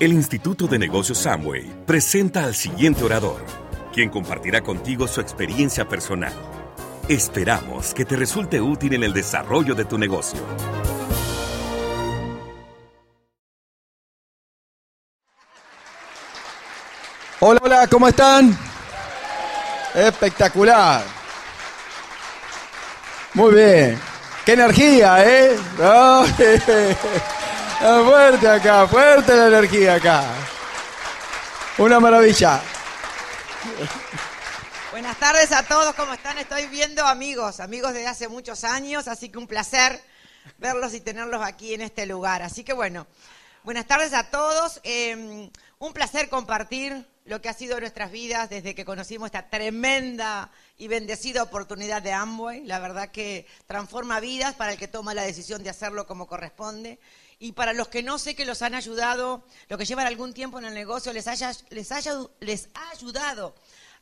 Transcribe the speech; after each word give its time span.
El 0.00 0.12
Instituto 0.12 0.68
de 0.68 0.78
Negocios 0.78 1.18
Samway 1.18 1.84
presenta 1.84 2.44
al 2.44 2.54
siguiente 2.54 3.02
orador, 3.02 3.44
quien 3.92 4.10
compartirá 4.10 4.60
contigo 4.60 5.08
su 5.08 5.20
experiencia 5.20 5.88
personal. 5.88 6.32
Esperamos 7.08 7.94
que 7.94 8.04
te 8.04 8.14
resulte 8.14 8.60
útil 8.60 8.94
en 8.94 9.02
el 9.02 9.12
desarrollo 9.12 9.74
de 9.74 9.84
tu 9.84 9.98
negocio. 9.98 10.38
Hola, 17.40 17.60
hola, 17.60 17.86
¿cómo 17.88 18.06
están? 18.06 18.56
Espectacular. 19.96 21.02
Muy 23.34 23.52
bien. 23.52 23.98
¡Qué 24.44 24.52
energía, 24.52 25.24
eh! 25.26 25.56
fuerte 27.78 28.48
acá, 28.48 28.86
fuerte 28.88 29.36
la 29.36 29.46
energía 29.46 29.94
acá. 29.94 30.24
Una 31.78 32.00
maravilla. 32.00 32.60
Buenas 34.90 35.16
tardes 35.18 35.52
a 35.52 35.62
todos, 35.62 35.94
¿cómo 35.94 36.12
están? 36.12 36.38
Estoy 36.38 36.66
viendo 36.66 37.04
amigos, 37.06 37.60
amigos 37.60 37.92
de 37.92 38.06
hace 38.06 38.26
muchos 38.26 38.64
años, 38.64 39.06
así 39.06 39.28
que 39.28 39.38
un 39.38 39.46
placer 39.46 40.00
verlos 40.58 40.94
y 40.94 41.00
tenerlos 41.00 41.42
aquí 41.42 41.74
en 41.74 41.82
este 41.82 42.06
lugar. 42.06 42.42
Así 42.42 42.64
que 42.64 42.72
bueno, 42.72 43.06
buenas 43.62 43.86
tardes 43.86 44.12
a 44.12 44.30
todos. 44.30 44.80
Eh, 44.82 45.50
un 45.78 45.92
placer 45.92 46.28
compartir 46.28 47.06
lo 47.26 47.40
que 47.40 47.48
ha 47.48 47.52
sido 47.52 47.78
nuestras 47.78 48.10
vidas 48.10 48.48
desde 48.48 48.74
que 48.74 48.84
conocimos 48.84 49.26
esta 49.26 49.48
tremenda 49.50 50.50
y 50.78 50.88
bendecida 50.88 51.42
oportunidad 51.42 52.02
de 52.02 52.12
Amway. 52.12 52.64
La 52.64 52.78
verdad 52.80 53.10
que 53.10 53.46
transforma 53.66 54.18
vidas 54.18 54.54
para 54.54 54.72
el 54.72 54.78
que 54.78 54.88
toma 54.88 55.14
la 55.14 55.22
decisión 55.22 55.62
de 55.62 55.70
hacerlo 55.70 56.06
como 56.06 56.26
corresponde. 56.26 56.98
Y 57.38 57.52
para 57.52 57.72
los 57.72 57.88
que 57.88 58.02
no 58.02 58.18
sé 58.18 58.34
que 58.34 58.44
los 58.44 58.62
han 58.62 58.74
ayudado, 58.74 59.44
los 59.68 59.78
que 59.78 59.84
llevan 59.84 60.06
algún 60.06 60.34
tiempo 60.34 60.58
en 60.58 60.64
el 60.64 60.74
negocio, 60.74 61.12
les, 61.12 61.28
haya, 61.28 61.52
les, 61.70 61.92
haya, 61.92 62.14
les 62.40 62.68
ha 62.74 62.90
ayudado 62.90 63.54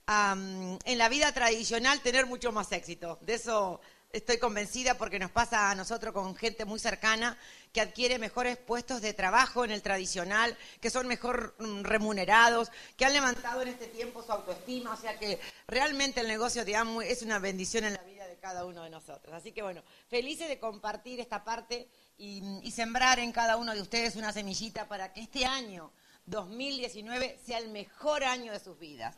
en 0.08 0.98
la 0.98 1.08
vida 1.08 1.32
tradicional 1.32 2.00
tener 2.00 2.26
mucho 2.26 2.52
más 2.52 2.72
éxito. 2.72 3.18
De 3.22 3.34
eso 3.34 3.80
estoy 4.12 4.38
convencida 4.38 4.96
porque 4.96 5.18
nos 5.18 5.30
pasa 5.30 5.70
a 5.70 5.74
nosotros 5.74 6.14
con 6.14 6.34
gente 6.36 6.64
muy 6.64 6.78
cercana 6.78 7.36
que 7.72 7.80
adquiere 7.80 8.18
mejores 8.18 8.56
puestos 8.56 9.02
de 9.02 9.12
trabajo 9.12 9.64
en 9.64 9.70
el 9.70 9.82
tradicional, 9.82 10.56
que 10.80 10.88
son 10.88 11.06
mejor 11.06 11.54
mm, 11.58 11.82
remunerados, 11.82 12.70
que 12.96 13.04
han 13.04 13.12
levantado 13.12 13.60
en 13.60 13.68
este 13.68 13.88
tiempo 13.88 14.22
su 14.22 14.32
autoestima, 14.32 14.94
o 14.94 14.96
sea 14.96 15.18
que 15.18 15.38
realmente 15.66 16.20
el 16.20 16.28
negocio 16.28 16.64
de 16.64 16.76
Amway 16.76 17.10
es 17.10 17.22
una 17.22 17.38
bendición 17.38 17.84
en 17.84 17.94
la 17.94 18.02
vida 18.02 18.26
de 18.26 18.38
cada 18.38 18.64
uno 18.64 18.84
de 18.84 18.90
nosotros. 18.90 19.34
Así 19.34 19.52
que 19.52 19.62
bueno, 19.62 19.82
felices 20.08 20.48
de 20.48 20.58
compartir 20.58 21.20
esta 21.20 21.44
parte 21.44 21.88
y, 22.18 22.70
sembrar 22.70 23.18
en 23.18 23.32
cada 23.32 23.56
uno 23.56 23.74
de 23.74 23.80
ustedes 23.80 24.16
una 24.16 24.32
semillita 24.32 24.88
para 24.88 25.12
que 25.12 25.20
este 25.20 25.44
año 25.44 25.90
2019 26.26 27.38
sea 27.44 27.58
el 27.58 27.68
mejor 27.68 28.24
año 28.24 28.52
de 28.52 28.60
sus 28.60 28.78
vidas. 28.78 29.16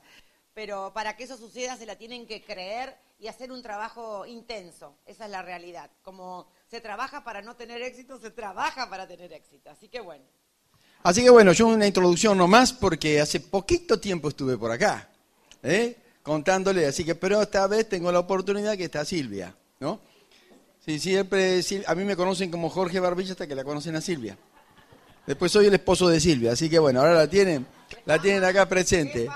Pero 0.55 0.93
para 0.93 1.17
que 1.17 1.25
eso 1.25 1.37
suceda 1.37 1.77
se 1.77 1.87
la 1.87 1.97
tienen 1.97 2.27
que 2.27 2.43
creer 2.43 2.97
y 3.21 3.29
hacer 3.29 3.53
un 3.53 3.63
trabajo 3.63 4.27
intenso. 4.27 4.97
Esa 5.07 5.27
es 5.27 5.31
la 5.31 5.43
realidad. 5.43 5.91
Como 6.03 6.49
se 6.69 6.81
trabaja 6.81 7.23
para 7.23 7.43
no 7.43 7.55
tener 7.55 7.81
éxito, 7.83 8.19
se 8.19 8.31
trabaja 8.31 8.91
para 8.91 9.07
tener 9.07 9.33
éxito. 9.33 9.71
Así 9.71 9.89
que 9.89 10.01
bueno. 10.01 10.25
Así 11.03 11.23
que 11.23 11.31
bueno, 11.31 11.53
yo 11.53 11.69
una 11.69 11.87
introducción 11.87 12.37
nomás 12.37 12.73
porque 12.73 13.21
hace 13.21 13.39
poquito 13.39 14.01
tiempo 14.01 14.29
estuve 14.29 14.57
por 14.57 14.73
acá, 14.73 15.09
¿eh? 15.63 15.97
contándole, 16.23 16.87
así 16.87 17.05
que 17.05 17.15
pero 17.15 17.41
esta 17.41 17.67
vez 17.69 17.89
tengo 17.89 18.11
la 18.11 18.19
oportunidad 18.19 18.77
que 18.77 18.85
está 18.85 19.05
Silvia, 19.05 19.57
¿no? 19.81 20.01
Sí, 20.89 20.99
siempre, 20.99 21.61
a 21.87 21.95
mí 21.95 22.05
me 22.05 22.17
conocen 22.17 22.51
como 22.51 22.71
Jorge 22.71 22.99
Barbilla 22.99 23.33
hasta 23.33 23.47
que 23.47 23.55
la 23.55 23.63
conocen 23.63 23.95
a 23.97 24.01
Silvia. 24.01 24.39
Después 25.27 25.53
soy 25.53 25.67
el 25.67 25.75
esposo 25.75 26.09
de 26.09 26.19
Silvia, 26.19 26.53
así 26.53 26.71
que 26.71 26.79
bueno, 26.79 27.01
ahora 27.01 27.13
la 27.13 27.29
tienen, 27.29 27.67
la 28.07 28.19
tienen 28.19 28.43
acá 28.43 28.67
presente. 28.67 29.29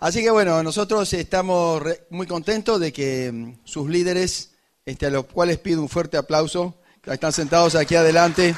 Así 0.00 0.24
que 0.24 0.30
bueno, 0.32 0.60
nosotros 0.64 1.12
estamos 1.12 1.84
muy 2.10 2.26
contentos 2.26 2.80
de 2.80 2.92
que 2.92 3.30
mm, 3.30 3.58
sus 3.62 3.88
líderes, 3.88 4.50
este, 4.84 5.06
a 5.06 5.10
los 5.10 5.26
cuales 5.26 5.58
pido 5.58 5.82
un 5.82 5.88
fuerte 5.88 6.16
aplauso, 6.16 6.74
que 7.00 7.12
están 7.12 7.32
sentados 7.32 7.76
aquí 7.76 7.94
adelante, 7.94 8.56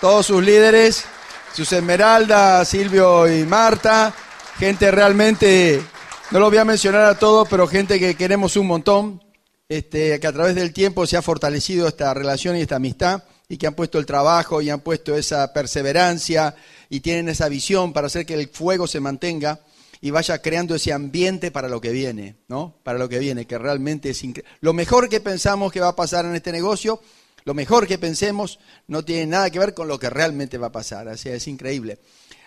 todos 0.00 0.24
sus 0.24 0.42
líderes, 0.42 1.04
sus 1.52 1.70
Esmeralda, 1.70 2.64
Silvio 2.64 3.30
y 3.30 3.44
Marta, 3.44 4.14
gente 4.58 4.90
realmente, 4.90 5.82
no 6.30 6.40
lo 6.40 6.48
voy 6.48 6.56
a 6.56 6.64
mencionar 6.64 7.04
a 7.04 7.18
todos, 7.18 7.46
pero 7.46 7.66
gente 7.66 8.00
que 8.00 8.14
queremos 8.14 8.56
un 8.56 8.66
montón, 8.66 9.29
este, 9.70 10.18
que 10.18 10.26
a 10.26 10.32
través 10.32 10.56
del 10.56 10.72
tiempo 10.72 11.06
se 11.06 11.16
ha 11.16 11.22
fortalecido 11.22 11.86
esta 11.86 12.12
relación 12.12 12.56
y 12.56 12.60
esta 12.60 12.74
amistad 12.74 13.22
y 13.48 13.56
que 13.56 13.68
han 13.68 13.74
puesto 13.74 14.00
el 14.00 14.04
trabajo 14.04 14.60
y 14.60 14.68
han 14.68 14.80
puesto 14.80 15.14
esa 15.14 15.52
perseverancia 15.52 16.56
y 16.88 16.98
tienen 16.98 17.28
esa 17.28 17.48
visión 17.48 17.92
para 17.92 18.08
hacer 18.08 18.26
que 18.26 18.34
el 18.34 18.48
fuego 18.48 18.88
se 18.88 18.98
mantenga 18.98 19.60
y 20.00 20.10
vaya 20.10 20.42
creando 20.42 20.74
ese 20.74 20.92
ambiente 20.92 21.52
para 21.52 21.68
lo 21.68 21.80
que 21.80 21.90
viene, 21.90 22.34
¿no? 22.48 22.74
Para 22.82 22.98
lo 22.98 23.08
que 23.08 23.20
viene, 23.20 23.46
que 23.46 23.58
realmente 23.58 24.10
es 24.10 24.24
increíble. 24.24 24.50
Lo 24.60 24.72
mejor 24.72 25.08
que 25.08 25.20
pensamos 25.20 25.70
que 25.70 25.78
va 25.78 25.88
a 25.88 25.96
pasar 25.96 26.24
en 26.24 26.34
este 26.34 26.50
negocio, 26.50 27.00
lo 27.44 27.54
mejor 27.54 27.86
que 27.86 27.96
pensemos, 27.96 28.58
no 28.88 29.04
tiene 29.04 29.26
nada 29.26 29.50
que 29.50 29.60
ver 29.60 29.72
con 29.72 29.86
lo 29.86 30.00
que 30.00 30.10
realmente 30.10 30.58
va 30.58 30.66
a 30.66 30.72
pasar. 30.72 31.06
Así 31.06 31.28
es 31.28 31.46
increíble. 31.46 32.00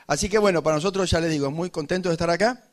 Así 0.08 0.28
que 0.28 0.40
bueno, 0.40 0.62
para 0.62 0.76
nosotros 0.76 1.10
ya 1.10 1.22
les 1.22 1.32
digo, 1.32 1.50
muy 1.52 1.70
contentos 1.70 2.10
de 2.10 2.16
estar 2.16 2.30
acá. 2.30 2.73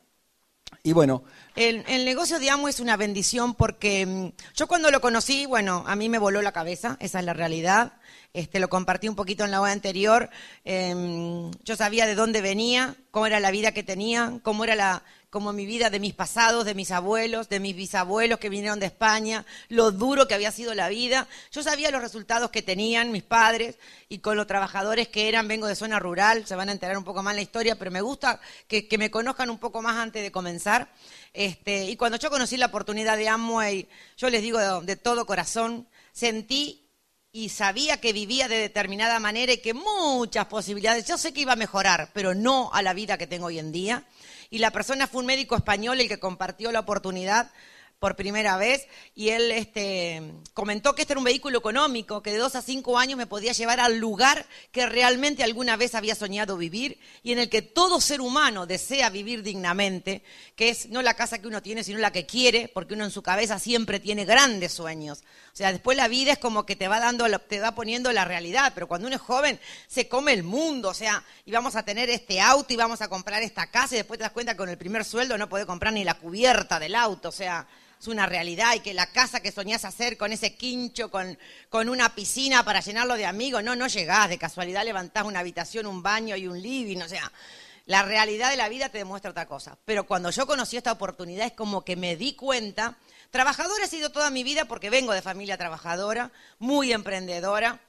Y 0.83 0.93
bueno. 0.93 1.23
El, 1.55 1.83
el, 1.87 2.05
negocio 2.05 2.39
de 2.39 2.49
Amo 2.49 2.67
es 2.69 2.79
una 2.79 2.97
bendición 2.97 3.53
porque 3.55 4.05
mm, 4.05 4.31
yo 4.55 4.67
cuando 4.67 4.89
lo 4.89 5.01
conocí, 5.01 5.45
bueno, 5.45 5.83
a 5.85 5.95
mí 5.95 6.09
me 6.09 6.17
voló 6.17 6.41
la 6.41 6.53
cabeza, 6.53 6.97
esa 6.99 7.19
es 7.19 7.25
la 7.25 7.33
realidad. 7.33 7.93
Este, 8.33 8.59
lo 8.59 8.69
compartí 8.69 9.09
un 9.09 9.15
poquito 9.15 9.43
en 9.43 9.51
la 9.51 9.59
hora 9.59 9.73
anterior. 9.73 10.29
Em, 10.63 11.51
yo 11.65 11.75
sabía 11.75 12.05
de 12.05 12.15
dónde 12.15 12.41
venía, 12.41 12.95
cómo 13.11 13.25
era 13.27 13.41
la 13.41 13.51
vida 13.51 13.73
que 13.73 13.83
tenía, 13.83 14.39
cómo 14.41 14.63
era 14.63 14.75
la, 14.75 15.03
como 15.31 15.53
mi 15.53 15.65
vida 15.65 15.89
de 15.89 16.01
mis 16.01 16.13
pasados, 16.13 16.65
de 16.65 16.75
mis 16.75 16.91
abuelos, 16.91 17.47
de 17.47 17.61
mis 17.61 17.73
bisabuelos 17.73 18.37
que 18.37 18.49
vinieron 18.49 18.81
de 18.81 18.87
España, 18.87 19.45
lo 19.69 19.91
duro 19.91 20.27
que 20.27 20.33
había 20.33 20.51
sido 20.51 20.75
la 20.75 20.89
vida. 20.89 21.25
Yo 21.53 21.63
sabía 21.63 21.89
los 21.89 22.01
resultados 22.01 22.51
que 22.51 22.61
tenían 22.61 23.13
mis 23.13 23.23
padres 23.23 23.77
y 24.09 24.19
con 24.19 24.35
los 24.35 24.45
trabajadores 24.45 25.07
que 25.07 25.29
eran, 25.29 25.47
vengo 25.47 25.67
de 25.67 25.75
zona 25.75 25.99
rural, 25.99 26.45
se 26.45 26.57
van 26.57 26.67
a 26.67 26.73
enterar 26.73 26.97
un 26.97 27.05
poco 27.05 27.23
más 27.23 27.33
la 27.33 27.41
historia, 27.41 27.79
pero 27.79 27.91
me 27.91 28.01
gusta 28.01 28.41
que, 28.67 28.85
me 28.99 29.09
conozcan 29.09 29.49
un 29.49 29.57
poco 29.57 29.81
más 29.81 29.95
antes 29.95 30.21
de 30.21 30.33
comenzar. 30.33 30.91
Este, 31.31 31.85
y 31.85 31.95
cuando 31.95 32.17
yo 32.17 32.29
conocí 32.29 32.57
la 32.57 32.65
oportunidad 32.65 33.15
de 33.15 33.29
Amway, 33.29 33.87
yo 34.17 34.29
les 34.29 34.41
digo 34.41 34.59
de 34.81 34.95
todo 34.97 35.25
corazón, 35.25 35.87
sentí 36.11 36.89
y 37.31 37.47
sabía 37.47 38.01
que 38.01 38.11
vivía 38.11 38.49
de 38.49 38.57
determinada 38.57 39.17
manera 39.21 39.53
y 39.53 39.59
que 39.59 39.73
muchas 39.73 40.47
posibilidades, 40.47 41.07
yo 41.07 41.17
sé 41.17 41.33
que 41.33 41.39
iba 41.39 41.53
a 41.53 41.55
mejorar, 41.55 42.09
pero 42.13 42.35
no 42.35 42.69
a 42.73 42.81
la 42.81 42.93
vida 42.93 43.17
que 43.17 43.27
tengo 43.27 43.45
hoy 43.45 43.59
en 43.59 43.71
día. 43.71 44.03
Y 44.53 44.59
la 44.59 44.71
persona 44.71 45.07
fue 45.07 45.21
un 45.21 45.27
médico 45.27 45.55
español 45.55 46.01
el 46.01 46.09
que 46.09 46.19
compartió 46.19 46.73
la 46.73 46.81
oportunidad 46.81 47.49
por 48.01 48.15
primera 48.15 48.57
vez 48.57 48.87
y 49.13 49.29
él 49.29 49.51
este, 49.51 50.23
comentó 50.55 50.95
que 50.95 51.03
este 51.03 51.13
era 51.13 51.19
un 51.19 51.23
vehículo 51.23 51.59
económico 51.59 52.23
que 52.23 52.31
de 52.31 52.39
dos 52.39 52.55
a 52.55 52.63
cinco 52.63 52.97
años 52.97 53.15
me 53.15 53.27
podía 53.27 53.51
llevar 53.51 53.79
al 53.79 53.99
lugar 53.99 54.47
que 54.71 54.87
realmente 54.87 55.43
alguna 55.43 55.77
vez 55.77 55.93
había 55.93 56.15
soñado 56.15 56.57
vivir 56.57 56.99
y 57.21 57.31
en 57.31 57.37
el 57.37 57.47
que 57.47 57.61
todo 57.61 58.01
ser 58.01 58.19
humano 58.19 58.65
desea 58.65 59.11
vivir 59.11 59.43
dignamente, 59.43 60.23
que 60.55 60.69
es 60.69 60.89
no 60.89 61.03
la 61.03 61.13
casa 61.13 61.37
que 61.37 61.47
uno 61.47 61.61
tiene, 61.61 61.83
sino 61.83 61.99
la 61.99 62.11
que 62.11 62.25
quiere, 62.25 62.71
porque 62.73 62.95
uno 62.95 63.05
en 63.05 63.11
su 63.11 63.21
cabeza 63.21 63.59
siempre 63.59 63.99
tiene 63.99 64.25
grandes 64.25 64.71
sueños. 64.71 65.19
O 65.53 65.55
sea, 65.55 65.71
después 65.71 65.95
la 65.95 66.07
vida 66.07 66.31
es 66.31 66.39
como 66.39 66.65
que 66.65 66.75
te 66.75 66.87
va 66.87 66.99
dando, 66.99 67.27
te 67.37 67.59
va 67.59 67.75
poniendo 67.75 68.11
la 68.11 68.25
realidad, 68.25 68.71
pero 68.73 68.87
cuando 68.87 69.05
uno 69.05 69.17
es 69.17 69.21
joven 69.21 69.59
se 69.87 70.07
come 70.07 70.33
el 70.33 70.41
mundo, 70.41 70.89
o 70.89 70.95
sea, 70.95 71.23
y 71.45 71.51
vamos 71.51 71.75
a 71.75 71.83
tener 71.83 72.09
este 72.09 72.41
auto 72.41 72.73
y 72.73 72.77
vamos 72.77 73.01
a 73.03 73.09
comprar 73.09 73.43
esta 73.43 73.69
casa 73.69 73.93
y 73.93 73.97
después 73.97 74.17
te 74.17 74.23
das 74.23 74.31
cuenta 74.31 74.53
que 74.53 74.57
con 74.57 74.69
el 74.69 74.79
primer 74.79 75.05
sueldo 75.05 75.37
no 75.37 75.49
puedes 75.49 75.67
comprar 75.67 75.93
ni 75.93 76.03
la 76.03 76.15
cubierta 76.15 76.79
del 76.79 76.95
auto, 76.95 77.29
o 77.29 77.33
sea, 77.33 77.67
es 78.01 78.07
una 78.07 78.25
realidad 78.25 78.73
y 78.73 78.79
que 78.79 78.95
la 78.95 79.05
casa 79.11 79.41
que 79.41 79.51
soñás 79.51 79.85
hacer 79.85 80.17
con 80.17 80.31
ese 80.31 80.55
quincho, 80.55 81.11
con, 81.11 81.37
con 81.69 81.87
una 81.87 82.15
piscina 82.15 82.65
para 82.65 82.79
llenarlo 82.79 83.13
de 83.13 83.27
amigos, 83.27 83.63
no, 83.63 83.75
no 83.75 83.85
llegás, 83.85 84.27
de 84.27 84.39
casualidad 84.39 84.83
levantás 84.83 85.23
una 85.23 85.39
habitación, 85.39 85.85
un 85.85 86.01
baño 86.01 86.35
y 86.35 86.47
un 86.47 86.59
living, 86.59 86.97
o 86.97 87.07
sea, 87.07 87.31
la 87.85 88.01
realidad 88.01 88.49
de 88.49 88.57
la 88.57 88.69
vida 88.69 88.89
te 88.89 88.97
demuestra 88.97 89.29
otra 89.29 89.45
cosa. 89.45 89.77
Pero 89.85 90.05
cuando 90.05 90.31
yo 90.31 90.47
conocí 90.47 90.77
esta 90.77 90.91
oportunidad 90.91 91.45
es 91.45 91.53
como 91.53 91.85
que 91.85 91.95
me 91.95 92.15
di 92.15 92.33
cuenta, 92.33 92.97
trabajadora 93.29 93.85
he 93.85 93.87
sido 93.87 94.11
toda 94.11 94.31
mi 94.31 94.43
vida 94.43 94.65
porque 94.65 94.89
vengo 94.89 95.13
de 95.13 95.21
familia 95.21 95.57
trabajadora, 95.57 96.31
muy 96.57 96.91
emprendedora, 96.93 97.81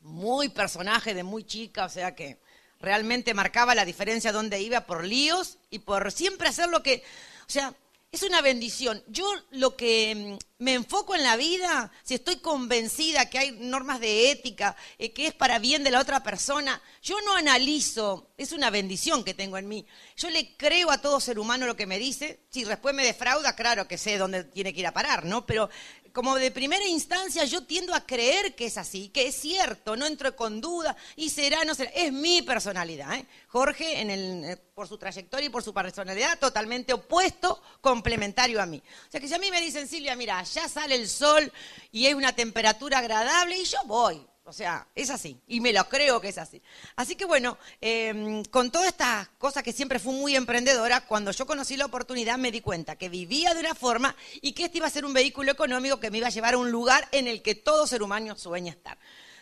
muy 0.00 0.48
personaje 0.48 1.14
de 1.14 1.22
muy 1.22 1.44
chica, 1.44 1.84
o 1.84 1.88
sea 1.88 2.16
que 2.16 2.40
realmente 2.80 3.34
marcaba 3.34 3.76
la 3.76 3.84
diferencia 3.84 4.32
donde 4.32 4.60
iba 4.60 4.80
por 4.80 5.04
líos 5.04 5.58
y 5.70 5.78
por 5.78 6.10
siempre 6.10 6.48
hacer 6.48 6.68
lo 6.68 6.82
que, 6.82 7.04
o 7.46 7.50
sea, 7.50 7.74
es 8.10 8.22
una 8.22 8.40
bendición. 8.40 9.02
Yo 9.08 9.30
lo 9.50 9.76
que 9.76 10.38
mm, 10.38 10.62
me 10.64 10.74
enfoco 10.74 11.14
en 11.14 11.22
la 11.22 11.36
vida, 11.36 11.92
si 12.02 12.14
estoy 12.14 12.36
convencida 12.36 13.28
que 13.28 13.38
hay 13.38 13.52
normas 13.52 14.00
de 14.00 14.30
ética, 14.30 14.76
eh, 14.98 15.12
que 15.12 15.26
es 15.26 15.34
para 15.34 15.58
bien 15.58 15.84
de 15.84 15.90
la 15.90 16.00
otra 16.00 16.22
persona, 16.22 16.80
yo 17.02 17.20
no 17.26 17.34
analizo, 17.36 18.32
es 18.38 18.52
una 18.52 18.70
bendición 18.70 19.24
que 19.24 19.34
tengo 19.34 19.58
en 19.58 19.68
mí. 19.68 19.86
Yo 20.16 20.30
le 20.30 20.56
creo 20.56 20.90
a 20.90 21.02
todo 21.02 21.20
ser 21.20 21.38
humano 21.38 21.66
lo 21.66 21.76
que 21.76 21.86
me 21.86 21.98
dice. 21.98 22.40
Si 22.50 22.64
después 22.64 22.94
me 22.94 23.04
defrauda, 23.04 23.54
claro 23.54 23.86
que 23.86 23.98
sé 23.98 24.16
dónde 24.16 24.44
tiene 24.44 24.72
que 24.72 24.80
ir 24.80 24.86
a 24.86 24.94
parar, 24.94 25.26
¿no? 25.26 25.44
Pero 25.44 25.68
como 26.18 26.34
de 26.34 26.50
primera 26.50 26.84
instancia 26.84 27.44
yo 27.44 27.62
tiendo 27.62 27.94
a 27.94 28.04
creer 28.04 28.56
que 28.56 28.66
es 28.66 28.76
así, 28.76 29.08
que 29.10 29.28
es 29.28 29.36
cierto, 29.36 29.94
no 29.94 30.04
entro 30.04 30.34
con 30.34 30.60
duda 30.60 30.96
y 31.14 31.30
será, 31.30 31.64
no 31.64 31.76
será. 31.76 31.90
Es 31.90 32.12
mi 32.12 32.42
personalidad. 32.42 33.14
¿eh? 33.14 33.26
Jorge, 33.46 34.00
en 34.00 34.10
el, 34.10 34.44
eh, 34.44 34.56
por 34.56 34.88
su 34.88 34.98
trayectoria 34.98 35.46
y 35.46 35.48
por 35.48 35.62
su 35.62 35.72
personalidad, 35.72 36.36
totalmente 36.40 36.92
opuesto, 36.92 37.62
complementario 37.80 38.60
a 38.60 38.66
mí. 38.66 38.82
O 39.06 39.10
sea 39.12 39.20
que 39.20 39.28
si 39.28 39.34
a 39.34 39.38
mí 39.38 39.48
me 39.52 39.60
dicen, 39.60 39.86
Silvia, 39.86 40.16
mira, 40.16 40.42
ya 40.42 40.68
sale 40.68 40.96
el 40.96 41.08
sol 41.08 41.52
y 41.92 42.06
hay 42.06 42.14
una 42.14 42.34
temperatura 42.34 42.98
agradable 42.98 43.56
y 43.56 43.64
yo 43.64 43.78
voy. 43.84 44.20
O 44.48 44.52
sea, 44.54 44.88
es 44.94 45.10
así. 45.10 45.38
Y 45.46 45.60
me 45.60 45.74
lo 45.74 45.86
creo 45.90 46.22
que 46.22 46.30
es 46.30 46.38
así. 46.38 46.62
Así 46.96 47.16
que 47.16 47.26
bueno, 47.26 47.58
em, 47.82 48.42
con 48.44 48.70
todas 48.70 48.88
estas 48.88 49.28
cosas 49.36 49.62
que 49.62 49.74
siempre 49.74 49.98
fui 49.98 50.14
muy 50.14 50.36
emprendedora, 50.36 51.02
cuando 51.02 51.32
yo 51.32 51.46
conocí 51.46 51.76
la 51.76 51.84
oportunidad 51.84 52.38
me 52.38 52.50
di 52.50 52.62
cuenta 52.62 52.96
que 52.96 53.10
vivía 53.10 53.52
de 53.52 53.60
una 53.60 53.74
forma 53.74 54.16
y 54.40 54.52
que 54.52 54.64
este 54.64 54.78
iba 54.78 54.86
a 54.86 54.90
ser 54.90 55.04
un 55.04 55.12
vehículo 55.12 55.52
económico 55.52 56.00
que 56.00 56.10
me 56.10 56.16
iba 56.16 56.28
a 56.28 56.30
llevar 56.30 56.54
a 56.54 56.58
un 56.58 56.70
lugar 56.70 57.06
en 57.12 57.26
el 57.26 57.42
que 57.42 57.56
todo 57.56 57.86
ser 57.86 58.02
humano 58.02 58.38
sueña 58.38 58.72
estar. 58.72 58.98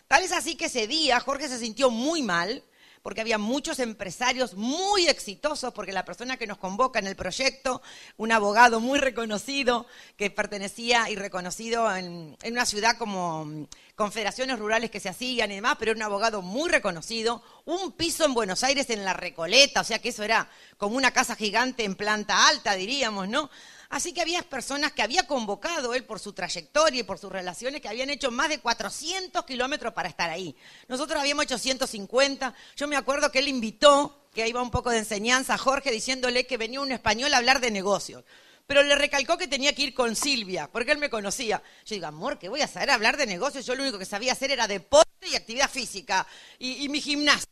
Tal 0.09 0.23
es 0.23 0.33
así 0.33 0.55
que 0.55 0.65
ese 0.65 0.87
día 0.87 1.21
Jorge 1.21 1.47
se 1.47 1.57
sintió 1.57 1.89
muy 1.89 2.21
mal 2.21 2.61
porque 3.07 3.21
había 3.21 3.37
muchos 3.37 3.79
empresarios 3.79 4.55
muy 4.55 5.07
exitosos, 5.07 5.71
porque 5.71 5.93
la 5.93 6.03
persona 6.03 6.35
que 6.35 6.45
nos 6.45 6.57
convoca 6.57 6.99
en 6.99 7.07
el 7.07 7.15
proyecto, 7.15 7.81
un 8.17 8.33
abogado 8.33 8.81
muy 8.81 8.99
reconocido, 8.99 9.85
que 10.17 10.29
pertenecía 10.29 11.09
y 11.09 11.15
reconocido 11.15 11.95
en, 11.95 12.35
una 12.43 12.65
ciudad 12.65 12.97
como 12.97 13.45
mm, 13.45 13.67
confederaciones 13.95 14.59
rurales 14.59 14.91
que 14.91 14.99
se 14.99 15.07
hacían 15.07 15.49
y 15.53 15.55
demás, 15.55 15.77
pero 15.79 15.91
era 15.91 15.99
un 15.99 16.03
abogado 16.03 16.41
muy 16.41 16.69
reconocido, 16.69 17.41
un 17.63 17.93
piso 17.93 18.25
en 18.25 18.33
Buenos 18.33 18.65
Aires 18.65 18.89
en 18.89 19.05
la 19.05 19.13
Recoleta, 19.13 19.79
o 19.79 19.85
sea 19.85 19.99
que 19.99 20.09
eso 20.09 20.23
era 20.23 20.49
como 20.77 20.97
una 20.97 21.11
casa 21.11 21.37
gigante 21.37 21.85
en 21.85 21.95
planta 21.95 22.49
alta, 22.49 22.73
diríamos, 22.73 23.29
¿no? 23.29 23.49
Así 23.89 24.13
que 24.13 24.21
había 24.21 24.41
personas 24.43 24.91
que 24.91 25.01
había 25.01 25.25
convocado 25.25 25.93
él 25.93 26.03
por 26.03 26.19
su 26.19 26.33
trayectoria 26.33 27.01
y 27.01 27.03
por 27.03 27.19
sus 27.19 27.31
relaciones 27.31 27.81
que 27.81 27.87
habían 27.87 28.09
hecho 28.09 28.31
más 28.31 28.49
de 28.49 28.59
400 28.59 29.45
kilómetros 29.45 29.93
para 29.93 30.09
estar 30.09 30.29
ahí. 30.29 30.55
Nosotros 30.87 31.19
habíamos 31.19 31.45
hecho 31.45 31.57
150. 31.57 32.53
Yo 32.75 32.87
me 32.87 32.97
acuerdo 32.97 33.31
que 33.31 33.39
él 33.39 33.47
invitó, 33.47 34.27
que 34.33 34.47
iba 34.47 34.61
un 34.61 34.71
poco 34.71 34.89
de 34.89 34.99
enseñanza 34.99 35.53
a 35.53 35.57
Jorge, 35.57 35.91
diciéndole 35.91 36.45
que 36.45 36.57
venía 36.57 36.81
un 36.81 36.91
español 36.91 37.33
a 37.33 37.37
hablar 37.37 37.61
de 37.61 37.71
negocios. 37.71 38.23
Pero 38.65 38.83
le 38.83 38.95
recalcó 38.95 39.37
que 39.37 39.47
tenía 39.47 39.73
que 39.73 39.83
ir 39.83 39.93
con 39.93 40.17
Silvia, 40.17 40.69
porque 40.69 40.91
él 40.91 40.97
me 40.97 41.09
conocía. 41.09 41.63
Yo 41.85 41.95
digo, 41.95 42.07
amor, 42.07 42.37
que 42.37 42.49
voy 42.49 42.61
a 42.61 42.67
saber 42.67 42.91
hablar 42.91 43.15
de 43.15 43.25
negocios. 43.25 43.65
Yo 43.65 43.75
lo 43.75 43.83
único 43.83 43.97
que 43.97 44.05
sabía 44.05 44.33
hacer 44.33 44.51
era 44.51 44.67
deporte 44.67 45.29
y 45.29 45.35
actividad 45.35 45.69
física 45.69 46.27
y, 46.59 46.83
y 46.83 46.89
mi 46.89 46.99
gimnasio 46.99 47.47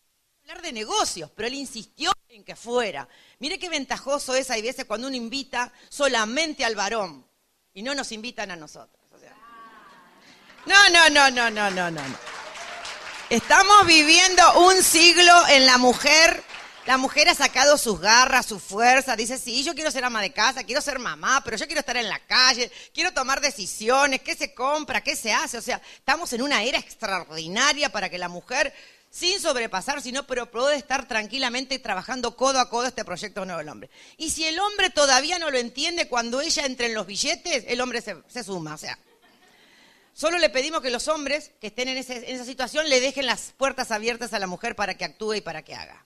hablar 0.45 0.61
de 0.61 0.73
negocios, 0.73 1.31
pero 1.35 1.47
él 1.47 1.55
insistió 1.55 2.11
en 2.29 2.43
que 2.43 2.55
fuera. 2.55 3.07
Mire 3.39 3.57
qué 3.57 3.67
ventajoso 3.67 4.35
es 4.35 4.51
hay 4.51 4.61
veces 4.61 4.85
cuando 4.85 5.07
uno 5.07 5.15
invita 5.15 5.73
solamente 5.89 6.63
al 6.63 6.75
varón 6.75 7.25
y 7.73 7.81
no 7.81 7.95
nos 7.95 8.11
invitan 8.11 8.51
a 8.51 8.55
nosotros. 8.55 9.01
no, 10.67 10.89
no, 10.89 11.09
no, 11.09 11.31
no, 11.31 11.49
no, 11.49 11.71
no, 11.71 11.89
no. 11.89 12.01
Estamos 13.31 13.87
viviendo 13.87 14.59
un 14.67 14.83
siglo 14.83 15.33
en 15.49 15.65
la 15.65 15.79
mujer. 15.79 16.43
La 16.85 16.97
mujer 16.97 17.27
ha 17.27 17.33
sacado 17.33 17.79
sus 17.79 17.99
garras, 17.99 18.45
su 18.45 18.59
fuerza. 18.59 19.15
Dice, 19.15 19.39
sí, 19.39 19.63
yo 19.63 19.73
quiero 19.73 19.89
ser 19.89 20.03
ama 20.03 20.21
de 20.21 20.31
casa, 20.31 20.63
quiero 20.63 20.81
ser 20.81 20.99
mamá, 20.99 21.41
pero 21.43 21.57
yo 21.57 21.65
quiero 21.65 21.79
estar 21.79 21.97
en 21.97 22.07
la 22.07 22.19
calle, 22.19 22.71
quiero 22.93 23.11
tomar 23.11 23.41
decisiones, 23.41 24.21
qué 24.21 24.35
se 24.35 24.53
compra, 24.53 25.01
qué 25.01 25.15
se 25.15 25.33
hace. 25.33 25.57
O 25.57 25.61
sea, 25.63 25.81
estamos 25.95 26.31
en 26.33 26.43
una 26.43 26.61
era 26.61 26.77
extraordinaria 26.77 27.91
para 27.91 28.11
que 28.11 28.19
la 28.19 28.29
mujer 28.29 28.71
sin 29.15 29.39
sobrepasar, 29.39 30.01
sino 30.01 30.27
pero 30.27 30.51
puede 30.51 30.75
estar 30.75 31.07
tranquilamente 31.07 31.79
trabajando 31.79 32.35
codo 32.35 32.59
a 32.59 32.69
codo 32.69 32.87
este 32.87 33.05
proyecto 33.05 33.45
nuevo 33.45 33.59
del 33.59 33.69
hombre. 33.69 33.89
Y 34.17 34.31
si 34.31 34.43
el 34.43 34.59
hombre 34.59 34.89
todavía 34.89 35.39
no 35.39 35.51
lo 35.51 35.57
entiende, 35.57 36.09
cuando 36.09 36.41
ella 36.41 36.65
entre 36.65 36.87
en 36.87 36.95
los 36.95 37.07
billetes, 37.07 37.63
el 37.69 37.79
hombre 37.79 38.01
se, 38.01 38.43
suma. 38.43 38.73
O 38.73 38.77
sea, 38.77 38.99
solo 40.13 40.37
le 40.37 40.49
pedimos 40.49 40.81
que 40.81 40.89
los 40.89 41.07
hombres 41.07 41.51
que 41.61 41.67
estén 41.67 41.87
en, 41.87 41.95
en 41.95 42.03
esa 42.35 42.43
situación 42.43 42.89
le 42.89 42.99
dejen 42.99 43.25
las 43.25 43.53
puertas 43.55 43.91
abiertas 43.91 44.33
a 44.33 44.39
la 44.39 44.47
mujer 44.47 44.75
para 44.75 44.97
que 44.97 45.05
actúe 45.05 45.35
y 45.35 45.41
para 45.41 45.63
que 45.63 45.75
haga. 45.75 46.05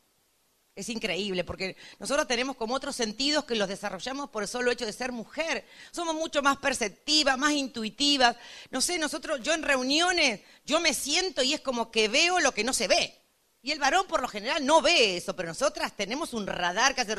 Es 0.75 0.87
increíble 0.87 1.43
porque 1.43 1.75
nosotros 1.99 2.27
tenemos 2.27 2.55
como 2.55 2.73
otros 2.73 2.95
sentidos 2.95 3.43
que 3.43 3.55
los 3.55 3.67
desarrollamos 3.67 4.29
por 4.29 4.43
el 4.43 4.49
solo 4.49 4.71
hecho 4.71 4.85
de 4.85 4.93
ser 4.93 5.11
mujer. 5.11 5.65
Somos 5.91 6.15
mucho 6.15 6.41
más 6.41 6.57
perceptivas, 6.57 7.37
más 7.37 7.51
intuitivas. 7.51 8.37
No 8.71 8.79
sé, 8.79 8.97
nosotros, 8.97 9.41
yo 9.43 9.53
en 9.53 9.63
reuniones, 9.63 10.41
yo 10.65 10.79
me 10.79 10.93
siento 10.93 11.43
y 11.43 11.53
es 11.53 11.61
como 11.61 11.91
que 11.91 12.07
veo 12.07 12.39
lo 12.39 12.53
que 12.53 12.63
no 12.63 12.71
se 12.71 12.87
ve. 12.87 13.19
Y 13.61 13.71
el 13.71 13.79
varón 13.79 14.07
por 14.07 14.21
lo 14.21 14.29
general 14.29 14.65
no 14.65 14.81
ve 14.81 15.17
eso, 15.17 15.35
pero 15.35 15.49
nosotras 15.49 15.93
tenemos 15.95 16.33
un 16.33 16.47
radar 16.47 16.95
que 16.95 17.01
hace 17.01 17.15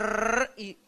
y, 0.56 0.78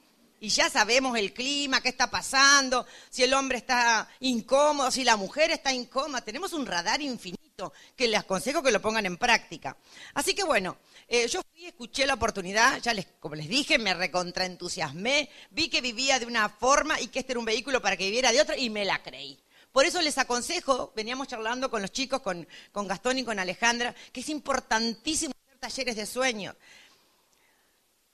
y 0.41 0.49
ya 0.49 0.71
sabemos 0.71 1.19
el 1.19 1.35
clima, 1.35 1.83
qué 1.83 1.91
está 1.91 2.11
pasando, 2.11 2.87
si 3.11 3.23
el 3.23 3.35
hombre 3.35 3.59
está 3.59 4.09
incómodo, 4.21 4.91
si 4.91 5.05
la 5.05 5.17
mujer 5.17 5.51
está 5.51 5.73
incómoda. 5.75 6.23
Tenemos 6.23 6.55
un 6.55 6.65
radar 6.65 7.03
infinito 7.03 7.73
que 7.95 8.09
les 8.09 8.21
aconsejo 8.21 8.63
que 8.63 8.73
lo 8.73 8.81
pongan 8.81 9.07
en 9.07 9.19
práctica. 9.19 9.77
Así 10.15 10.35
que 10.35 10.43
bueno, 10.43 10.79
eh, 11.13 11.29
yo 11.29 11.43
fui, 11.53 11.67
escuché 11.67 12.07
la 12.07 12.15
oportunidad, 12.15 12.81
ya 12.81 12.95
les, 12.95 13.07
como 13.21 13.35
les 13.35 13.47
dije, 13.47 13.79
me 13.79 13.93
recontraentusiasmé, 13.93 15.29
vi 15.51 15.69
que 15.69 15.83
vivía 15.83 16.19
de 16.19 16.25
una 16.25 16.49
forma 16.49 16.99
y 16.99 17.09
que 17.09 17.19
este 17.19 17.33
era 17.33 17.39
un 17.39 17.45
vehículo 17.45 17.83
para 17.83 17.99
que 17.99 18.07
viviera 18.07 18.33
de 18.33 18.41
otra 18.41 18.57
y 18.57 18.71
me 18.71 18.87
la 18.87 19.03
creí. 19.03 19.39
Por 19.73 19.85
eso 19.85 20.01
les 20.01 20.17
aconsejo, 20.17 20.91
veníamos 20.97 21.29
charlando 21.29 21.71
con 21.71 21.83
los 21.83 21.93
chicos, 21.93 22.23
con, 22.23 22.49
con 22.73 22.89
Gastón 22.89 23.19
y 23.19 23.25
con 23.25 23.39
Alejandra, 23.39 23.95
que 24.11 24.21
es 24.21 24.29
importantísimo 24.31 25.35
hacer 25.45 25.59
talleres 25.59 25.97
de 25.97 26.07
sueños. 26.07 26.57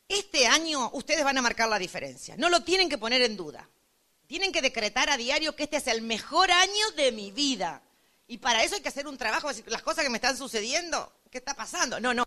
Este 0.08 0.48
año 0.48 0.90
ustedes 0.92 1.22
van 1.22 1.38
a 1.38 1.42
marcar 1.42 1.68
la 1.68 1.78
diferencia, 1.78 2.36
no 2.36 2.48
lo 2.48 2.64
tienen 2.64 2.88
que 2.88 2.98
poner 2.98 3.22
en 3.22 3.36
duda. 3.36 3.68
Tienen 4.26 4.50
que 4.50 4.60
decretar 4.60 5.08
a 5.08 5.16
diario 5.16 5.54
que 5.54 5.62
este 5.62 5.76
es 5.76 5.86
el 5.86 6.02
mejor 6.02 6.50
año 6.50 6.90
de 6.96 7.12
mi 7.12 7.30
vida. 7.30 7.80
Y 8.26 8.38
para 8.38 8.64
eso 8.64 8.74
hay 8.74 8.80
que 8.80 8.88
hacer 8.88 9.06
un 9.06 9.16
trabajo, 9.16 9.48
las 9.66 9.82
cosas 9.82 10.02
que 10.02 10.10
me 10.10 10.18
están 10.18 10.36
sucediendo, 10.36 11.12
¿qué 11.30 11.38
está 11.38 11.54
pasando? 11.54 12.00
No, 12.00 12.12
no, 12.12 12.24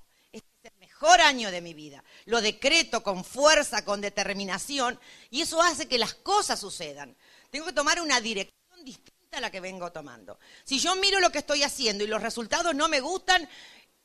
mejor 1.02 1.22
año 1.22 1.50
de 1.50 1.62
mi 1.62 1.74
vida. 1.74 2.04
Lo 2.26 2.42
decreto 2.42 3.02
con 3.02 3.26
fuerza, 3.26 3.84
con 3.84 4.02
determinación, 4.02 5.00
y 5.32 5.42
eso 5.42 5.62
hace 5.62 5.88
que 5.88 5.98
las 5.98 6.14
cosas 6.14 6.60
sucedan. 6.60 7.16
Tengo 7.50 7.66
que 7.66 7.74
tomar 7.74 8.00
una 8.00 8.22
dirección 8.22 8.86
distinta 8.86 9.38
a 9.38 9.42
la 9.42 9.50
que 9.50 9.60
vengo 9.60 9.92
tomando. 9.92 10.38
Si 10.64 10.78
yo 10.80 10.96
miro 10.96 11.20
lo 11.20 11.32
que 11.32 11.40
estoy 11.40 11.64
haciendo 11.64 12.04
y 12.04 12.08
los 12.08 12.22
resultados 12.22 12.76
no 12.76 12.88
me 12.88 13.00
gustan, 13.00 13.50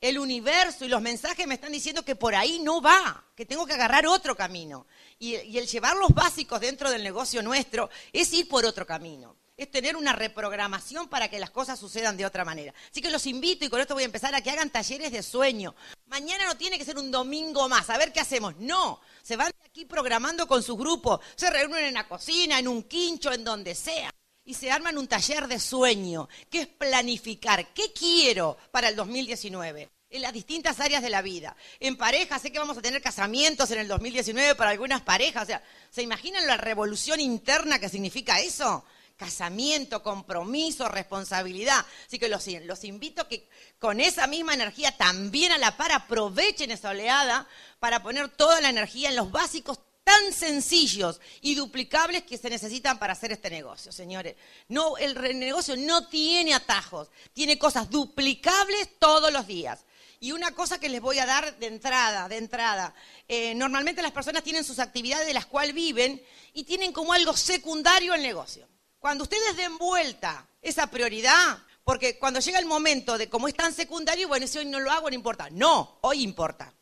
el 0.01 0.17
universo 0.17 0.85
y 0.85 0.87
los 0.87 1.01
mensajes 1.01 1.45
me 1.45 1.55
están 1.55 1.71
diciendo 1.71 2.03
que 2.03 2.15
por 2.15 2.33
ahí 2.33 2.59
no 2.59 2.81
va, 2.81 3.23
que 3.35 3.45
tengo 3.45 3.67
que 3.67 3.73
agarrar 3.73 4.07
otro 4.07 4.35
camino. 4.35 4.87
Y, 5.19 5.35
y 5.35 5.59
el 5.59 5.67
llevar 5.67 5.97
los 5.97 6.09
básicos 6.09 6.59
dentro 6.61 6.89
del 6.89 7.03
negocio 7.03 7.43
nuestro 7.43 7.91
es 8.11 8.33
ir 8.33 8.47
por 8.47 8.65
otro 8.65 8.87
camino 8.87 9.35
es 9.57 9.71
tener 9.71 9.95
una 9.95 10.13
reprogramación 10.13 11.09
para 11.09 11.29
que 11.29 11.39
las 11.39 11.49
cosas 11.49 11.79
sucedan 11.79 12.15
de 12.15 12.27
otra 12.27 12.45
manera. 12.45 12.73
Así 12.91 13.01
que 13.01 13.09
los 13.09 13.25
invito, 13.25 13.65
y 13.65 13.69
con 13.69 13.81
esto 13.81 13.95
voy 13.95 14.03
a 14.03 14.05
empezar, 14.05 14.33
a 14.35 14.41
que 14.41 14.51
hagan 14.51 14.69
talleres 14.69 15.11
de 15.11 15.23
sueño. 15.23 15.75
Mañana 16.05 16.45
no 16.45 16.55
tiene 16.55 16.77
que 16.77 16.85
ser 16.85 16.97
un 16.97 17.09
domingo 17.09 17.67
más, 17.67 17.89
a 17.89 17.97
ver 17.97 18.13
qué 18.13 18.19
hacemos. 18.19 18.55
No, 18.57 19.01
se 19.23 19.35
van 19.35 19.47
de 19.47 19.67
aquí 19.67 19.85
programando 19.85 20.47
con 20.47 20.61
sus 20.61 20.77
grupos, 20.77 21.21
se 21.35 21.49
reúnen 21.49 21.85
en 21.85 21.95
la 21.95 22.07
cocina, 22.07 22.59
en 22.59 22.67
un 22.67 22.83
quincho, 22.83 23.33
en 23.33 23.43
donde 23.43 23.73
sea. 23.73 24.11
Y 24.45 24.53
se 24.53 24.71
arman 24.71 24.97
un 24.97 25.07
taller 25.07 25.47
de 25.47 25.59
sueño, 25.59 26.29
que 26.49 26.61
es 26.61 26.67
planificar 26.67 27.73
qué 27.73 27.91
quiero 27.91 28.57
para 28.71 28.89
el 28.89 28.95
2019 28.95 29.89
en 30.09 30.21
las 30.21 30.31
distintas 30.31 30.79
áreas 30.79 31.01
de 31.01 31.09
la 31.09 31.21
vida. 31.21 31.57
En 31.81 31.97
pareja, 31.97 32.39
sé 32.39 32.51
que 32.51 32.59
vamos 32.59 32.77
a 32.77 32.81
tener 32.81 33.01
casamientos 33.01 33.71
en 33.71 33.79
el 33.79 33.89
2019 33.89 34.55
para 34.55 34.69
algunas 34.69 35.01
parejas. 35.01 35.43
O 35.43 35.45
sea, 35.47 35.63
¿se 35.89 36.01
imaginan 36.01 36.47
la 36.47 36.55
revolución 36.55 37.19
interna 37.19 37.79
que 37.79 37.89
significa 37.89 38.39
eso? 38.39 38.85
Casamiento, 39.17 40.03
compromiso, 40.03 40.87
responsabilidad. 40.87 41.85
Así 42.05 42.19
que 42.19 42.29
los, 42.29 42.83
invito 42.83 43.27
que 43.27 43.49
con 43.79 43.99
esa 43.99 44.27
misma 44.27 44.53
energía 44.53 44.95
también 44.95 45.51
a 45.51 45.57
la 45.57 45.75
par 45.75 45.91
aprovechen 45.91 46.71
esa 46.71 46.91
oleada 46.91 47.47
para 47.79 48.01
poner 48.01 48.29
toda 48.29 48.61
la 48.61 48.69
energía 48.69 49.09
en 49.09 49.15
los 49.15 49.31
básicos 49.31 49.79
tan 50.03 50.31
sencillos 50.31 51.19
y 51.41 51.55
duplicables 51.55 52.23
que 52.23 52.37
se 52.37 52.49
necesitan 52.49 52.97
para 52.97 53.11
hacer 53.13 53.33
este 53.33 53.49
negocio, 53.49 53.91
señores. 53.91 54.35
No, 54.69 54.97
el 54.97 55.37
negocio 55.37 55.75
no 55.75 56.07
tiene 56.07 56.53
atajos, 56.53 57.09
tiene 57.33 57.59
cosas 57.59 57.89
duplicables 57.89 58.87
todos 58.99 59.33
los 59.33 59.47
días. 59.47 59.79
Y 60.19 60.31
una 60.31 60.51
cosa 60.51 60.79
que 60.79 60.89
les 60.89 61.01
voy 61.01 61.19
a 61.19 61.25
dar 61.25 61.57
de 61.59 61.67
entrada, 61.67 62.27
de 62.27 62.37
entrada. 62.37 62.93
Eh, 63.27 63.53
normalmente 63.53 64.01
las 64.01 64.11
personas 64.11 64.43
tienen 64.43 64.63
sus 64.63 64.79
actividades 64.79 65.27
de 65.27 65.33
las 65.33 65.45
cuales 65.45 65.75
viven 65.75 66.23
y 66.53 66.63
tienen 66.63 66.91
como 66.91 67.13
algo 67.13 67.35
secundario 67.35 68.13
el 68.13 68.23
negocio. 68.23 68.67
Cuando 68.99 69.23
ustedes 69.23 69.55
den 69.55 69.77
vuelta 69.77 70.47
esa 70.61 70.87
prioridad, 70.87 71.59
porque 71.83 72.17
cuando 72.19 72.39
llega 72.39 72.59
el 72.59 72.65
momento 72.65 73.17
de 73.17 73.29
como 73.29 73.47
es 73.47 73.55
tan 73.55 73.73
secundario, 73.73 74.27
bueno, 74.27 74.47
si 74.47 74.57
hoy 74.57 74.65
no 74.65 74.79
lo 74.79 74.91
hago, 74.91 75.09
no 75.09 75.15
importa. 75.15 75.49
No, 75.51 75.99
hoy 76.01 76.23
importa. 76.23 76.73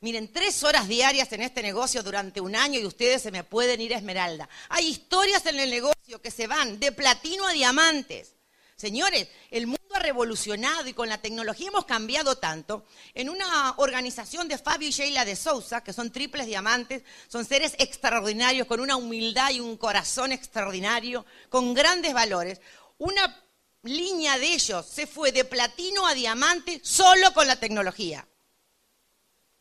Miren, 0.00 0.32
tres 0.32 0.62
horas 0.62 0.86
diarias 0.86 1.32
en 1.32 1.42
este 1.42 1.62
negocio 1.62 2.02
durante 2.02 2.40
un 2.40 2.54
año 2.54 2.78
y 2.78 2.86
ustedes 2.86 3.22
se 3.22 3.30
me 3.30 3.42
pueden 3.42 3.80
ir 3.80 3.94
a 3.94 3.98
Esmeralda. 3.98 4.48
Hay 4.68 4.86
historias 4.86 5.44
en 5.46 5.58
el 5.58 5.70
negocio 5.70 6.20
que 6.22 6.30
se 6.30 6.46
van 6.46 6.78
de 6.78 6.92
platino 6.92 7.46
a 7.46 7.52
diamantes. 7.52 8.34
Señores, 8.76 9.28
el 9.50 9.66
mundo 9.66 9.83
ha 9.94 10.00
revolucionado 10.00 10.88
y 10.88 10.92
con 10.92 11.08
la 11.08 11.18
tecnología 11.18 11.68
hemos 11.68 11.84
cambiado 11.84 12.36
tanto. 12.36 12.84
En 13.14 13.30
una 13.30 13.74
organización 13.78 14.48
de 14.48 14.58
Fabio 14.58 14.88
y 14.88 14.92
Sheila 14.92 15.24
de 15.24 15.36
Sousa, 15.36 15.82
que 15.82 15.92
son 15.92 16.10
triples 16.10 16.46
diamantes, 16.46 17.02
son 17.28 17.44
seres 17.44 17.74
extraordinarios, 17.78 18.66
con 18.66 18.80
una 18.80 18.96
humildad 18.96 19.50
y 19.50 19.60
un 19.60 19.76
corazón 19.76 20.32
extraordinario, 20.32 21.24
con 21.48 21.74
grandes 21.74 22.12
valores. 22.12 22.60
una 22.98 23.40
línea 23.82 24.38
de 24.38 24.46
ellos 24.46 24.86
se 24.86 25.06
fue 25.06 25.30
de 25.30 25.44
platino 25.44 26.06
a 26.06 26.14
diamante 26.14 26.80
solo 26.82 27.34
con 27.34 27.46
la 27.46 27.56
tecnología. 27.56 28.26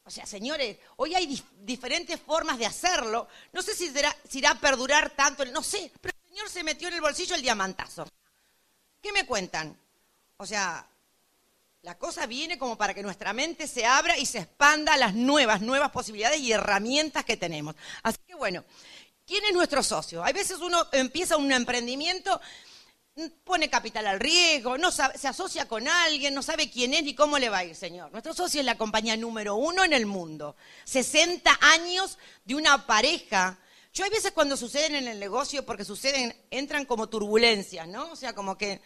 O 0.05 0.09
sea, 0.09 0.25
señores, 0.25 0.77
hoy 0.97 1.13
hay 1.13 1.41
diferentes 1.59 2.19
formas 2.19 2.57
de 2.57 2.65
hacerlo. 2.65 3.27
No 3.51 3.61
sé 3.61 3.75
si, 3.75 3.91
si 4.29 4.37
irá 4.39 4.51
a 4.51 4.59
perdurar 4.59 5.09
tanto, 5.11 5.45
no 5.45 5.61
sé, 5.61 5.91
pero 6.01 6.15
el 6.23 6.29
señor 6.29 6.49
se 6.49 6.63
metió 6.63 6.87
en 6.87 6.95
el 6.95 7.01
bolsillo 7.01 7.35
el 7.35 7.41
diamantazo. 7.41 8.07
¿Qué 9.01 9.11
me 9.11 9.25
cuentan? 9.25 9.77
O 10.43 10.45
sea, 10.45 10.85
la 11.83 11.97
cosa 11.97 12.25
viene 12.25 12.57
como 12.57 12.77
para 12.77 12.93
que 12.93 13.01
nuestra 13.01 13.31
mente 13.31 13.65
se 13.65 13.85
abra 13.85 14.17
y 14.17 14.25
se 14.25 14.39
expanda 14.39 14.93
a 14.93 14.97
las 14.97 15.13
nuevas, 15.13 15.61
nuevas 15.61 15.89
posibilidades 15.91 16.41
y 16.41 16.51
herramientas 16.51 17.23
que 17.23 17.37
tenemos. 17.37 17.75
Así 18.03 18.17
que 18.27 18.35
bueno, 18.35 18.65
¿quién 19.25 19.45
es 19.45 19.53
nuestro 19.53 19.81
socio? 19.81 20.21
Hay 20.21 20.33
veces 20.33 20.59
uno 20.59 20.85
empieza 20.91 21.37
un 21.37 21.49
emprendimiento, 21.49 22.41
pone 23.45 23.69
capital 23.69 24.05
al 24.05 24.19
riesgo, 24.19 24.77
no 24.77 24.91
se 24.91 25.29
asocia 25.29 25.65
con 25.65 25.87
alguien, 25.87 26.33
no 26.33 26.43
sabe 26.43 26.69
quién 26.69 26.93
es 26.93 27.03
ni 27.03 27.15
cómo 27.15 27.39
le 27.39 27.47
va 27.47 27.59
a 27.59 27.63
ir, 27.63 27.75
señor. 27.77 28.11
Nuestro 28.11 28.33
socio 28.33 28.59
es 28.59 28.65
la 28.65 28.77
compañía 28.77 29.15
número 29.15 29.55
uno 29.55 29.85
en 29.85 29.93
el 29.93 30.05
mundo. 30.05 30.57
60 30.83 31.57
años 31.61 32.17
de 32.43 32.55
una 32.55 32.85
pareja. 32.85 33.57
Yo 33.93 34.03
hay 34.03 34.09
veces 34.09 34.33
cuando 34.33 34.57
suceden 34.57 34.95
en 34.95 35.07
el 35.07 35.21
negocio, 35.21 35.65
porque 35.65 35.85
suceden, 35.85 36.35
entran 36.51 36.83
como 36.83 37.07
turbulencias, 37.07 37.87
¿no? 37.87 38.11
O 38.11 38.17
sea, 38.17 38.35
como 38.35 38.57
que 38.57 38.81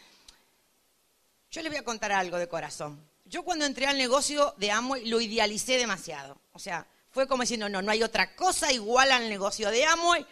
yo 1.51 1.61
les 1.61 1.71
voy 1.71 1.79
a 1.79 1.83
contar 1.83 2.11
algo 2.11 2.37
de 2.37 2.47
corazón. 2.47 3.03
Yo 3.25 3.43
cuando 3.43 3.65
entré 3.65 3.87
al 3.87 3.97
negocio 3.97 4.53
de 4.57 4.71
Amway 4.71 5.05
lo 5.07 5.19
idealicé 5.19 5.77
demasiado. 5.77 6.39
O 6.53 6.59
sea, 6.59 6.87
fue 7.11 7.27
como 7.27 7.43
diciendo, 7.43 7.67
no, 7.67 7.81
no 7.81 7.91
hay 7.91 8.03
otra 8.03 8.35
cosa 8.35 8.71
igual 8.71 9.11
al 9.11 9.29
negocio 9.29 9.69
de 9.69 9.85
Amway. 9.85 10.25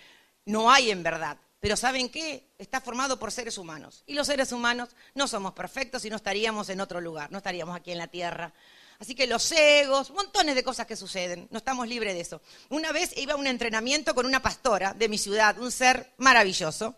No 0.45 0.71
hay 0.71 0.91
en 0.91 1.03
verdad. 1.03 1.37
Pero 1.59 1.75
¿saben 1.75 2.09
qué? 2.09 2.47
Está 2.59 2.79
formado 2.79 3.17
por 3.17 3.31
seres 3.31 3.57
humanos. 3.57 4.03
Y 4.05 4.13
los 4.13 4.27
seres 4.27 4.51
humanos 4.51 4.89
no 5.15 5.27
somos 5.27 5.53
perfectos 5.53 6.05
y 6.05 6.09
no 6.09 6.15
estaríamos 6.15 6.69
en 6.69 6.79
otro 6.79 7.01
lugar, 7.01 7.31
no 7.31 7.39
estaríamos 7.39 7.75
aquí 7.75 7.91
en 7.91 7.97
la 7.97 8.07
tierra. 8.07 8.53
Así 8.99 9.15
que 9.15 9.27
los 9.27 9.51
egos, 9.51 10.11
montones 10.11 10.55
de 10.55 10.63
cosas 10.63 10.85
que 10.85 10.95
suceden, 10.95 11.47
no 11.51 11.57
estamos 11.57 11.87
libres 11.87 12.13
de 12.13 12.21
eso. 12.21 12.41
Una 12.69 12.91
vez 12.91 13.17
iba 13.17 13.33
a 13.33 13.37
un 13.37 13.47
entrenamiento 13.47 14.15
con 14.15 14.25
una 14.25 14.41
pastora 14.41 14.93
de 14.93 15.09
mi 15.09 15.17
ciudad, 15.17 15.57
un 15.59 15.71
ser 15.71 16.13
maravilloso. 16.17 16.95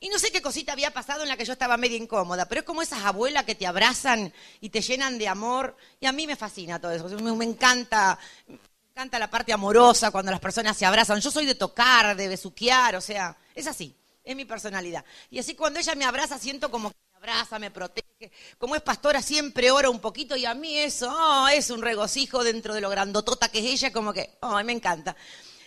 Y 0.00 0.08
no 0.08 0.18
sé 0.18 0.30
qué 0.30 0.42
cosita 0.42 0.72
había 0.72 0.92
pasado 0.92 1.22
en 1.22 1.28
la 1.28 1.36
que 1.36 1.44
yo 1.44 1.52
estaba 1.52 1.76
medio 1.76 1.96
incómoda, 1.96 2.46
pero 2.46 2.60
es 2.60 2.66
como 2.66 2.82
esas 2.82 3.04
abuelas 3.04 3.44
que 3.44 3.54
te 3.54 3.66
abrazan 3.66 4.32
y 4.60 4.68
te 4.68 4.80
llenan 4.80 5.18
de 5.18 5.28
amor. 5.28 5.76
Y 6.00 6.06
a 6.06 6.12
mí 6.12 6.26
me 6.26 6.36
fascina 6.36 6.80
todo 6.80 6.92
eso. 6.92 7.08
Me, 7.18 7.44
encanta, 7.44 8.18
me 8.46 8.58
encanta 8.90 9.18
la 9.18 9.30
parte 9.30 9.52
amorosa 9.52 10.10
cuando 10.10 10.30
las 10.30 10.40
personas 10.40 10.76
se 10.76 10.84
abrazan. 10.84 11.20
Yo 11.20 11.30
soy 11.30 11.46
de 11.46 11.54
tocar, 11.54 12.16
de 12.16 12.28
besuquear, 12.28 12.96
o 12.96 13.00
sea, 13.00 13.36
es 13.54 13.66
así, 13.66 13.94
es 14.22 14.36
mi 14.36 14.44
personalidad. 14.44 15.04
Y 15.30 15.38
así 15.38 15.54
cuando 15.54 15.78
ella 15.78 15.94
me 15.94 16.04
abraza 16.04 16.38
siento 16.38 16.70
como 16.70 16.90
que 16.90 16.96
me 17.12 17.18
abraza, 17.18 17.58
me 17.58 17.70
protege. 17.70 18.32
Como 18.58 18.76
es 18.76 18.82
pastora 18.82 19.22
siempre 19.22 19.70
ora 19.70 19.90
un 19.90 20.00
poquito 20.00 20.36
y 20.36 20.44
a 20.44 20.54
mí 20.54 20.76
eso 20.76 21.14
oh, 21.16 21.48
es 21.48 21.70
un 21.70 21.82
regocijo 21.82 22.42
dentro 22.42 22.74
de 22.74 22.80
lo 22.80 22.90
grandotota 22.90 23.48
que 23.48 23.60
es 23.60 23.64
ella, 23.82 23.92
como 23.92 24.12
que, 24.12 24.36
oh, 24.40 24.62
me 24.64 24.72
encanta. 24.72 25.16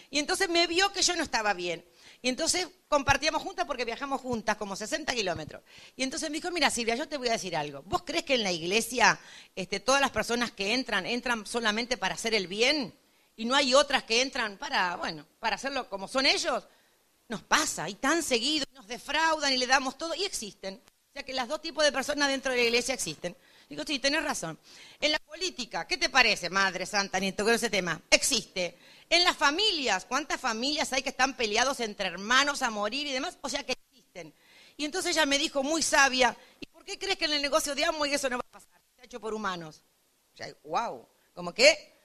Y 0.10 0.20
entonces 0.20 0.50
me 0.50 0.68
vio 0.68 0.92
que 0.94 1.02
yo 1.02 1.16
no 1.16 1.24
estaba 1.24 1.54
bien. 1.54 1.86
Y 2.22 2.30
entonces 2.30 2.68
compartíamos 2.88 3.42
juntas 3.44 3.66
porque 3.66 3.86
viajamos 3.86 4.22
juntas, 4.22 4.58
como 4.58 4.76
60 4.76 5.14
kilómetros. 5.14 5.62
Y 5.96 6.04
entonces 6.04 6.30
me 6.30 6.38
dijo, 6.38 6.52
mira 6.52 6.70
Silvia, 6.70 6.96
yo 6.96 7.08
te 7.08 7.18
voy 7.18 7.30
a 7.30 7.34
decir 7.34 7.56
algo. 7.56 7.84
¿Vos 7.84 8.04
crees 8.04 8.24
que 8.24 8.36
en 8.36 8.44
la 8.44 8.52
iglesia 8.52 9.20
este, 9.56 9.80
todas 9.80 10.02
las 10.02 10.12
personas 10.12 10.52
que 10.52 10.74
entran, 10.74 11.06
entran 11.06 11.46
solamente 11.46 11.98
para 11.98 12.16
hacer 12.16 12.34
el 12.34 12.48
bien? 12.48 12.94
Y 13.36 13.46
no 13.46 13.56
hay 13.56 13.76
otras 13.76 14.04
que 14.04 14.22
entran 14.22 14.58
para, 14.58 14.96
bueno, 14.96 15.26
para 15.40 15.56
hacerlo 15.56 15.88
como 15.90 16.08
son 16.08 16.26
ellos. 16.26 16.64
Nos 17.30 17.44
pasa, 17.44 17.90
y 17.90 17.96
tan 17.96 18.24
seguido, 18.24 18.66
nos 18.74 18.88
defraudan 18.88 19.54
y 19.54 19.58
le 19.58 19.68
damos 19.68 19.98
todo, 19.98 20.16
y 20.16 20.24
existen. 20.24 20.76
O 20.76 21.14
sea 21.14 21.24
que 21.24 21.34
las 21.34 21.48
dos 21.48 21.62
tipos 21.62 21.84
de 21.84 21.92
personas 21.92 22.30
dentro 22.30 22.52
de 22.52 22.58
la 22.58 22.64
iglesia 22.64 22.94
existen. 22.94 23.36
Digo, 23.70 23.84
sí, 23.86 24.00
tenés 24.00 24.24
razón. 24.24 24.58
En 25.00 25.12
la 25.12 25.20
política, 25.20 25.86
¿qué 25.86 25.98
te 25.98 26.10
parece, 26.10 26.50
Madre 26.50 26.86
Santa 26.86 27.20
Nieto, 27.20 27.44
con 27.44 27.54
ese 27.54 27.70
tema? 27.70 28.00
Existe. 28.10 28.78
En 29.10 29.24
las 29.24 29.38
familias, 29.38 30.06
¿cuántas 30.06 30.40
familias 30.40 30.92
hay 30.92 31.02
que 31.02 31.10
están 31.10 31.38
peleados 31.38 31.80
entre 31.80 32.08
hermanos 32.08 32.62
a 32.62 32.70
morir 32.70 33.08
y 33.08 33.14
demás? 33.14 33.38
O 33.42 33.50
sea 33.50 33.64
que 33.64 33.74
existen. 33.74 34.34
Y 34.76 34.86
entonces 34.86 35.16
ella 35.16 35.26
me 35.26 35.38
dijo 35.38 35.64
muy 35.64 35.82
sabia, 35.82 36.36
¿y 36.60 36.68
por 36.68 36.84
qué 36.84 37.00
crees 37.00 37.18
que 37.18 37.26
en 37.26 37.34
el 37.34 37.42
negocio 37.42 37.74
de 37.74 37.84
y 37.84 38.14
eso 38.14 38.30
no 38.30 38.38
va 38.38 38.44
a 38.50 38.52
pasar? 38.52 38.82
Está 38.92 39.06
hecho 39.06 39.20
por 39.20 39.34
humanos. 39.34 39.84
O 40.34 40.38
sea, 40.38 40.54
wow, 40.64 41.08
como 41.34 41.54
que 41.54 42.00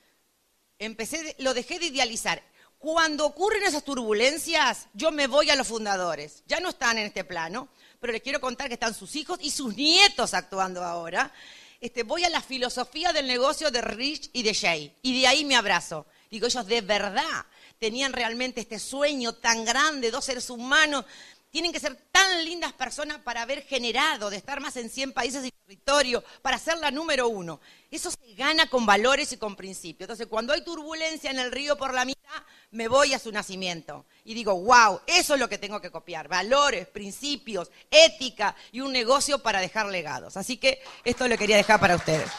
empecé, 0.78 1.34
lo 1.38 1.54
dejé 1.54 1.78
de 1.78 1.86
idealizar. 1.86 2.42
Cuando 2.78 3.26
ocurren 3.26 3.62
esas 3.62 3.84
turbulencias, 3.84 4.88
yo 4.94 5.12
me 5.12 5.26
voy 5.26 5.50
a 5.50 5.56
los 5.56 5.68
fundadores. 5.68 6.42
Ya 6.46 6.60
no 6.60 6.70
están 6.70 6.98
en 6.98 7.06
este 7.06 7.24
plano, 7.24 7.68
pero 8.00 8.12
les 8.12 8.22
quiero 8.22 8.40
contar 8.40 8.68
que 8.68 8.74
están 8.74 8.94
sus 8.94 9.14
hijos 9.16 9.38
y 9.42 9.50
sus 9.50 9.76
nietos 9.76 10.34
actuando 10.34 10.82
ahora. 10.82 11.32
Este, 11.80 12.04
voy 12.04 12.24
a 12.24 12.30
la 12.30 12.40
filosofía 12.40 13.12
del 13.12 13.26
negocio 13.26 13.70
de 13.70 13.82
Rich 13.82 14.30
y 14.32 14.42
de 14.42 14.54
Jay. 14.54 14.96
Y 15.02 15.20
de 15.20 15.26
ahí 15.26 15.44
me 15.44 15.56
abrazo. 15.56 16.06
Digo, 16.32 16.46
ellos 16.46 16.66
de 16.66 16.80
verdad 16.80 17.44
tenían 17.78 18.14
realmente 18.14 18.62
este 18.62 18.78
sueño 18.78 19.34
tan 19.34 19.66
grande, 19.66 20.10
dos 20.10 20.24
seres 20.24 20.48
humanos. 20.48 21.04
Tienen 21.50 21.74
que 21.74 21.78
ser 21.78 21.94
tan 22.10 22.42
lindas 22.46 22.72
personas 22.72 23.18
para 23.18 23.42
haber 23.42 23.64
generado, 23.66 24.30
de 24.30 24.38
estar 24.38 24.58
más 24.58 24.78
en 24.78 24.88
100 24.88 25.12
países 25.12 25.44
y 25.44 25.50
territorio, 25.50 26.24
para 26.40 26.58
ser 26.58 26.78
la 26.78 26.90
número 26.90 27.28
uno. 27.28 27.60
Eso 27.90 28.10
se 28.10 28.32
gana 28.32 28.66
con 28.70 28.86
valores 28.86 29.30
y 29.34 29.36
con 29.36 29.56
principios. 29.56 30.06
Entonces, 30.06 30.26
cuando 30.26 30.54
hay 30.54 30.64
turbulencia 30.64 31.30
en 31.30 31.38
el 31.38 31.52
río 31.52 31.76
por 31.76 31.92
la 31.92 32.06
mitad, 32.06 32.42
me 32.70 32.88
voy 32.88 33.12
a 33.12 33.18
su 33.18 33.30
nacimiento. 33.30 34.06
Y 34.24 34.32
digo, 34.32 34.58
wow, 34.58 35.02
eso 35.06 35.34
es 35.34 35.40
lo 35.40 35.50
que 35.50 35.58
tengo 35.58 35.82
que 35.82 35.90
copiar. 35.90 36.28
Valores, 36.28 36.88
principios, 36.88 37.70
ética 37.90 38.56
y 38.72 38.80
un 38.80 38.90
negocio 38.90 39.40
para 39.40 39.60
dejar 39.60 39.84
legados. 39.90 40.38
Así 40.38 40.56
que 40.56 40.82
esto 41.04 41.28
lo 41.28 41.36
quería 41.36 41.58
dejar 41.58 41.78
para 41.78 41.94
ustedes. 41.94 42.30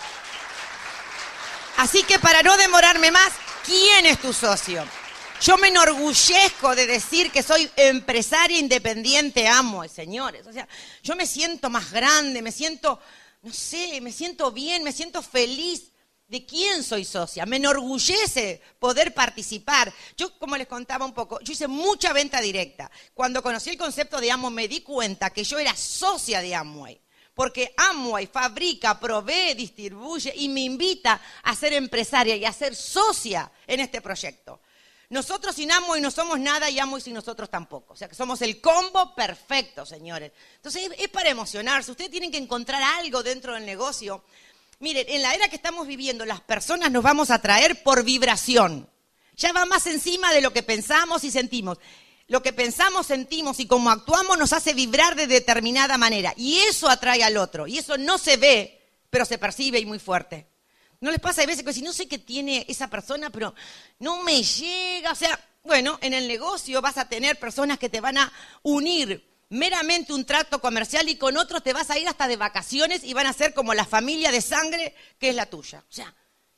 Así 1.77 2.01
que 2.01 2.17
para 2.17 2.41
no 2.41 2.57
demorarme 2.57 3.11
más, 3.11 3.31
¿quién 3.63 4.05
es 4.05 4.19
tu 4.19 4.33
socio? 4.33 4.85
Yo 5.41 5.57
me 5.57 5.67
enorgullezco 5.67 6.75
de 6.75 6.87
decir 6.87 7.31
que 7.31 7.43
soy 7.43 7.69
empresaria 7.75 8.59
independiente, 8.59 9.47
amo, 9.47 9.87
señores. 9.89 10.47
O 10.47 10.53
sea, 10.53 10.67
yo 11.01 11.15
me 11.15 11.25
siento 11.25 11.69
más 11.69 11.91
grande, 11.91 12.41
me 12.41 12.51
siento, 12.51 12.99
no 13.41 13.51
sé, 13.51 13.99
me 14.01 14.11
siento 14.11 14.51
bien, 14.51 14.83
me 14.83 14.91
siento 14.91 15.21
feliz. 15.21 15.89
¿De 16.27 16.45
quién 16.45 16.81
soy 16.81 17.03
socia? 17.03 17.45
Me 17.45 17.57
enorgullece 17.57 18.61
poder 18.79 19.13
participar. 19.13 19.93
Yo, 20.17 20.39
como 20.39 20.55
les 20.55 20.67
contaba 20.67 21.05
un 21.05 21.13
poco, 21.13 21.39
yo 21.41 21.51
hice 21.51 21.67
mucha 21.67 22.13
venta 22.13 22.39
directa. 22.39 22.89
Cuando 23.13 23.43
conocí 23.43 23.69
el 23.69 23.77
concepto 23.77 24.19
de 24.19 24.31
Amway 24.31 24.51
me 24.51 24.67
di 24.67 24.81
cuenta 24.81 25.29
que 25.29 25.43
yo 25.43 25.59
era 25.59 25.75
socia 25.75 26.41
de 26.41 26.55
Amway 26.55 27.03
porque 27.33 27.73
Amway 27.77 28.27
fabrica, 28.27 28.99
provee, 28.99 29.55
distribuye 29.55 30.33
y 30.35 30.49
me 30.49 30.61
invita 30.61 31.19
a 31.43 31.55
ser 31.55 31.73
empresaria 31.73 32.35
y 32.35 32.45
a 32.45 32.53
ser 32.53 32.75
socia 32.75 33.51
en 33.65 33.79
este 33.79 34.01
proyecto. 34.01 34.59
Nosotros 35.09 35.55
sin 35.55 35.71
Amway 35.71 36.01
no 36.01 36.09
somos 36.09 36.39
nada 36.39 36.69
y 36.69 36.79
Amway 36.79 37.01
sin 37.01 37.13
nosotros 37.13 37.49
tampoco. 37.49 37.93
O 37.93 37.95
sea 37.95 38.07
que 38.07 38.15
somos 38.15 38.41
el 38.41 38.59
combo 38.61 39.13
perfecto, 39.13 39.85
señores. 39.85 40.31
Entonces 40.55 40.89
es 40.97 41.09
para 41.09 41.29
emocionarse. 41.29 41.91
Ustedes 41.91 42.09
tienen 42.09 42.31
que 42.31 42.37
encontrar 42.37 42.81
algo 42.81 43.21
dentro 43.21 43.53
del 43.53 43.65
negocio. 43.65 44.23
Miren, 44.79 45.05
en 45.07 45.21
la 45.21 45.33
era 45.33 45.49
que 45.49 45.55
estamos 45.55 45.87
viviendo, 45.87 46.25
las 46.25 46.41
personas 46.41 46.91
nos 46.91 47.03
vamos 47.03 47.29
a 47.29 47.39
traer 47.39 47.83
por 47.83 48.03
vibración. 48.03 48.89
Ya 49.35 49.53
va 49.53 49.65
más 49.65 49.87
encima 49.87 50.33
de 50.33 50.41
lo 50.41 50.51
que 50.51 50.63
pensamos 50.63 51.23
y 51.23 51.31
sentimos 51.31 51.77
lo 52.27 52.41
que 52.41 52.53
pensamos, 52.53 53.07
sentimos 53.07 53.59
y 53.59 53.67
cómo 53.67 53.89
actuamos 53.89 54.37
nos 54.37 54.53
hace 54.53 54.73
vibrar 54.73 55.15
de 55.15 55.27
determinada 55.27 55.97
manera. 55.97 56.33
Y 56.37 56.59
eso 56.59 56.89
atrae 56.89 57.23
al 57.23 57.37
otro. 57.37 57.67
Y 57.67 57.77
eso 57.77 57.97
no 57.97 58.17
se 58.17 58.37
ve, 58.37 58.81
pero 59.09 59.25
se 59.25 59.37
percibe 59.37 59.79
y 59.79 59.85
muy 59.85 59.99
fuerte. 59.99 60.47
¿No 61.01 61.11
les 61.11 61.19
pasa 61.19 61.41
a 61.41 61.45
veces 61.45 61.65
que 61.65 61.73
si 61.73 61.81
no 61.81 61.91
sé 61.91 62.07
qué 62.07 62.17
tiene 62.17 62.65
esa 62.69 62.87
persona, 62.87 63.29
pero 63.29 63.53
no 63.99 64.23
me 64.23 64.41
llega? 64.41 65.11
O 65.11 65.15
sea, 65.15 65.37
bueno, 65.63 65.99
en 66.01 66.13
el 66.13 66.27
negocio 66.27 66.81
vas 66.81 66.97
a 66.97 67.09
tener 67.09 67.37
personas 67.37 67.77
que 67.77 67.89
te 67.89 67.99
van 67.99 68.17
a 68.17 68.31
unir 68.61 69.29
meramente 69.49 70.13
un 70.13 70.25
trato 70.25 70.59
comercial 70.59 71.07
y 71.09 71.17
con 71.17 71.37
otros 71.37 71.61
te 71.61 71.73
vas 71.73 71.89
a 71.91 71.99
ir 71.99 72.07
hasta 72.07 72.27
de 72.27 72.37
vacaciones 72.37 73.03
y 73.03 73.13
van 73.13 73.27
a 73.27 73.33
ser 73.33 73.53
como 73.53 73.73
la 73.73 73.85
familia 73.85 74.31
de 74.31 74.41
sangre 74.41 74.95
que 75.19 75.29
es 75.29 75.35
la 75.35 75.45
tuya. 75.45 75.83
O 75.87 75.93
sea, 75.93 76.13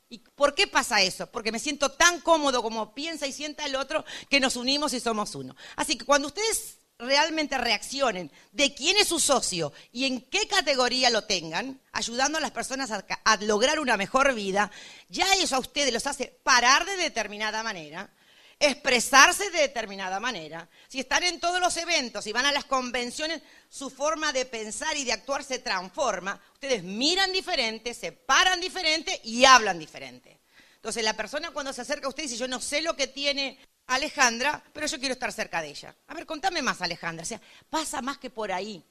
¿Y 0.08 0.18
por 0.18 0.54
qué 0.54 0.66
pasa 0.66 1.02
eso? 1.02 1.26
Porque 1.30 1.50
me 1.50 1.58
siento 1.58 1.90
tan 1.90 2.20
cómodo 2.20 2.62
como 2.62 2.94
piensa 2.94 3.26
y 3.26 3.32
sienta 3.32 3.64
el 3.66 3.74
otro 3.74 4.04
que 4.30 4.40
nos 4.40 4.56
unimos 4.56 4.92
y 4.92 5.00
somos 5.00 5.34
uno. 5.34 5.56
Así 5.74 5.98
que 5.98 6.04
cuando 6.04 6.28
ustedes 6.28 6.78
realmente 6.98 7.58
reaccionen 7.58 8.30
de 8.52 8.72
quién 8.74 8.96
es 8.96 9.08
su 9.08 9.20
socio 9.20 9.72
y 9.92 10.06
en 10.06 10.20
qué 10.20 10.46
categoría 10.46 11.10
lo 11.10 11.24
tengan, 11.24 11.80
ayudando 11.92 12.38
a 12.38 12.40
las 12.40 12.52
personas 12.52 12.90
a, 12.90 13.04
a, 13.24 13.36
lograr 13.38 13.80
una 13.80 13.96
mejor 13.96 14.32
vida, 14.34 14.70
ya 15.08 15.34
eso 15.34 15.56
a 15.56 15.60
ustedes 15.60 15.92
los 15.92 16.06
hace 16.06 16.38
parar 16.42 16.86
de 16.86 16.96
determinada 16.96 17.62
manera, 17.62 18.10
expresarse 18.58 19.50
de 19.50 19.60
determinada 19.60 20.18
manera. 20.18 20.68
Si 20.88 21.00
están 21.00 21.22
en 21.24 21.40
todos 21.40 21.60
los 21.60 21.76
eventos 21.76 22.26
y 22.26 22.32
van 22.32 22.46
a 22.46 22.52
las 22.52 22.64
convenciones, 22.64 23.42
su 23.68 23.90
forma 23.90 24.32
de 24.32 24.46
pensar 24.46 24.96
y 24.96 25.04
de 25.04 25.12
actuar 25.12 25.44
se 25.44 25.58
transforma. 25.58 26.40
Ustedes 26.54 26.82
miran 26.82 27.32
diferente, 27.32 27.92
se 27.94 28.12
paran 28.12 28.60
diferente 28.60 29.20
y 29.24 29.44
hablan 29.44 29.78
diferente. 29.78 30.40
Entonces 30.76 31.04
la 31.04 31.14
persona 31.14 31.50
cuando 31.50 31.72
se 31.72 31.82
acerca 31.82 32.06
a 32.06 32.10
usted 32.10 32.22
dice, 32.22 32.36
yo 32.36 32.48
no 32.48 32.60
sé 32.60 32.80
lo 32.80 32.96
que 32.96 33.08
tiene 33.08 33.58
Alejandra, 33.88 34.62
pero 34.72 34.86
yo 34.86 34.98
quiero 34.98 35.12
estar 35.12 35.32
cerca 35.32 35.60
de 35.60 35.68
ella. 35.68 35.94
A 36.06 36.14
ver, 36.14 36.26
contame 36.26 36.62
más, 36.62 36.80
Alejandra. 36.80 37.24
O 37.24 37.26
sea, 37.26 37.40
pasa 37.68 38.00
más 38.02 38.18
que 38.18 38.30
por 38.30 38.52
ahí. 38.52 38.84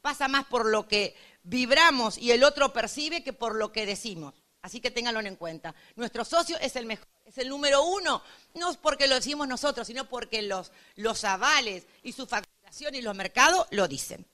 Pasa 0.00 0.28
más 0.28 0.46
por 0.46 0.66
lo 0.66 0.88
que 0.88 1.14
vibramos 1.42 2.16
y 2.16 2.30
el 2.30 2.44
otro 2.44 2.72
percibe 2.72 3.22
que 3.22 3.32
por 3.32 3.54
lo 3.56 3.72
que 3.72 3.86
decimos. 3.86 4.34
Así 4.62 4.80
que 4.80 4.90
ténganlo 4.90 5.20
en 5.20 5.36
cuenta. 5.36 5.74
Nuestro 5.96 6.24
socio 6.24 6.58
es 6.58 6.74
el 6.76 6.86
mejor, 6.86 7.06
es 7.24 7.38
el 7.38 7.48
número 7.48 7.84
uno, 7.84 8.22
no 8.54 8.72
porque 8.74 9.06
lo 9.06 9.14
decimos 9.14 9.46
nosotros, 9.46 9.86
sino 9.86 10.08
porque 10.08 10.42
los, 10.42 10.72
los 10.96 11.24
avales 11.24 11.86
y 12.02 12.12
su 12.12 12.26
facturación 12.26 12.94
y 12.94 13.02
los 13.02 13.14
mercados 13.14 13.66
lo 13.70 13.86
dicen. 13.86 14.26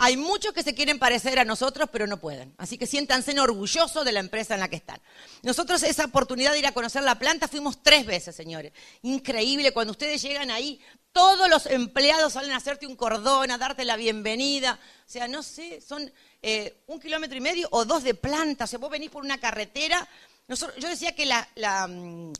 Hay 0.00 0.16
muchos 0.16 0.52
que 0.52 0.62
se 0.62 0.76
quieren 0.76 1.00
parecer 1.00 1.40
a 1.40 1.44
nosotros, 1.44 1.88
pero 1.90 2.06
no 2.06 2.20
pueden. 2.20 2.54
Así 2.56 2.78
que 2.78 2.86
siéntanse 2.86 3.38
orgullosos 3.40 4.04
de 4.04 4.12
la 4.12 4.20
empresa 4.20 4.54
en 4.54 4.60
la 4.60 4.68
que 4.68 4.76
están. 4.76 5.00
Nosotros 5.42 5.82
esa 5.82 6.04
oportunidad 6.04 6.52
de 6.52 6.60
ir 6.60 6.66
a 6.68 6.72
conocer 6.72 7.02
la 7.02 7.18
planta 7.18 7.48
fuimos 7.48 7.82
tres 7.82 8.06
veces, 8.06 8.36
señores. 8.36 8.72
Increíble, 9.02 9.72
cuando 9.72 9.90
ustedes 9.90 10.22
llegan 10.22 10.52
ahí, 10.52 10.80
todos 11.10 11.50
los 11.50 11.66
empleados 11.66 12.34
salen 12.34 12.52
a 12.52 12.58
hacerte 12.58 12.86
un 12.86 12.94
cordón, 12.94 13.50
a 13.50 13.58
darte 13.58 13.84
la 13.84 13.96
bienvenida. 13.96 14.78
O 15.04 15.10
sea, 15.10 15.26
no 15.26 15.42
sé, 15.42 15.80
son 15.80 16.12
eh, 16.42 16.80
un 16.86 17.00
kilómetro 17.00 17.36
y 17.36 17.40
medio 17.40 17.66
o 17.72 17.84
dos 17.84 18.04
de 18.04 18.14
planta. 18.14 18.64
O 18.64 18.66
sea, 18.68 18.78
vos 18.78 18.90
venís 18.90 19.10
por 19.10 19.24
una 19.24 19.38
carretera. 19.38 20.08
yo 20.46 20.88
decía 20.88 21.16
que 21.16 21.26
la, 21.26 21.48
mm, 21.88 22.32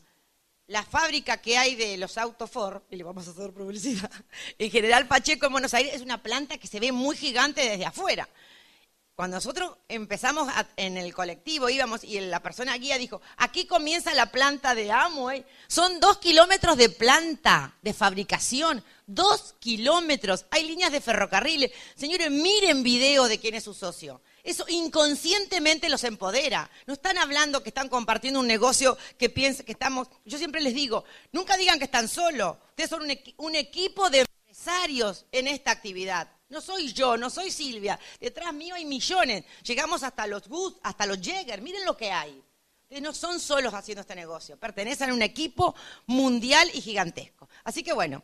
la, 0.68 0.84
fábrica 0.84 1.38
que 1.38 1.58
hay 1.58 1.74
de 1.74 1.96
los 1.96 2.16
autos 2.16 2.50
Ford, 2.50 2.82
y 2.90 2.96
le 2.96 3.04
vamos 3.04 3.26
a 3.26 3.32
hacer 3.32 3.52
publicidad, 3.52 4.10
en 4.58 4.70
General 4.70 5.08
Pacheco 5.08 5.46
en 5.46 5.52
Buenos 5.52 5.74
Aires, 5.74 5.94
es 5.94 6.02
una 6.02 6.22
planta 6.22 6.58
que 6.58 6.68
se 6.68 6.80
ve 6.80 6.92
muy 6.92 7.16
gigante 7.16 7.60
desde 7.68 7.86
afuera. 7.86 8.28
Cuando 9.18 9.38
nosotros 9.38 9.76
empezamos 9.88 10.48
en 10.76 10.96
el 10.96 11.12
colectivo, 11.12 11.68
íbamos 11.68 12.04
y 12.04 12.20
la 12.20 12.40
persona 12.40 12.78
guía 12.78 12.98
dijo, 12.98 13.20
aquí 13.36 13.66
comienza 13.66 14.14
la 14.14 14.30
planta 14.30 14.76
de 14.76 14.92
Amway. 14.92 15.44
Son 15.66 15.98
dos 15.98 16.18
kilómetros 16.18 16.76
de 16.76 16.88
planta 16.88 17.74
de 17.82 17.92
fabricación, 17.92 18.84
dos 19.08 19.56
kilómetros. 19.58 20.46
Hay 20.52 20.68
líneas 20.68 20.92
de 20.92 21.00
ferrocarriles. 21.00 21.72
Señores, 21.96 22.30
miren 22.30 22.84
video 22.84 23.26
de 23.26 23.40
quién 23.40 23.56
es 23.56 23.64
su 23.64 23.74
socio. 23.74 24.20
Eso 24.48 24.64
inconscientemente 24.66 25.90
los 25.90 26.04
empodera. 26.04 26.70
No 26.86 26.94
están 26.94 27.18
hablando 27.18 27.62
que 27.62 27.68
están 27.68 27.90
compartiendo 27.90 28.40
un 28.40 28.46
negocio 28.46 28.96
que 29.18 29.28
piensa 29.28 29.62
que 29.62 29.72
estamos... 29.72 30.08
Yo 30.24 30.38
siempre 30.38 30.62
les 30.62 30.72
digo, 30.72 31.04
nunca 31.32 31.58
digan 31.58 31.78
que 31.78 31.84
están 31.84 32.08
solos. 32.08 32.56
Ustedes 32.70 32.88
son 32.88 33.02
un, 33.36 33.54
equipo 33.54 34.08
de 34.08 34.20
empresarios 34.20 35.26
en 35.32 35.48
esta 35.48 35.70
actividad. 35.70 36.32
No 36.48 36.62
soy 36.62 36.94
yo, 36.94 37.18
no 37.18 37.28
soy 37.28 37.50
Silvia. 37.50 38.00
Detrás 38.18 38.54
mío 38.54 38.74
hay 38.74 38.86
millones. 38.86 39.44
Llegamos 39.64 40.02
hasta 40.02 40.26
los 40.26 40.48
Bus, 40.48 40.76
hasta 40.82 41.04
los 41.04 41.20
Jäger. 41.20 41.60
Miren 41.60 41.84
lo 41.84 41.94
que 41.94 42.10
hay. 42.10 42.42
Ustedes 42.84 43.02
no 43.02 43.12
son 43.12 43.40
solos 43.40 43.74
haciendo 43.74 44.00
este 44.00 44.14
negocio. 44.14 44.56
Pertenecen 44.56 45.10
a 45.10 45.12
un 45.12 45.20
equipo 45.20 45.74
mundial 46.06 46.70
y 46.72 46.80
gigantesco. 46.80 47.50
Así 47.64 47.82
que 47.82 47.92
bueno, 47.92 48.22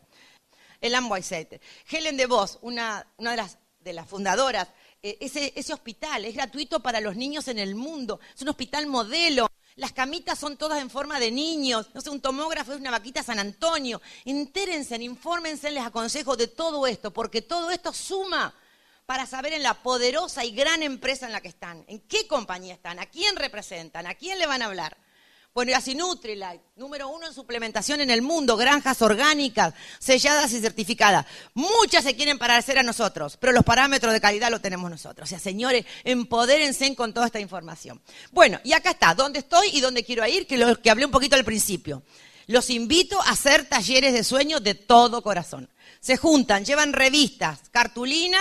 el 0.81 0.95
Amway 0.95 1.23
Center. 1.23 1.61
Helen 1.87 2.17
de 2.17 2.25
Vos, 2.25 2.61
una, 2.63 3.07
de, 3.19 3.37
las, 3.37 3.59
de 3.81 3.93
las 3.93 4.09
fundadoras, 4.09 4.69
ese, 5.05 5.53
ese 5.55 5.73
hospital 5.75 6.25
es 6.25 6.35
gratuito 6.35 6.81
para 6.81 7.01
los 7.01 7.15
niños 7.15 7.49
en 7.49 7.59
el 7.59 7.75
mundo. 7.75 8.21
Es 8.35 8.41
un 8.41 8.49
hospital 8.49 8.87
modelo. 8.87 9.47
Las 9.77 9.93
camitas 9.93 10.39
son 10.39 10.57
todas 10.57 10.81
en 10.81 10.89
forma 10.89 11.21
de 11.21 11.31
niños. 11.31 11.91
No 11.93 12.01
sé, 12.01 12.09
un 12.09 12.21
tomógrafo 12.21 12.73
es 12.73 12.81
una 12.81 12.91
vaquita 12.91 13.23
San 13.23 13.39
Antonio. 13.39 14.01
Entérense, 14.25 14.97
infórmense, 14.97 15.71
les 15.71 15.85
aconsejo 15.85 16.37
de 16.37 16.47
todo 16.47 16.87
esto, 16.87 17.11
porque 17.13 17.43
todo 17.43 17.71
esto 17.71 17.93
suma 17.93 18.55
para 19.05 19.27
saber 19.27 19.53
en 19.53 19.63
la 19.63 19.75
poderosa 19.75 20.45
y 20.45 20.53
gran 20.53 20.83
empresa 20.83 21.27
en 21.27 21.33
la 21.33 21.43
que 21.43 21.49
están, 21.49 21.85
en 21.89 22.01
qué 22.01 22.27
compañía 22.27 22.73
están, 22.73 22.99
a 22.99 23.07
quién 23.07 23.37
representan, 23.37 24.07
a 24.07 24.15
quién 24.15 24.39
le 24.39 24.47
van 24.47 24.63
a 24.63 24.67
hablar. 24.67 24.97
Bueno, 25.55 25.71
y 25.71 25.75
así 25.75 25.95
Nutrilite, 25.95 26.65
número 26.75 27.09
uno 27.09 27.29
en 27.29 27.33
suplementación 27.33 28.01
en 28.01 28.11
el 28.11 28.23
mundo, 28.23 28.57
granjas 28.57 29.01
orgánicas, 29.03 29.73
selladas 30.01 30.53
y 30.53 30.61
certificadas. 30.61 31.27
Muchas 31.55 32.03
se 32.03 32.17
quieren 32.17 32.41
parecer 32.41 32.77
a 32.77 32.83
nosotros, 32.83 33.37
pero 33.37 33.53
los 33.53 33.63
parámetros 33.63 34.13
de 34.13 34.21
calidad 34.21 34.51
los 34.51 34.61
tenemos 34.61 34.91
nosotros. 34.91 35.29
O 35.29 35.31
sea, 35.31 35.39
señores, 35.39 35.87
empodérense 36.03 36.93
con 36.97 37.15
toda 37.15 37.27
esta 37.27 37.39
información. 37.39 38.03
Bueno, 38.33 38.59
y 38.65 38.73
acá 38.73 38.91
está, 38.91 39.15
dónde 39.15 39.39
estoy 39.39 39.69
y 39.73 39.81
dónde 39.81 40.03
quiero 40.03 40.27
ir, 40.27 40.49
que 40.49 40.59
lo 40.59 40.83
que 40.83 40.91
hablé 40.91 41.05
un 41.05 41.13
poquito 41.13 41.37
al 41.37 41.45
principio. 41.45 42.03
Los 42.49 42.69
invito 42.69 43.23
a 43.23 43.31
hacer 43.31 43.69
talleres 43.69 44.13
de 44.13 44.25
sueño 44.25 44.59
de 44.59 44.75
todo 44.75 45.23
corazón. 45.23 45.71
Se 46.01 46.17
juntan, 46.17 46.65
llevan 46.65 46.93
revistas, 46.93 47.61
cartulina, 47.71 48.41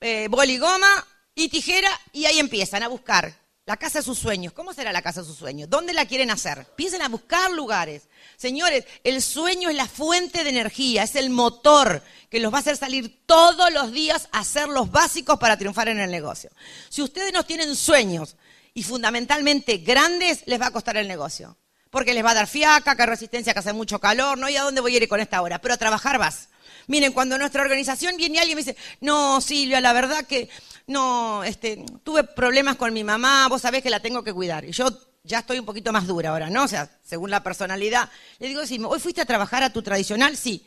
eh, 0.00 0.26
boligoma 0.30 0.88
y 1.34 1.50
tijera 1.50 1.90
y 2.14 2.24
ahí 2.24 2.38
empiezan 2.38 2.82
a 2.82 2.88
buscar 2.88 3.39
la 3.70 3.76
casa 3.76 4.00
de 4.00 4.04
sus 4.04 4.18
sueños. 4.18 4.52
¿Cómo 4.52 4.74
será 4.74 4.90
la 4.90 5.00
casa 5.00 5.20
de 5.20 5.28
sus 5.28 5.36
sueños? 5.36 5.70
¿Dónde 5.70 5.92
la 5.92 6.04
quieren 6.04 6.32
hacer? 6.32 6.66
Piensen 6.74 7.02
a 7.02 7.08
buscar 7.08 7.52
lugares. 7.52 8.08
Señores, 8.36 8.84
el 9.04 9.22
sueño 9.22 9.70
es 9.70 9.76
la 9.76 9.86
fuente 9.86 10.42
de 10.42 10.50
energía, 10.50 11.04
es 11.04 11.14
el 11.14 11.30
motor 11.30 12.02
que 12.28 12.40
los 12.40 12.52
va 12.52 12.56
a 12.56 12.60
hacer 12.62 12.76
salir 12.76 13.24
todos 13.26 13.72
los 13.72 13.92
días 13.92 14.28
a 14.32 14.40
hacer 14.40 14.66
los 14.66 14.90
básicos 14.90 15.38
para 15.38 15.56
triunfar 15.56 15.86
en 15.88 16.00
el 16.00 16.10
negocio. 16.10 16.50
Si 16.88 17.00
ustedes 17.00 17.32
no 17.32 17.44
tienen 17.44 17.76
sueños 17.76 18.34
y 18.74 18.82
fundamentalmente 18.82 19.76
grandes, 19.76 20.42
les 20.46 20.60
va 20.60 20.66
a 20.66 20.72
costar 20.72 20.96
el 20.96 21.06
negocio. 21.06 21.56
Porque 21.90 22.12
les 22.12 22.24
va 22.24 22.32
a 22.32 22.34
dar 22.34 22.48
fiaca, 22.48 22.96
que 22.96 23.06
resistencia, 23.06 23.52
que 23.52 23.60
hace 23.60 23.72
mucho 23.72 24.00
calor, 24.00 24.36
no 24.36 24.46
hay 24.46 24.56
a 24.56 24.62
dónde 24.62 24.80
voy 24.80 24.94
a 24.94 24.96
ir 24.96 25.08
con 25.08 25.20
esta 25.20 25.40
hora, 25.42 25.60
pero 25.60 25.74
a 25.74 25.76
trabajar 25.76 26.18
vas. 26.18 26.48
Miren, 26.88 27.12
cuando 27.12 27.38
nuestra 27.38 27.62
organización 27.62 28.16
viene 28.16 28.40
alguien 28.40 28.58
y 28.58 28.62
me 28.62 28.64
dice, 28.64 28.76
no, 29.00 29.40
Silvia, 29.40 29.80
la 29.80 29.92
verdad 29.92 30.26
que 30.26 30.48
no, 30.90 31.42
este, 31.44 31.84
tuve 32.02 32.24
problemas 32.24 32.76
con 32.76 32.92
mi 32.92 33.04
mamá, 33.04 33.48
vos 33.48 33.62
sabés 33.62 33.82
que 33.82 33.90
la 33.90 34.00
tengo 34.00 34.22
que 34.22 34.32
cuidar. 34.32 34.64
Y 34.64 34.72
yo 34.72 34.88
ya 35.22 35.40
estoy 35.40 35.58
un 35.58 35.64
poquito 35.64 35.92
más 35.92 36.06
dura 36.06 36.30
ahora, 36.30 36.50
¿no? 36.50 36.64
O 36.64 36.68
sea, 36.68 36.90
según 37.02 37.30
la 37.30 37.42
personalidad. 37.42 38.10
Le 38.38 38.48
digo, 38.48 38.66
sí, 38.66 38.80
¿hoy 38.82 39.00
fuiste 39.00 39.20
a 39.20 39.26
trabajar 39.26 39.62
a 39.62 39.72
tu 39.72 39.82
tradicional? 39.82 40.36
Sí. 40.36 40.66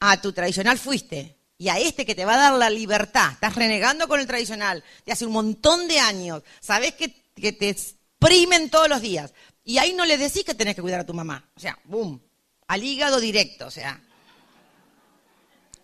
A 0.00 0.20
tu 0.20 0.32
tradicional 0.32 0.78
fuiste. 0.78 1.36
Y 1.58 1.68
a 1.68 1.78
este 1.78 2.04
que 2.04 2.14
te 2.14 2.24
va 2.24 2.34
a 2.34 2.38
dar 2.38 2.54
la 2.54 2.70
libertad, 2.70 3.32
estás 3.32 3.54
renegando 3.54 4.08
con 4.08 4.20
el 4.20 4.26
tradicional 4.26 4.82
de 5.06 5.12
hace 5.12 5.26
un 5.26 5.32
montón 5.32 5.86
de 5.86 6.00
años, 6.00 6.42
sabés 6.60 6.94
que, 6.94 7.14
que 7.34 7.52
te 7.52 7.68
exprimen 7.68 8.70
todos 8.70 8.88
los 8.88 9.00
días. 9.00 9.32
Y 9.62 9.78
ahí 9.78 9.92
no 9.92 10.04
le 10.04 10.18
decís 10.18 10.44
que 10.44 10.54
tenés 10.54 10.74
que 10.74 10.82
cuidar 10.82 11.00
a 11.00 11.06
tu 11.06 11.14
mamá. 11.14 11.48
O 11.56 11.60
sea, 11.60 11.78
boom, 11.84 12.20
al 12.66 12.82
hígado 12.82 13.20
directo, 13.20 13.66
o 13.66 13.70
sea 13.70 14.03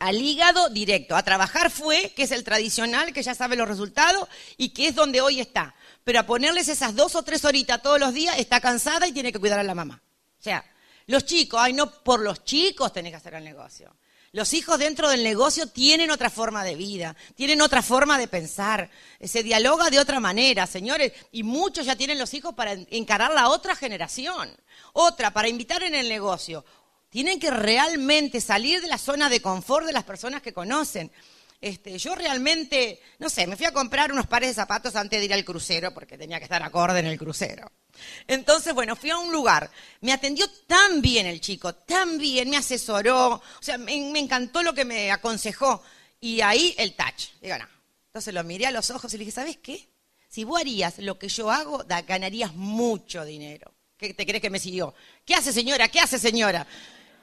al 0.01 0.21
hígado 0.21 0.69
directo. 0.71 1.15
A 1.15 1.23
trabajar 1.23 1.71
fue, 1.71 2.13
que 2.17 2.25
es 2.25 2.33
el 2.33 2.43
tradicional, 2.43 3.13
que 3.13 3.23
ya 3.23 3.35
sabe 3.35 3.55
los 3.55 3.69
resultados 3.69 4.29
y 4.57 4.71
que 4.71 4.89
es 4.89 4.95
donde 4.97 5.21
hoy 5.21 5.41
está. 5.41 5.75
Pero 6.03 6.19
a 6.19 6.27
ponerles 6.27 6.69
esas 6.69 6.97
dos 6.97 7.15
o 7.15 7.23
tres 7.23 7.45
horitas 7.45 7.81
todos 7.81 8.01
los 8.01 8.13
días, 8.13 8.39
está 8.39 8.61
cansada 8.61 9.07
y 9.07 9.13
tiene 9.13 9.33
que 9.33 9.39
cuidar 9.39 9.61
a 9.61 9.65
la 9.65 9.75
mamá. 9.75 10.03
O 10.39 10.43
sea, 10.43 10.65
los 11.07 11.25
chicos, 11.27 11.61
ay, 11.63 11.75
no, 11.75 11.91
por 12.03 12.21
los 12.21 12.45
chicos 12.45 12.93
tenés 12.93 13.13
que 13.13 13.17
hacer 13.17 13.35
el 13.35 13.45
negocio. 13.45 13.95
Los 14.33 14.55
hijos 14.55 14.79
dentro 14.79 15.09
del 15.11 15.25
negocio 15.25 15.67
tienen 15.67 16.13
otra 16.13 16.31
forma 16.31 16.63
de 16.63 16.77
vida, 16.77 17.17
tienen 17.35 17.61
otra 17.61 17.83
forma 17.83 18.17
de 18.17 18.29
pensar, 18.29 18.89
se 19.21 19.43
dialoga 19.43 19.91
de 19.91 19.99
otra 19.99 20.21
manera, 20.21 20.69
señores, 20.69 21.13
y 21.33 21.43
muchos 21.43 21.85
ya 21.85 21.97
tienen 21.97 22.17
los 22.17 22.33
hijos 22.33 22.55
para 22.55 22.73
encarar 22.91 23.33
la 23.33 23.49
otra 23.49 23.75
generación, 23.75 24.57
otra 24.93 25.33
para 25.33 25.49
invitar 25.49 25.83
en 25.83 25.97
el 25.97 26.09
negocio, 26.09 26.65
tienen 27.11 27.39
que 27.41 27.51
realmente 27.51 28.41
salir 28.41 28.81
de 28.81 28.89
la 28.89 28.97
zona 28.97 29.29
de 29.29 29.43
confort 29.43 29.85
de 29.85 29.93
las 29.93 30.05
personas 30.05 30.41
que 30.41 30.55
conocen. 30.55 31.11
Este, 31.61 31.99
yo 31.99 32.15
realmente, 32.15 33.03
no 33.19 33.29
sé, 33.29 33.47
me 33.47 33.57
fui 33.57 33.67
a 33.67 33.73
comprar 33.73 34.13
unos 34.13 34.27
pares 34.27 34.49
de 34.49 34.55
zapatos 34.55 34.97
antes 34.97 35.19
de 35.19 35.27
ir 35.27 35.35
al 35.35 35.45
crucero, 35.45 35.93
porque 35.93 36.17
tenía 36.17 36.39
que 36.39 36.45
estar 36.45 36.63
acorde 36.63 37.01
en 37.01 37.07
el 37.07 37.19
crucero. 37.19 37.71
Entonces, 38.27 38.73
bueno, 38.73 38.97
fui 38.97 39.11
a 39.11 39.19
un 39.19 39.31
lugar, 39.31 39.71
me 40.01 40.13
atendió 40.13 40.49
tan 40.67 41.03
bien 41.03 41.27
el 41.27 41.41
chico, 41.41 41.75
tan 41.75 42.17
bien, 42.17 42.49
me 42.49 42.57
asesoró, 42.57 43.35
o 43.35 43.43
sea, 43.61 43.77
me, 43.77 43.95
encantó 44.19 44.63
lo 44.63 44.73
que 44.73 44.87
me 44.87 45.11
aconsejó. 45.11 45.83
Y 46.19 46.41
ahí 46.41 46.75
el 46.79 46.95
touch, 46.95 47.31
digo, 47.43 47.59
no. 47.59 47.69
Entonces 48.07 48.33
lo 48.33 48.43
miré 48.45 48.67
a 48.67 48.71
los 48.71 48.91
ojos 48.91 49.13
y 49.13 49.19
le 49.19 49.25
dije, 49.25 49.35
¿sabes 49.35 49.59
qué? 49.59 49.89
Si 50.29 50.45
vos 50.45 50.61
harías 50.61 50.99
lo 50.99 51.19
que 51.19 51.29
yo 51.29 51.51
hago, 51.51 51.85
ganarías 52.07 52.55
mucho 52.55 53.25
dinero. 53.25 53.75
¿Qué 53.97 54.15
te 54.15 54.25
crees 54.25 54.41
que 54.41 54.49
me 54.49 54.59
siguió? 54.59 54.95
¿Qué 55.27 55.35
hace 55.35 55.53
señora? 55.53 55.89
¿Qué 55.89 56.01
hace 56.01 56.19
señora? 56.19 56.67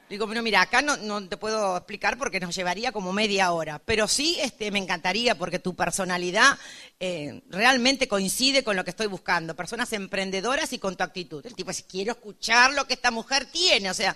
Digo, 0.10 0.26
bueno, 0.26 0.42
mira, 0.42 0.62
acá 0.62 0.82
no, 0.82 1.28
te 1.28 1.36
puedo 1.36 1.76
explicar 1.76 2.18
porque 2.18 2.40
nos 2.40 2.56
llevaría 2.56 2.94
como 2.94 3.12
media 3.12 3.52
hora, 3.52 3.80
pero 3.80 4.08
sí 4.08 4.38
este, 4.40 4.72
me 4.72 4.80
encantaría 4.80 5.38
porque 5.38 5.60
tu 5.60 5.76
personalidad 5.76 6.58
eh, 6.98 7.42
realmente 7.50 8.08
coincide 8.08 8.64
con 8.64 8.78
lo 8.78 8.86
que 8.86 8.92
estoy 8.92 9.08
buscando, 9.08 9.54
personas 9.54 9.92
emprendedoras 9.92 10.72
y 10.72 10.80
con 10.80 10.96
tu 10.96 11.04
actitud. 11.04 11.46
El 11.46 11.56
tipo 11.56 11.72
es, 11.72 11.84
quiero 11.84 12.14
escuchar 12.14 12.72
lo 12.72 12.88
que 12.88 12.94
esta 12.94 13.12
mujer 13.12 13.52
tiene, 13.52 13.90
o 13.90 13.94
sea, 13.94 14.16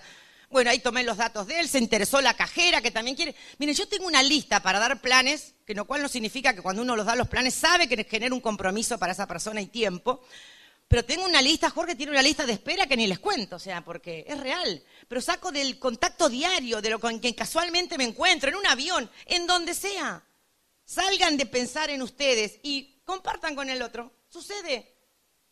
bueno, 0.49 0.69
ahí 0.69 0.80
tomé 0.80 1.04
los 1.04 1.17
datos 1.17 1.47
de 1.47 1.60
él, 1.60 1.67
se 1.67 1.80
interesó 1.80 2.21
la 2.21 2.36
cajera 2.36 2.82
que 2.82 2.91
también 2.91 3.17
quiere. 3.17 3.36
Miren, 3.58 3.75
yo 3.75 3.88
tengo 3.88 4.08
una 4.08 4.23
lista 4.23 4.62
para 4.62 4.80
dar 4.80 5.01
planes, 5.01 5.56
que 5.65 5.73
lo 5.73 5.86
cual 5.86 6.01
no 6.01 6.08
significa 6.08 6.54
que 6.54 6.62
cuando 6.62 6.82
uno 6.82 6.95
los 6.95 7.06
da 7.06 7.17
los 7.17 7.27
planes 7.27 7.54
sabe 7.54 7.88
que 7.89 8.01
genera 8.06 8.34
un 8.34 8.41
compromiso 8.41 8.97
para 8.97 9.12
esa 9.12 9.27
persona 9.27 9.62
y 9.62 9.67
tiempo, 9.67 10.21
pero 10.91 11.06
tengo 11.06 11.23
una 11.23 11.41
lista, 11.41 11.69
Jorge 11.69 11.95
tiene 11.95 12.12
una 12.12 12.21
lista 12.21 12.45
de 12.45 12.51
espera 12.51 12.86
que 12.86 12.97
ni 12.97 13.08
les 13.08 13.19
cuento, 13.19 13.56
o 13.56 13.60
sea, 13.60 13.82
porque 13.82 14.25
es 14.27 14.38
real. 14.38 14.84
Pero 15.08 15.21
saco 15.21 15.49
del 15.49 15.80
contacto 15.80 16.27
diario, 16.27 16.82
de 16.82 16.89
lo 16.89 16.99
con 16.99 17.17
quien 17.19 17.34
casualmente 17.34 17.97
me 17.97 18.04
encuentro, 18.04 18.49
en 18.49 18.58
un 18.58 18.67
avión, 18.67 19.10
en 19.25 19.47
donde 19.47 19.73
sea. 19.73 20.21
Salgan 20.84 21.38
de 21.38 21.45
pensar 21.45 21.89
en 21.91 22.01
ustedes 22.01 22.60
y 22.62 22.99
compartan 23.06 23.56
con 23.56 23.69
el 23.69 23.82
otro. 23.82 24.12
Sucede. 24.27 24.93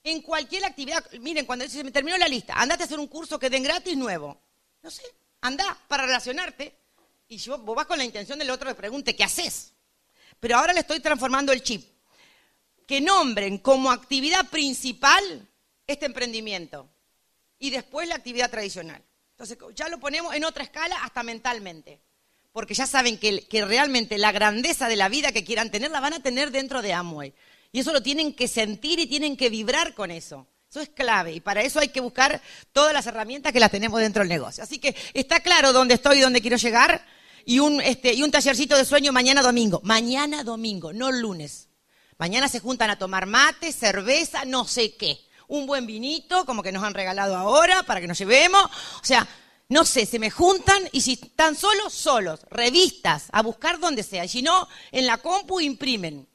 En 0.04 0.22
cualquier 0.24 0.66
actividad, 0.66 1.10
miren, 1.22 1.46
cuando 1.46 1.66
se 1.70 1.86
me 1.86 1.92
terminó 1.92 2.18
la 2.18 2.28
lista, 2.28 2.56
andate 2.58 2.84
a 2.84 2.88
hacer 2.88 3.00
un 3.00 3.08
curso 3.08 3.40
que 3.40 3.50
den 3.50 3.64
gratis 3.64 3.96
nuevo. 3.96 4.42
No 4.82 4.92
sé, 4.92 5.04
anda 5.40 5.78
para 5.88 6.06
relacionarte. 6.06 6.78
Y 7.30 7.38
yo, 7.38 7.58
vos 7.60 7.78
vas 7.78 7.86
con 7.86 7.98
la 7.98 8.04
intención 8.04 8.38
del 8.40 8.50
otro 8.50 8.68
de 8.68 8.76
pregunte, 8.76 9.16
¿qué 9.16 9.24
haces? 9.24 9.72
pero 10.40 10.58
ahora 10.58 10.74
le 10.74 10.82
estoy 10.82 11.00
transformando 11.00 11.52
el 11.52 11.62
chip. 11.62 11.86
Que 12.90 13.02
nombren 13.02 13.60
como 13.60 13.92
actividad 13.92 14.50
principal 14.50 15.48
este 15.86 16.08
emprendimiento 16.08 16.90
y 17.60 17.70
después 17.70 18.08
la 18.08 18.16
actividad 18.16 18.50
tradicional. 18.50 19.04
Entonces 19.34 19.60
ya 19.76 19.90
lo 19.90 20.00
ponemos 20.00 20.34
en 20.34 20.44
otra 20.44 20.64
escala 20.64 20.96
hasta 21.04 21.22
mentalmente, 21.22 22.02
porque 22.52 22.74
ya 22.74 22.88
saben 22.88 23.20
que, 23.20 23.46
realmente 23.64 24.18
la 24.18 24.32
grandeza 24.32 24.88
de 24.88 24.96
la 24.96 25.08
vida 25.08 25.32
que 25.32 25.46
quieran 25.46 25.70
tener 25.70 25.92
la 25.92 26.00
van 26.00 26.14
a 26.14 26.24
tener 26.24 26.50
dentro 26.50 26.82
de 26.82 26.94
Amway. 26.94 27.36
Y 27.72 27.82
eso 27.82 27.94
lo 27.94 28.02
tienen 28.02 28.34
que 28.34 28.48
sentir 28.48 28.98
y 28.98 29.06
tienen 29.06 29.38
que 29.38 29.52
vibrar 29.52 29.94
con 29.94 30.10
eso. 30.10 30.48
Eso 30.68 30.82
es 30.82 30.90
clave 30.90 31.34
y 31.34 31.42
para 31.42 31.62
eso 31.62 31.80
hay 31.80 31.90
que 31.90 32.02
buscar 32.02 32.42
todas 32.72 32.92
las 32.92 33.06
herramientas 33.06 33.54
que 33.54 33.60
las 33.60 33.70
tenemos 33.70 34.00
dentro 34.00 34.24
del 34.24 34.30
negocio. 34.30 34.64
Así 34.64 34.80
que 34.80 34.96
está 35.14 35.42
claro 35.42 35.74
dónde 35.74 35.94
estoy 35.94 36.18
y 36.18 36.22
dónde 36.22 36.42
quiero 36.42 36.58
llegar 36.58 37.06
y 37.46 37.60
un, 37.60 37.82
este, 37.82 38.16
y 38.16 38.24
un 38.24 38.32
tallercito 38.32 38.76
de 38.76 38.84
sueño 38.84 39.12
mañana 39.12 39.44
domingo. 39.44 39.80
Mañana 39.84 40.44
domingo, 40.44 40.92
no 40.92 41.12
lunes. 41.12 41.69
Mañana 42.20 42.50
se 42.50 42.60
juntan 42.60 42.90
a 42.90 43.00
tomar 43.00 43.28
mate, 43.28 43.72
cerveza, 43.72 44.44
no 44.44 44.66
sé 44.66 44.96
qué. 44.98 45.22
Un 45.48 45.66
buen 45.66 45.88
vinito, 45.88 46.46
como 46.46 46.62
que 46.62 46.74
nos 46.74 46.84
han 46.84 46.94
regalado 46.94 47.38
ahora, 47.38 47.84
para 47.84 48.02
que 48.02 48.08
nos 48.08 48.20
llevemos. 48.20 48.62
O 48.66 49.06
sea, 49.06 49.26
no 49.70 49.86
sé, 49.86 50.06
se 50.06 50.20
me 50.20 50.30
juntan 50.30 50.84
y 50.92 51.00
si 51.00 51.14
están 51.14 51.56
solos, 51.56 51.94
solos. 51.94 52.42
Revistas, 52.52 53.28
a 53.32 53.42
buscar 53.42 53.80
donde 53.80 54.04
sea. 54.04 54.26
Y 54.26 54.28
si 54.28 54.42
no, 54.42 54.68
en 54.92 55.08
la 55.08 55.20
compu 55.20 55.62
imprimen. 55.62 56.28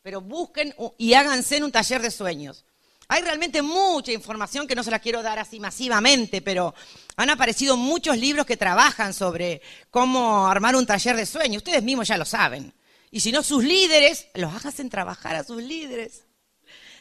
Pero 0.00 0.20
busquen 0.20 0.72
y 0.96 1.14
háganse 1.14 1.56
en 1.56 1.64
un 1.64 1.72
taller 1.72 2.00
de 2.00 2.12
sueños. 2.12 2.64
Hay 3.08 3.22
realmente 3.22 3.62
mucha 3.62 4.12
información 4.12 4.68
que 4.68 4.76
no 4.76 4.84
se 4.84 4.92
la 4.92 5.00
quiero 5.00 5.24
dar 5.24 5.40
así 5.40 5.58
masivamente, 5.58 6.40
pero 6.40 6.72
han 7.16 7.30
aparecido 7.30 7.76
muchos 7.76 8.16
libros 8.16 8.46
que 8.46 8.56
trabajan 8.56 9.12
sobre 9.12 9.60
cómo 9.90 10.46
armar 10.46 10.76
un 10.76 10.86
taller 10.86 11.16
de 11.16 11.26
sueños. 11.26 11.64
Ustedes 11.64 11.82
mismos 11.82 12.06
ya 12.06 12.16
lo 12.16 12.24
saben. 12.24 12.72
Y 13.14 13.20
si 13.20 13.30
no, 13.30 13.44
sus 13.44 13.62
líderes, 13.62 14.26
los 14.34 14.64
hacen 14.64 14.90
trabajar 14.90 15.36
a 15.36 15.44
sus 15.44 15.62
líderes. 15.62 16.24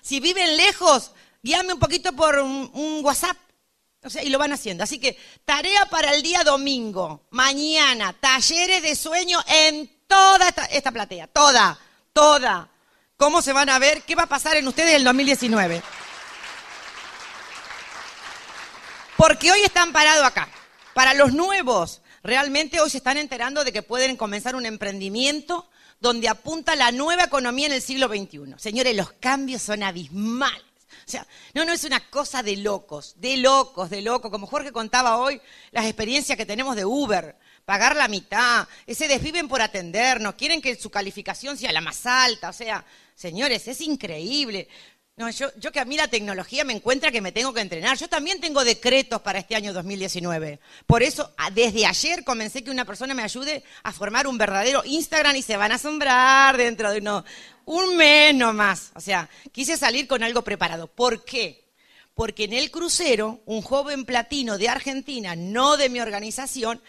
Si 0.04 0.20
viven 0.20 0.58
lejos, 0.58 1.10
guíame 1.42 1.74
un 1.74 1.80
poquito 1.80 2.14
por 2.14 2.38
un, 2.38 3.00
WhatsApp. 3.04 3.36
O 4.04 4.12
sea, 4.12 4.22
y 4.22 4.30
lo 4.30 4.38
van 4.38 4.54
haciendo. 4.54 4.84
Así 4.84 5.00
que 5.00 5.18
tarea 5.44 5.88
para 5.88 6.14
el 6.14 6.22
día 6.22 6.44
domingo, 6.44 7.26
mañana, 7.32 8.14
talleres 8.14 8.84
de 8.84 8.96
sueño 8.96 9.40
en 9.48 9.92
toda 10.06 10.50
esta, 10.50 10.66
esta 10.66 10.92
platea, 10.92 11.26
toda, 11.26 11.80
toda 12.14 12.70
cómo 13.18 13.42
se 13.42 13.52
van 13.52 13.72
a 13.72 13.80
ver, 13.80 14.04
qué 14.04 14.14
va 14.14 14.24
a 14.24 14.28
pasar 14.28 14.56
en 14.56 14.68
ustedes 14.68 14.90
en 14.92 14.98
el 14.98 15.04
2019. 15.06 15.82
Porque 19.18 19.52
hoy 19.52 19.64
están 19.64 19.92
parados 19.92 20.28
acá. 20.28 20.48
Para 20.94 21.16
los 21.16 21.34
nuevos, 21.34 22.04
realmente 22.22 22.80
hoy 22.82 22.92
se 22.92 22.98
están 22.98 23.18
enterando 23.18 23.64
de 23.64 23.74
que 23.74 23.82
pueden 23.82 24.16
comenzar 24.16 24.56
un 24.56 24.68
emprendimiento 24.68 25.72
donde 26.04 26.28
apunta 26.28 26.76
la 26.76 26.92
nueva 26.92 27.24
economía 27.24 27.68
en 27.68 27.72
el 27.72 27.82
siglo 27.82 28.10
XXI. 28.10 28.56
Señores, 28.58 28.94
los 28.94 29.14
cambios 29.14 29.62
son 29.62 29.84
abismales. 29.84 30.62
O 31.06 31.10
sea, 31.10 31.26
no, 31.54 31.64
no 31.64 31.72
es 31.72 31.86
una 31.86 32.02
cosa 32.10 32.44
de 32.44 32.58
locos, 32.58 33.16
de 33.20 33.38
locos, 33.38 33.90
de 33.90 34.02
locos. 34.02 34.30
Como 34.30 34.46
Jorge 34.46 34.74
contaba 34.74 35.18
hoy, 35.18 35.42
las 35.72 35.86
experiencias 35.86 36.38
que 36.38 36.46
tenemos 36.46 36.76
de 36.76 36.84
Uber 36.84 37.38
pagar 37.64 37.96
la 37.96 38.10
mitad, 38.10 38.68
se 38.86 39.08
desviven 39.08 39.48
por 39.48 39.62
atendernos, 39.62 40.36
quieren 40.36 40.62
que 40.62 40.76
su 40.76 40.90
calificación 40.90 41.58
sea 41.58 41.72
la 41.72 41.80
más 41.80 42.06
alta, 42.06 42.50
o 42.50 42.54
sea, 42.54 42.86
señores, 43.16 43.66
es 43.70 43.80
increíble. 43.80 44.68
No, 45.16 45.30
yo, 45.30 45.52
yo 45.58 45.72
que 45.72 45.80
a 45.80 45.86
mí 45.86 45.96
la 45.96 46.08
tecnología 46.08 46.64
me 46.64 46.74
encuentra 46.74 47.12
que 47.12 47.22
me 47.22 47.32
tengo 47.32 47.54
que 47.54 47.62
entrenar. 47.62 47.96
Yo 47.98 48.08
también 48.08 48.42
tengo 48.42 48.64
decretos 48.64 49.22
para 49.22 49.38
este 49.38 49.56
año 49.56 49.72
2019. 49.72 50.60
Por 50.88 51.04
eso, 51.04 51.32
desde 51.54 51.86
ayer 51.86 52.24
comencé 52.24 52.64
que 52.64 52.72
una 52.72 52.84
persona 52.84 53.14
me 53.14 53.22
ayude 53.22 53.64
a 53.84 53.94
formar 53.94 54.26
un 54.26 54.40
verdadero 54.40 54.82
Instagram 54.84 55.36
y 55.36 55.44
se 55.44 55.56
van 55.56 55.72
a 55.72 55.76
asombrar 55.76 56.58
dentro 56.58 56.92
de 56.92 56.98
uno, 56.98 57.24
un 57.66 57.96
mes 57.96 58.34
nomás. 58.34 58.92
O 58.96 59.02
sea, 59.02 59.30
quise 59.52 59.78
salir 59.78 60.08
con 60.08 60.24
algo 60.24 60.44
preparado. 60.44 60.88
¿Por 60.88 61.24
qué? 61.24 61.64
Porque 62.16 62.46
en 62.46 62.54
el 62.54 62.72
crucero, 62.72 63.42
un 63.46 63.62
joven 63.62 64.06
platino 64.06 64.58
de 64.58 64.70
Argentina, 64.70 65.36
no 65.36 65.78
de 65.78 65.90
mi 65.90 66.00
organización, 66.00 66.82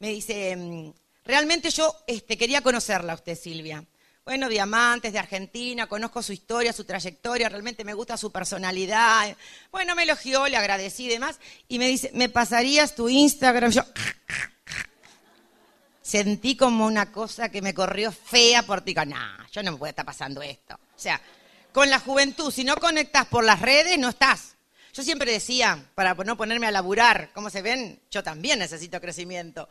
me 0.00 0.10
dice, 0.10 0.54
mm, 0.54 0.92
realmente 1.24 1.70
yo 1.70 1.96
este, 2.06 2.36
quería 2.36 2.60
conocerla 2.60 3.12
a 3.12 3.16
usted, 3.16 3.38
Silvia. 3.38 3.86
Bueno, 4.24 4.48
diamantes 4.48 5.12
de 5.12 5.18
Argentina, 5.18 5.86
conozco 5.86 6.22
su 6.22 6.32
historia, 6.32 6.72
su 6.72 6.84
trayectoria, 6.84 7.50
realmente 7.50 7.84
me 7.84 7.92
gusta 7.92 8.16
su 8.16 8.32
personalidad. 8.32 9.36
Bueno, 9.70 9.94
me 9.94 10.04
elogió, 10.04 10.48
le 10.48 10.56
agradecí 10.56 11.04
y 11.04 11.08
demás. 11.10 11.38
Y 11.68 11.78
me 11.78 11.88
dice, 11.88 12.10
¿me 12.14 12.30
pasarías 12.30 12.94
tu 12.94 13.10
Instagram? 13.10 13.70
Yo 13.70 13.82
sentí 16.00 16.56
como 16.56 16.86
una 16.86 17.12
cosa 17.12 17.50
que 17.50 17.60
me 17.60 17.74
corrió 17.74 18.12
fea 18.12 18.62
por 18.62 18.80
ti. 18.80 18.94
No, 18.94 19.46
yo 19.52 19.62
no 19.62 19.72
me 19.72 19.78
puedo 19.78 19.90
estar 19.90 20.06
pasando 20.06 20.40
esto. 20.40 20.74
O 20.74 20.98
sea, 20.98 21.20
con 21.70 21.90
la 21.90 21.98
juventud, 21.98 22.50
si 22.50 22.64
no 22.64 22.76
conectas 22.76 23.26
por 23.26 23.44
las 23.44 23.60
redes, 23.60 23.98
no 23.98 24.08
estás. 24.08 24.53
Yo 24.94 25.02
siempre 25.02 25.32
decía, 25.32 25.84
para 25.96 26.14
no 26.14 26.36
ponerme 26.36 26.68
a 26.68 26.70
laburar, 26.70 27.30
¿cómo 27.34 27.50
se 27.50 27.62
ven? 27.62 28.00
Yo 28.12 28.22
también 28.22 28.60
necesito 28.60 29.00
crecimiento. 29.00 29.68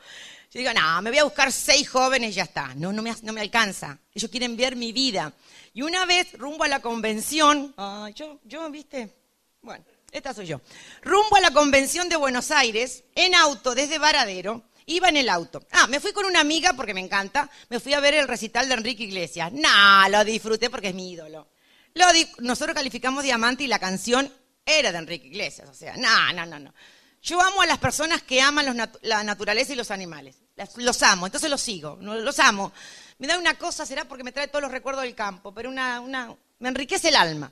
Yo 0.52 0.60
digo, 0.60 0.74
no, 0.74 1.02
me 1.02 1.12
voy 1.12 1.20
a 1.20 1.24
buscar 1.24 1.50
seis 1.50 1.88
jóvenes 1.90 2.32
y 2.32 2.34
ya 2.34 2.44
está. 2.44 2.76
No, 2.76 2.92
no 2.92 3.02
me, 3.02 3.16
no 3.22 3.32
me 3.32 3.40
alcanza. 3.40 3.98
Ellos 4.14 4.30
quieren 4.30 4.58
ver 4.58 4.76
mi 4.76 4.92
vida. 4.92 5.32
Y 5.74 5.82
una 5.82 6.06
vez, 6.06 6.34
rumbo 6.34 6.66
a 6.66 6.68
la 6.68 6.82
convención, 6.82 7.74
yo, 8.14 8.70
viste, 8.70 9.16
bueno, 9.62 9.86
esta 10.12 10.34
soy 10.34 10.48
yo. 10.48 10.60
Rumbo 11.02 11.38
a 11.38 11.40
la 11.40 11.52
convención 11.52 12.10
de 12.10 12.18
Buenos 12.18 12.52
Aires, 12.52 13.06
en 13.16 13.34
auto, 13.34 13.74
desde 13.76 14.00
Varadero, 14.00 14.64
Iba 14.86 15.08
en 15.08 15.16
el 15.16 15.30
auto. 15.30 15.66
Ah, 15.72 15.88
me 15.88 16.02
fui 16.02 16.12
con 16.12 16.26
una 16.26 16.42
amiga 16.42 16.74
porque 16.74 16.94
me 16.94 17.00
encanta. 17.00 17.50
Me 17.70 17.80
fui 17.80 17.94
a 17.94 18.02
ver 18.02 18.16
el 18.16 18.28
recital 18.28 18.68
de 18.68 18.74
Enrique 18.74 19.04
Iglesias. 19.04 19.54
No, 19.54 20.10
lo 20.10 20.26
disfruté 20.26 20.70
porque 20.70 20.90
es 20.90 20.94
mi 20.94 21.14
ídolo. 21.14 21.48
Lo 21.94 22.06
Nosotros 22.40 22.76
calificamos 22.76 23.24
Diamante 23.24 23.64
y 23.64 23.68
la 23.68 23.80
canción 23.80 24.30
era 24.66 24.92
de 24.92 24.98
Enrique 24.98 25.28
Iglesias, 25.28 25.70
o 25.70 25.74
sea, 25.74 25.96
no, 25.98 26.34
no, 26.34 26.46
no, 26.46 26.60
no. 26.60 26.74
Yo 27.22 27.42
amo 27.42 27.62
a 27.62 27.66
las 27.66 27.78
personas 27.78 28.22
que 28.22 28.42
aman 28.42 28.78
la 29.02 29.24
naturaleza 29.24 29.72
y 29.72 29.78
los 29.78 29.92
animales. 29.92 30.36
los 30.76 31.04
amo, 31.04 31.26
entonces 31.26 31.50
los 31.50 31.62
sigo, 31.62 31.98
los 32.02 32.40
amo. 32.40 32.74
Me 33.18 33.28
da 33.28 33.38
una 33.38 33.58
cosa, 33.58 33.86
será 33.86 34.06
porque 34.06 34.26
me 34.26 34.34
trae 34.34 34.50
todos 34.50 34.62
los 34.62 34.72
recuerdos 34.72 35.04
del 35.04 35.16
campo, 35.16 35.54
pero 35.54 35.70
una, 35.70 36.02
una, 36.02 36.36
me 36.60 36.68
enriquece 36.68 37.10
el 37.10 37.16
alma. 37.16 37.52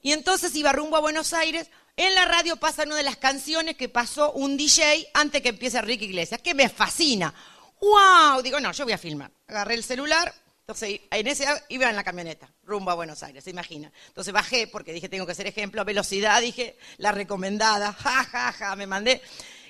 Y 0.00 0.12
entonces 0.12 0.54
iba 0.54 0.72
rumbo 0.72 0.96
a 0.96 1.00
Buenos 1.00 1.34
Aires, 1.34 1.68
en 1.96 2.14
la 2.14 2.24
radio 2.24 2.56
pasa 2.56 2.84
una 2.84 2.96
de 2.96 3.02
las 3.02 3.18
canciones 3.18 3.76
que 3.76 3.90
pasó 3.90 4.32
un 4.32 4.56
DJ 4.56 5.08
antes 5.12 5.42
que 5.42 5.50
empiece 5.50 5.76
Enrique 5.76 6.06
Iglesias, 6.06 6.40
que 6.40 6.54
me 6.54 6.70
fascina. 6.70 7.34
¡Wow! 7.78 8.40
Digo, 8.42 8.58
no, 8.58 8.72
yo 8.72 8.84
voy 8.84 8.94
a 8.94 8.98
filmar. 8.98 9.30
Agarré 9.48 9.74
el 9.74 9.84
celular, 9.84 10.32
entonces, 10.70 11.00
en 11.10 11.26
ese 11.26 11.46
iba 11.68 11.90
en 11.90 11.96
la 11.96 12.04
camioneta, 12.04 12.48
rumbo 12.62 12.92
a 12.92 12.94
Buenos 12.94 13.24
Aires, 13.24 13.42
se 13.42 13.50
imagina. 13.50 13.90
Entonces 14.06 14.32
bajé 14.32 14.68
porque 14.68 14.92
dije, 14.92 15.08
tengo 15.08 15.26
que 15.26 15.34
ser 15.34 15.48
ejemplo, 15.48 15.84
velocidad, 15.84 16.40
dije, 16.40 16.78
la 16.98 17.10
recomendada, 17.10 17.92
ja, 17.98 18.22
ja, 18.22 18.52
ja, 18.52 18.76
me 18.76 18.86
mandé 18.86 19.20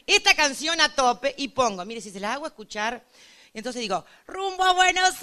esta 0.06 0.34
canción 0.34 0.78
a 0.78 0.94
tope 0.94 1.34
y 1.38 1.48
pongo, 1.48 1.86
mire, 1.86 2.02
si 2.02 2.10
se 2.10 2.20
la 2.20 2.34
hago 2.34 2.46
escuchar, 2.46 3.02
entonces 3.54 3.80
digo, 3.80 4.04
rumbo 4.26 4.62
a 4.62 4.74
Buenos 4.74 5.14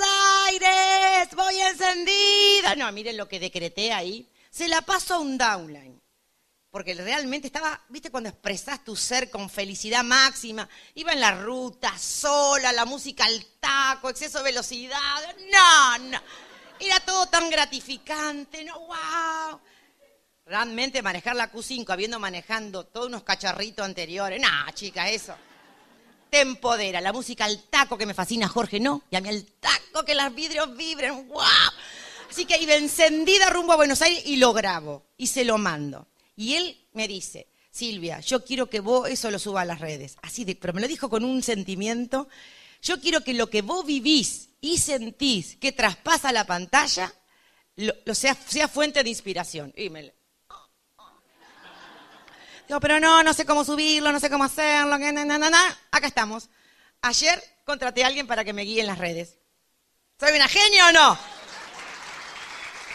Aires, 0.47 1.29
voy 1.35 1.59
encendida. 1.59 2.75
No, 2.75 2.91
miren 2.91 3.15
lo 3.15 3.27
que 3.27 3.39
decreté 3.39 3.93
ahí. 3.93 4.27
Se 4.49 4.67
la 4.67 4.81
paso 4.81 5.13
a 5.13 5.19
un 5.19 5.37
downline 5.37 6.01
porque 6.77 6.93
realmente 6.93 7.47
estaba, 7.47 7.81
viste, 7.89 8.11
cuando 8.11 8.29
expresás 8.29 8.83
tu 8.83 8.95
ser 8.95 9.31
con 9.31 9.49
felicidad 9.49 10.03
máxima, 10.03 10.69
iba 10.93 11.11
en 11.11 11.19
la 11.19 11.31
ruta, 11.31 11.97
sola, 11.97 12.71
la 12.71 12.85
música 12.85 13.25
al 13.25 13.43
taco, 13.59 14.11
exceso 14.11 14.37
de 14.37 14.43
velocidad, 14.43 15.35
no, 15.51 15.97
no, 15.97 16.21
era 16.79 16.99
todo 16.99 17.25
tan 17.25 17.49
gratificante, 17.49 18.63
no, 18.63 18.79
wow. 18.81 19.59
Realmente 20.45 21.01
manejar 21.01 21.35
la 21.35 21.51
Q5 21.51 21.89
habiendo 21.89 22.19
manejando 22.19 22.85
todos 22.85 23.07
unos 23.07 23.23
cacharritos 23.23 23.83
anteriores, 23.83 24.39
no, 24.39 24.71
chica, 24.75 25.09
eso 25.09 25.33
te 26.29 26.41
empodera. 26.41 27.01
La 27.01 27.11
música 27.11 27.45
al 27.45 27.63
taco 27.63 27.97
que 27.97 28.05
me 28.05 28.13
fascina, 28.13 28.47
Jorge, 28.47 28.79
no. 28.79 29.01
Y 29.09 29.15
a 29.15 29.21
mí 29.21 29.29
al 29.29 29.45
taco 29.59 30.05
que 30.05 30.13
los 30.13 30.35
vidrios 30.35 30.77
vibren, 30.77 31.27
wow. 31.27 31.41
Así 32.29 32.45
que 32.45 32.61
iba 32.61 32.75
encendida 32.75 33.49
rumbo 33.49 33.73
a 33.73 33.77
Buenos 33.77 34.03
Aires 34.03 34.21
y 34.27 34.35
lo 34.35 34.53
grabo 34.53 35.07
y 35.17 35.25
se 35.25 35.43
lo 35.43 35.57
mando. 35.57 36.05
Y 36.38 36.54
él 36.54 36.88
me 36.93 37.08
dice, 37.08 37.47
Silvia, 37.71 38.19
yo 38.21 38.45
quiero 38.45 38.69
que 38.69 38.80
vos 38.80 39.10
eso 39.10 39.32
lo 39.32 39.39
suba 39.39 39.62
a 39.62 39.65
las 39.65 39.80
redes. 39.80 40.17
Así 40.21 40.45
de, 40.45 40.56
pero 40.56 40.71
me 40.71 40.80
lo 40.80 40.88
dijo 40.88 41.10
con 41.10 41.26
un 41.26 41.43
sentimiento. 41.43 42.30
Yo 42.82 43.02
quiero 43.02 43.21
que 43.21 43.34
lo 43.34 43.50
que 43.50 43.63
vos 43.63 43.86
vivís 43.86 44.50
y 44.62 44.78
sentís 44.78 45.58
que 45.58 45.71
traspasa 45.71 46.32
la 46.32 46.45
pantalla, 46.45 47.12
lo, 47.76 48.15
sea, 48.15 48.36
fuente 48.36 49.04
de 49.04 49.10
inspiración. 49.10 49.73
Y 49.76 49.89
Digo, 49.89 50.13
pero 52.82 53.00
no, 53.00 53.23
no 53.23 53.34
sé 53.34 53.45
cómo 53.45 53.65
subirlo, 53.65 54.12
no 54.12 54.19
sé 54.19 54.30
cómo 54.30 54.43
hacerlo, 54.43 54.93
acá 54.93 56.08
estamos. 56.08 56.50
Ayer 57.02 57.41
contraté 57.63 58.04
a 58.04 58.08
alguien 58.08 58.28
para 58.28 58.43
que 58.43 58.54
me 58.54 58.63
guíe 58.63 58.82
en 58.82 58.88
las 58.88 58.97
redes. 58.97 59.38
¿Soy 60.19 60.36
una 60.36 60.47
genia 60.47 60.89
o 60.89 60.91
no? 60.91 61.37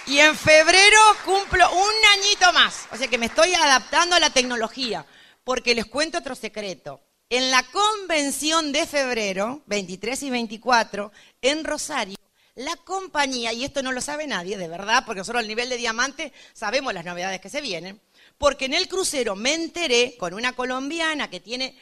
Y 0.06 0.18
en 0.18 0.36
febrero 0.36 0.98
cumplo 1.24 1.70
un 1.72 1.92
añito 2.18 2.52
más. 2.52 2.88
O 2.90 2.96
sea 2.96 3.08
que 3.08 3.18
me 3.18 3.26
estoy 3.26 3.54
adaptando 3.54 4.16
a 4.16 4.20
la 4.20 4.30
tecnología. 4.30 5.06
Porque 5.44 5.74
les 5.74 5.86
cuento 5.86 6.18
otro 6.18 6.34
secreto. 6.34 7.00
En 7.30 7.50
la 7.50 7.62
convención 7.62 8.72
de 8.72 8.86
febrero, 8.86 9.62
23 9.66 10.24
y 10.24 10.30
24, 10.30 11.12
en 11.40 11.64
Rosario, 11.64 12.16
La 12.54 12.76
compañía, 12.76 13.54
y 13.54 13.64
esto 13.64 13.82
no 13.82 13.92
lo 13.92 14.02
sabe 14.02 14.26
nadie, 14.26 14.58
de 14.58 14.68
verdad, 14.68 15.04
porque 15.06 15.20
nosotros 15.20 15.40
al 15.40 15.48
nivel 15.48 15.70
de 15.70 15.78
diamante 15.78 16.34
sabemos 16.52 16.92
las 16.92 17.06
novedades 17.06 17.40
que 17.40 17.48
se 17.48 17.62
vienen, 17.62 17.98
porque 18.36 18.66
en 18.66 18.74
el 18.74 18.88
crucero 18.88 19.34
me 19.34 19.54
enteré 19.54 20.18
con 20.18 20.34
una 20.34 20.52
colombiana 20.52 21.30
que 21.30 21.40
tiene 21.40 21.74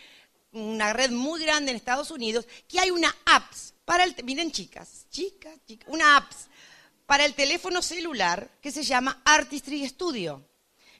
una 0.52 0.92
red 0.92 1.10
muy 1.10 1.42
grande 1.42 1.72
en 1.72 1.76
Estados 1.76 2.12
Unidos, 2.12 2.46
que 2.68 2.78
hay 2.78 2.92
una 2.92 3.12
apps 3.24 3.74
para 3.84 4.04
el, 4.04 4.14
miren 4.22 4.52
chicas, 4.52 5.06
chicas, 5.10 5.58
chicas, 5.66 5.88
una 5.88 6.16
apps 6.16 6.46
para 7.10 7.24
el 7.24 7.34
teléfono 7.34 7.82
celular 7.82 8.48
que 8.62 8.70
se 8.70 8.84
llama 8.84 9.20
Artistry 9.24 9.84
Studio. 9.88 10.46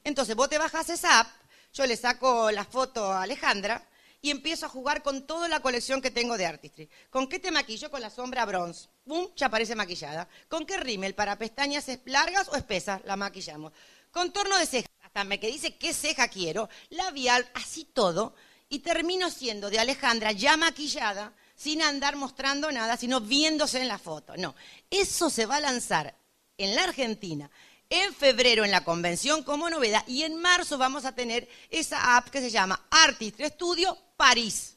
Entonces 0.02 0.34
vos 0.34 0.48
te 0.48 0.58
bajas 0.58 0.90
esa 0.90 1.20
app, 1.20 1.28
yo 1.72 1.86
le 1.86 1.96
saco 1.96 2.50
la 2.50 2.64
foto 2.64 3.12
a 3.12 3.22
Alejandra 3.22 3.88
y 4.20 4.32
empiezo 4.32 4.66
a 4.66 4.68
jugar 4.68 5.04
con 5.04 5.24
toda 5.24 5.48
la 5.48 5.60
colección 5.60 6.02
que 6.02 6.10
tengo 6.10 6.36
de 6.36 6.46
Artistry. 6.46 6.90
¿Con 7.10 7.28
qué 7.28 7.38
te 7.38 7.52
maquillo? 7.52 7.92
Con 7.92 8.00
la 8.00 8.10
sombra 8.10 8.44
bronze. 8.44 8.88
¡Bum! 9.04 9.28
Ya 9.36 9.46
aparece 9.46 9.76
maquillada. 9.76 10.28
¿Con 10.48 10.66
qué 10.66 10.78
rímel? 10.78 11.14
¿Para 11.14 11.38
pestañas 11.38 11.86
largas 12.06 12.48
o 12.48 12.56
espesas? 12.56 13.00
La 13.04 13.14
maquillamos. 13.14 13.72
Contorno 14.10 14.58
de 14.58 14.66
cejas. 14.66 14.90
Hasta 15.02 15.22
me 15.22 15.38
que 15.38 15.46
dice 15.46 15.76
qué 15.76 15.94
ceja 15.94 16.26
quiero. 16.26 16.68
Labial, 16.88 17.48
así 17.54 17.84
todo. 17.84 18.34
Y 18.68 18.80
termino 18.80 19.30
siendo 19.30 19.70
de 19.70 19.78
Alejandra 19.78 20.32
ya 20.32 20.56
maquillada, 20.56 21.32
sin 21.60 21.82
andar 21.82 22.16
mostrando 22.16 22.72
nada, 22.72 22.96
sino 22.96 23.20
viéndose 23.20 23.80
en 23.80 23.88
la 23.88 23.98
foto. 23.98 24.34
No, 24.36 24.54
eso 24.88 25.28
se 25.28 25.44
va 25.44 25.56
a 25.56 25.60
lanzar 25.60 26.14
en 26.56 26.74
la 26.74 26.84
Argentina 26.84 27.50
en 27.90 28.14
febrero 28.14 28.64
en 28.64 28.70
la 28.70 28.84
convención 28.84 29.42
como 29.42 29.68
novedad 29.68 30.04
y 30.06 30.22
en 30.22 30.40
marzo 30.40 30.78
vamos 30.78 31.04
a 31.04 31.14
tener 31.14 31.48
esa 31.70 32.16
app 32.16 32.28
que 32.28 32.40
se 32.40 32.48
llama 32.48 32.86
Artist 32.88 33.40
Studio 33.40 33.98
París. 34.16 34.76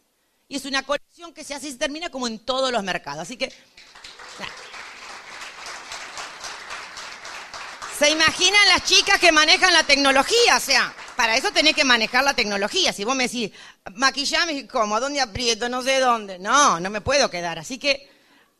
Y 0.49 0.57
es 0.57 0.65
una 0.65 0.83
colección 0.83 1.33
que 1.33 1.43
se 1.43 1.53
hace 1.53 1.67
y 1.67 1.71
se 1.71 1.77
termina 1.77 2.09
como 2.09 2.27
en 2.27 2.39
todos 2.39 2.71
los 2.71 2.83
mercados. 2.83 3.21
Así 3.21 3.37
que... 3.37 3.53
¿Se 7.97 8.09
imaginan 8.09 8.67
las 8.69 8.83
chicas 8.83 9.19
que 9.19 9.31
manejan 9.31 9.71
la 9.71 9.83
tecnología? 9.83 10.57
O 10.57 10.59
sea, 10.59 10.93
para 11.15 11.35
eso 11.37 11.51
tenés 11.51 11.75
que 11.75 11.83
manejar 11.83 12.23
la 12.23 12.33
tecnología. 12.33 12.93
Si 12.93 13.03
vos 13.03 13.15
me 13.15 13.23
decís, 13.23 13.51
maquillame, 13.95 14.67
¿cómo? 14.67 14.95
¿A 14.95 14.99
dónde 14.99 15.21
aprieto? 15.21 15.69
No 15.69 15.81
sé 15.81 15.99
dónde. 15.99 16.39
No, 16.39 16.79
no 16.79 16.89
me 16.89 17.01
puedo 17.01 17.29
quedar. 17.29 17.59
Así 17.59 17.77
que 17.77 18.09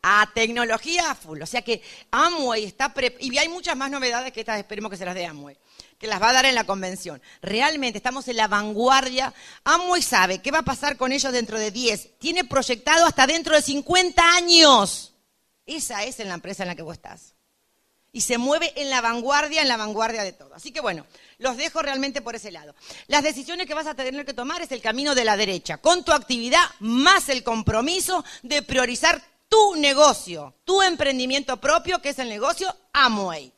a 0.04 0.30
tecnología 0.34 1.16
full. 1.16 1.42
O 1.42 1.46
sea 1.46 1.62
que 1.62 1.82
Amway 2.12 2.66
está... 2.66 2.94
y 3.20 3.38
hay 3.38 3.50
muchas 3.50 3.76
más 3.76 3.90
novedades 3.90 4.32
que 4.32 4.42
estas, 4.42 4.60
esperemos 4.60 4.92
que 4.92 4.98
se 4.98 5.06
las 5.06 5.16
dé 5.16 5.26
Amway, 5.26 5.58
que 5.98 6.08
las 6.08 6.22
va 6.22 6.30
a 6.30 6.34
dar 6.34 6.46
en 6.46 6.56
la 6.56 6.66
convención. 6.66 7.22
Realmente 7.42 7.98
estamos 7.98 8.28
en 8.28 8.36
la 8.36 8.48
vanguardia. 8.48 9.34
Amway 9.64 10.02
sabe 10.02 10.42
qué 10.42 10.52
va 10.52 10.60
a 10.60 10.64
pasar 10.64 10.98
con 10.98 11.14
ellos 11.14 11.32
dentro 11.32 11.58
de 11.58 11.72
10. 11.72 12.20
Tiene 12.20 12.44
proyectado 12.44 13.06
hasta 13.06 13.26
dentro 13.26 13.56
de 13.56 13.62
50 13.62 14.36
años. 14.36 15.14
Esa 15.66 16.04
es 16.04 16.20
en 16.20 16.28
la 16.28 16.36
empresa 16.36 16.64
en 16.64 16.68
la 16.68 16.76
que 16.76 16.82
vos 16.82 16.98
estás. 16.98 17.34
Y 18.16 18.22
se 18.22 18.38
mueve 18.38 18.72
en 18.76 18.92
la 18.92 19.02
vanguardia, 19.02 19.64
en 19.64 19.68
la 19.68 19.76
vanguardia 19.76 20.24
de 20.24 20.34
todo. 20.34 20.54
Así 20.54 20.72
que 20.72 20.82
bueno, 20.82 21.06
los 21.40 21.58
dejo 21.58 21.82
realmente 21.82 22.22
por 22.22 22.36
ese 22.36 22.52
lado. 22.52 22.76
Las 23.08 23.24
decisiones 23.24 23.66
que 23.66 23.74
vas 23.74 23.88
a 23.88 23.96
tener 23.96 24.24
que 24.24 24.36
tomar 24.36 24.62
es 24.62 24.72
el 24.72 24.82
camino 24.82 25.16
de 25.16 25.26
la 25.26 25.36
derecha, 25.36 25.78
con 25.78 26.06
tu 26.06 26.12
actividad 26.12 26.64
más 26.80 27.28
el 27.30 27.42
compromiso 27.44 28.24
de 28.44 28.62
priorizar 28.62 29.20
tu 29.50 29.76
negocio, 29.78 30.54
tu 30.64 30.84
emprendimiento 30.84 31.58
propio, 31.58 32.02
que 32.04 32.10
es 32.10 32.20
el 32.20 32.30
negocio 32.30 32.76
Amway. 32.94 33.52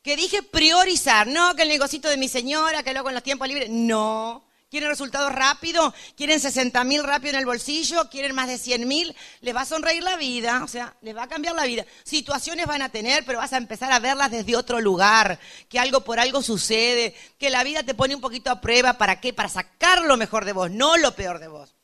Que 0.00 0.14
dije 0.14 0.44
priorizar, 0.44 1.26
no 1.26 1.56
que 1.56 1.62
el 1.62 1.68
negocito 1.68 2.08
de 2.08 2.16
mi 2.16 2.28
señora, 2.28 2.84
que 2.84 2.92
luego 2.92 3.08
en 3.08 3.14
los 3.14 3.24
tiempos 3.24 3.48
libres, 3.48 3.68
no. 3.68 4.44
¿Quieren 4.74 4.90
resultados 4.90 5.32
rápidos? 5.32 5.94
¿Quieren 6.16 6.40
60 6.40 6.82
mil 6.82 7.04
rápido 7.04 7.34
en 7.34 7.38
el 7.38 7.46
bolsillo? 7.46 8.10
¿Quieren 8.10 8.34
más 8.34 8.48
de 8.48 8.58
100 8.58 8.88
mil? 8.88 9.14
Les 9.40 9.54
va 9.54 9.60
a 9.60 9.64
sonreír 9.64 10.02
la 10.02 10.16
vida, 10.16 10.64
o 10.64 10.66
sea, 10.66 10.96
les 11.00 11.16
va 11.16 11.22
a 11.22 11.28
cambiar 11.28 11.54
la 11.54 11.64
vida. 11.64 11.86
Situaciones 12.02 12.66
van 12.66 12.82
a 12.82 12.88
tener, 12.88 13.24
pero 13.24 13.38
vas 13.38 13.52
a 13.52 13.56
empezar 13.56 13.92
a 13.92 14.00
verlas 14.00 14.32
desde 14.32 14.56
otro 14.56 14.80
lugar, 14.80 15.38
que 15.68 15.78
algo 15.78 16.00
por 16.00 16.18
algo 16.18 16.42
sucede, 16.42 17.14
que 17.38 17.50
la 17.50 17.62
vida 17.62 17.84
te 17.84 17.94
pone 17.94 18.16
un 18.16 18.20
poquito 18.20 18.50
a 18.50 18.60
prueba, 18.60 18.94
¿para 18.94 19.20
qué? 19.20 19.32
Para 19.32 19.48
sacar 19.48 20.02
lo 20.02 20.16
mejor 20.16 20.44
de 20.44 20.54
vos, 20.54 20.72
no 20.72 20.96
lo 20.96 21.14
peor 21.14 21.38
de 21.38 21.46
vos. 21.46 21.76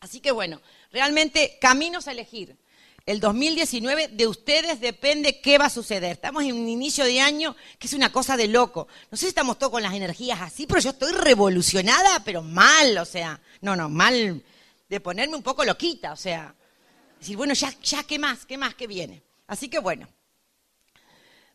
Así 0.00 0.18
que 0.18 0.32
bueno, 0.32 0.60
realmente 0.90 1.56
caminos 1.60 2.08
a 2.08 2.10
elegir. 2.10 2.58
El 3.08 3.20
2019 3.20 4.08
de 4.08 4.26
ustedes 4.26 4.80
depende 4.80 5.40
qué 5.40 5.56
va 5.56 5.64
a 5.64 5.70
suceder. 5.70 6.12
Estamos 6.12 6.44
en 6.44 6.52
un 6.52 6.68
inicio 6.68 7.06
de 7.06 7.22
año 7.22 7.56
que 7.78 7.86
es 7.86 7.94
una 7.94 8.12
cosa 8.12 8.36
de 8.36 8.48
loco. 8.48 8.86
No 9.10 9.16
sé 9.16 9.22
si 9.22 9.28
estamos 9.28 9.58
todos 9.58 9.72
con 9.72 9.82
las 9.82 9.94
energías 9.94 10.42
así, 10.42 10.66
pero 10.66 10.78
yo 10.78 10.90
estoy 10.90 11.12
revolucionada, 11.12 12.22
pero 12.22 12.42
mal, 12.42 12.98
o 12.98 13.06
sea, 13.06 13.40
no, 13.62 13.74
no, 13.74 13.88
mal 13.88 14.44
de 14.90 15.00
ponerme 15.00 15.36
un 15.36 15.42
poco 15.42 15.64
loquita, 15.64 16.12
o 16.12 16.16
sea, 16.16 16.54
decir, 17.18 17.34
bueno, 17.34 17.54
ya, 17.54 17.72
ya, 17.82 18.02
¿qué 18.02 18.18
más? 18.18 18.44
¿Qué 18.44 18.58
más? 18.58 18.74
¿Qué 18.74 18.86
viene? 18.86 19.22
Así 19.46 19.70
que 19.70 19.78
bueno, 19.78 20.06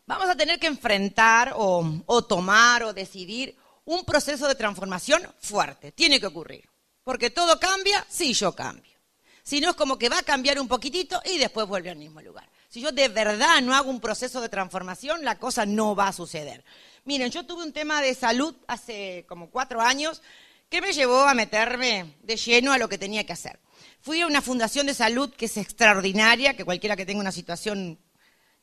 vamos 0.06 0.28
a 0.28 0.34
tener 0.34 0.58
que 0.58 0.66
enfrentar 0.66 1.52
o, 1.54 2.02
o 2.06 2.24
tomar 2.24 2.82
o 2.82 2.92
decidir 2.92 3.56
un 3.84 4.04
proceso 4.04 4.48
de 4.48 4.56
transformación 4.56 5.22
fuerte. 5.38 5.92
Tiene 5.92 6.18
que 6.18 6.26
ocurrir. 6.26 6.68
Porque 7.04 7.30
todo 7.30 7.60
cambia 7.60 8.04
si 8.08 8.34
yo 8.34 8.56
cambio. 8.56 8.93
Si 9.44 9.60
no 9.60 9.70
es 9.70 9.76
como 9.76 9.98
que 9.98 10.08
va 10.08 10.18
a 10.18 10.22
cambiar 10.22 10.58
un 10.58 10.66
poquitito 10.66 11.20
y 11.24 11.36
después 11.36 11.68
vuelve 11.68 11.90
al 11.90 11.98
mismo 11.98 12.22
lugar. 12.22 12.48
Si 12.70 12.80
yo 12.80 12.90
de 12.90 13.08
verdad 13.08 13.60
no 13.60 13.74
hago 13.74 13.90
un 13.90 14.00
proceso 14.00 14.40
de 14.40 14.48
transformación, 14.48 15.22
la 15.22 15.38
cosa 15.38 15.66
no 15.66 15.94
va 15.94 16.08
a 16.08 16.12
suceder. 16.14 16.64
Miren, 17.04 17.30
yo 17.30 17.44
tuve 17.44 17.62
un 17.62 17.72
tema 17.72 18.00
de 18.00 18.14
salud 18.14 18.56
hace 18.66 19.26
como 19.28 19.50
cuatro 19.50 19.82
años 19.82 20.22
que 20.70 20.80
me 20.80 20.94
llevó 20.94 21.20
a 21.20 21.34
meterme 21.34 22.16
de 22.22 22.36
lleno 22.36 22.72
a 22.72 22.78
lo 22.78 22.88
que 22.88 22.96
tenía 22.96 23.24
que 23.24 23.34
hacer. 23.34 23.60
Fui 24.00 24.22
a 24.22 24.26
una 24.26 24.40
fundación 24.40 24.86
de 24.86 24.94
salud 24.94 25.32
que 25.32 25.44
es 25.44 25.56
extraordinaria, 25.58 26.56
que 26.56 26.64
cualquiera 26.64 26.96
que 26.96 27.06
tenga 27.06 27.20
una 27.20 27.30
situación 27.30 27.98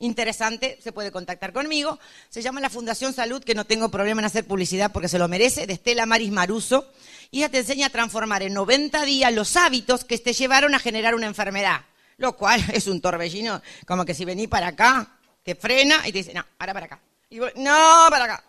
interesante 0.01 0.77
se 0.83 0.91
puede 0.91 1.11
contactar 1.11 1.53
conmigo. 1.53 1.97
Se 2.29 2.41
llama 2.41 2.59
la 2.59 2.69
Fundación 2.69 3.13
Salud, 3.13 3.43
que 3.43 3.55
no 3.55 3.65
tengo 3.65 3.89
problema 3.89 4.21
en 4.21 4.25
hacer 4.25 4.45
publicidad 4.45 4.91
porque 4.91 5.07
se 5.07 5.17
lo 5.17 5.27
merece, 5.27 5.65
de 5.65 5.73
Estela 5.73 6.05
Maris 6.05 6.31
Maruso 6.31 6.91
y 7.31 7.37
ella 7.37 7.49
te 7.49 7.59
enseña 7.59 7.87
a 7.87 7.89
transformar 7.89 8.43
en 8.43 8.53
90 8.53 9.05
días 9.05 9.33
los 9.33 9.55
hábitos 9.55 10.03
que 10.03 10.17
te 10.17 10.33
llevaron 10.33 10.75
a 10.75 10.79
generar 10.79 11.15
una 11.15 11.27
enfermedad. 11.27 11.85
Lo 12.17 12.35
cual 12.35 12.61
es 12.73 12.87
un 12.87 13.01
torbellino, 13.01 13.61
como 13.87 14.05
que 14.05 14.13
si 14.13 14.25
venís 14.25 14.49
para 14.49 14.67
acá, 14.67 15.17
te 15.41 15.55
frena 15.55 16.01
y 16.05 16.11
te 16.11 16.19
dice, 16.19 16.33
no, 16.33 16.45
ahora 16.59 16.73
para 16.73 16.85
acá. 16.87 16.99
Y 17.29 17.39
no, 17.39 18.07
para 18.09 18.25
acá. 18.25 18.43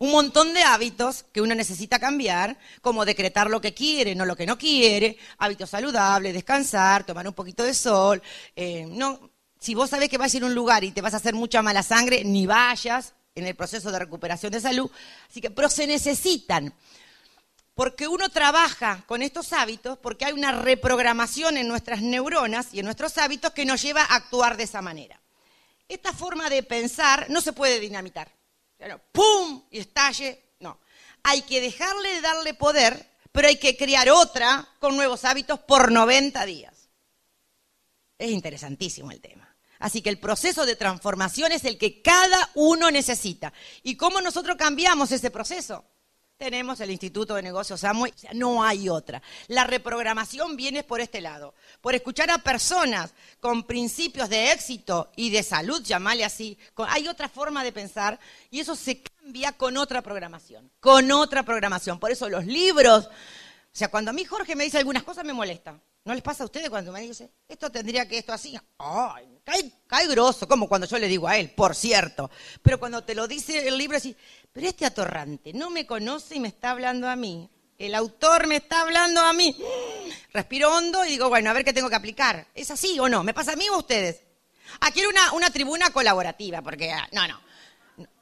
Un 0.00 0.12
montón 0.12 0.54
de 0.54 0.62
hábitos 0.62 1.24
que 1.32 1.40
uno 1.40 1.56
necesita 1.56 1.98
cambiar, 1.98 2.56
como 2.82 3.04
decretar 3.04 3.50
lo 3.50 3.60
que 3.60 3.74
quiere, 3.74 4.14
no 4.14 4.26
lo 4.26 4.36
que 4.36 4.46
no 4.46 4.56
quiere, 4.56 5.16
hábitos 5.38 5.70
saludables, 5.70 6.34
descansar, 6.34 7.04
tomar 7.04 7.26
un 7.26 7.34
poquito 7.34 7.64
de 7.64 7.74
sol. 7.74 8.22
Eh, 8.54 8.86
no, 8.86 9.30
si 9.58 9.74
vos 9.74 9.90
sabés 9.90 10.08
que 10.08 10.18
vas 10.18 10.32
a 10.32 10.36
ir 10.36 10.42
a 10.42 10.46
un 10.46 10.54
lugar 10.54 10.84
y 10.84 10.92
te 10.92 11.00
vas 11.00 11.14
a 11.14 11.18
hacer 11.18 11.34
mucha 11.34 11.62
mala 11.62 11.82
sangre, 11.82 12.24
ni 12.24 12.46
vayas 12.46 13.14
en 13.34 13.46
el 13.46 13.54
proceso 13.54 13.90
de 13.90 13.98
recuperación 13.98 14.52
de 14.52 14.60
salud. 14.60 14.90
Así 15.28 15.40
que, 15.40 15.50
pero 15.50 15.68
se 15.68 15.86
necesitan 15.86 16.74
porque 17.78 18.08
uno 18.08 18.28
trabaja 18.28 19.04
con 19.06 19.22
estos 19.22 19.52
hábitos 19.52 19.98
porque 19.98 20.24
hay 20.24 20.32
una 20.32 20.50
reprogramación 20.50 21.56
en 21.56 21.68
nuestras 21.68 22.02
neuronas 22.02 22.74
y 22.74 22.80
en 22.80 22.84
nuestros 22.84 23.16
hábitos 23.18 23.52
que 23.52 23.64
nos 23.64 23.80
lleva 23.80 24.02
a 24.02 24.16
actuar 24.16 24.56
de 24.56 24.64
esa 24.64 24.82
manera. 24.82 25.20
Esta 25.88 26.12
forma 26.12 26.50
de 26.50 26.64
pensar 26.64 27.30
no 27.30 27.40
se 27.40 27.52
puede 27.52 27.78
dinamitar. 27.78 28.32
¡Pum! 29.12 29.62
y 29.70 29.78
estalle. 29.78 30.42
No. 30.58 30.80
Hay 31.22 31.42
que 31.42 31.60
dejarle 31.60 32.14
de 32.14 32.20
darle 32.20 32.54
poder, 32.54 33.10
pero 33.30 33.48
hay 33.48 33.58
que 33.58 33.76
crear 33.76 34.10
otra 34.10 34.68
con 34.80 34.96
nuevos 34.96 35.24
hábitos 35.24 35.60
por 35.60 35.92
90 35.92 36.44
días. 36.46 36.88
Es 38.18 38.30
interesantísimo 38.30 39.12
el 39.12 39.20
tema. 39.20 39.47
Así 39.78 40.02
que 40.02 40.10
el 40.10 40.18
proceso 40.18 40.66
de 40.66 40.76
transformación 40.76 41.52
es 41.52 41.64
el 41.64 41.78
que 41.78 42.02
cada 42.02 42.50
uno 42.54 42.90
necesita. 42.90 43.52
¿Y 43.82 43.96
cómo 43.96 44.20
nosotros 44.20 44.56
cambiamos 44.56 45.12
ese 45.12 45.30
proceso? 45.30 45.84
tenemos 46.38 46.78
el 46.80 46.92
Instituto 46.92 47.34
de 47.34 47.42
Negocios 47.42 47.82
Amway, 47.82 48.12
o 48.14 48.18
sea, 48.18 48.30
no 48.32 48.62
hay 48.62 48.88
otra. 48.88 49.20
La 49.48 49.64
reprogramación 49.64 50.56
viene 50.56 50.84
por 50.84 51.00
este 51.00 51.20
lado, 51.20 51.52
por 51.80 51.96
escuchar 51.96 52.30
a 52.30 52.38
personas 52.38 53.12
con 53.40 53.64
principios 53.64 54.28
de 54.28 54.52
éxito 54.52 55.10
y 55.16 55.30
de 55.30 55.42
salud, 55.42 55.82
llamarle 55.82 56.24
así. 56.24 56.56
Hay 56.86 57.08
otra 57.08 57.28
forma 57.28 57.64
de 57.64 57.72
pensar 57.72 58.20
y 58.50 58.60
eso 58.60 58.76
se 58.76 59.02
cambia 59.02 59.52
con 59.52 59.76
otra 59.76 60.00
programación, 60.00 60.70
con 60.78 61.10
otra 61.10 61.42
programación. 61.42 61.98
Por 61.98 62.12
eso 62.12 62.28
los 62.28 62.46
libros, 62.46 63.06
o 63.06 63.10
sea, 63.72 63.88
cuando 63.88 64.12
a 64.12 64.14
mí 64.14 64.24
Jorge 64.24 64.54
me 64.54 64.64
dice 64.64 64.78
algunas 64.78 65.02
cosas 65.02 65.24
me 65.24 65.32
molesta. 65.32 65.80
¿No 66.08 66.14
les 66.14 66.22
pasa 66.22 66.42
a 66.42 66.46
ustedes 66.46 66.70
cuando 66.70 66.90
me 66.90 67.02
dice, 67.02 67.30
esto 67.46 67.70
tendría 67.70 68.08
que 68.08 68.16
esto 68.16 68.32
así? 68.32 68.58
¡Ay! 68.78 69.40
Cae, 69.44 69.70
cae 69.86 70.06
grosso, 70.06 70.48
como 70.48 70.66
cuando 70.66 70.86
yo 70.86 70.96
le 70.98 71.06
digo 71.06 71.28
a 71.28 71.36
él, 71.36 71.50
por 71.50 71.74
cierto. 71.74 72.30
Pero 72.62 72.80
cuando 72.80 73.04
te 73.04 73.14
lo 73.14 73.28
dice 73.28 73.68
el 73.68 73.76
libro, 73.76 73.98
así, 73.98 74.16
pero 74.50 74.66
este 74.66 74.86
atorrante 74.86 75.52
no 75.52 75.68
me 75.68 75.86
conoce 75.86 76.36
y 76.36 76.40
me 76.40 76.48
está 76.48 76.70
hablando 76.70 77.10
a 77.10 77.14
mí. 77.14 77.50
El 77.76 77.94
autor 77.94 78.46
me 78.46 78.56
está 78.56 78.80
hablando 78.80 79.20
a 79.20 79.34
mí. 79.34 79.54
Respiro 80.32 80.74
hondo 80.74 81.04
y 81.04 81.10
digo, 81.10 81.28
bueno, 81.28 81.50
a 81.50 81.52
ver 81.52 81.62
qué 81.62 81.74
tengo 81.74 81.90
que 81.90 81.96
aplicar. 81.96 82.46
¿Es 82.54 82.70
así 82.70 82.98
o 82.98 83.06
no? 83.06 83.22
¿Me 83.22 83.34
pasa 83.34 83.52
a 83.52 83.56
mí 83.56 83.68
o 83.68 83.74
a 83.74 83.78
ustedes? 83.78 84.22
Aquí 84.80 85.00
era 85.00 85.10
una, 85.10 85.32
una 85.32 85.50
tribuna 85.50 85.90
colaborativa, 85.90 86.62
porque, 86.62 86.90
ah, 86.90 87.06
no, 87.12 87.28
no. 87.28 87.38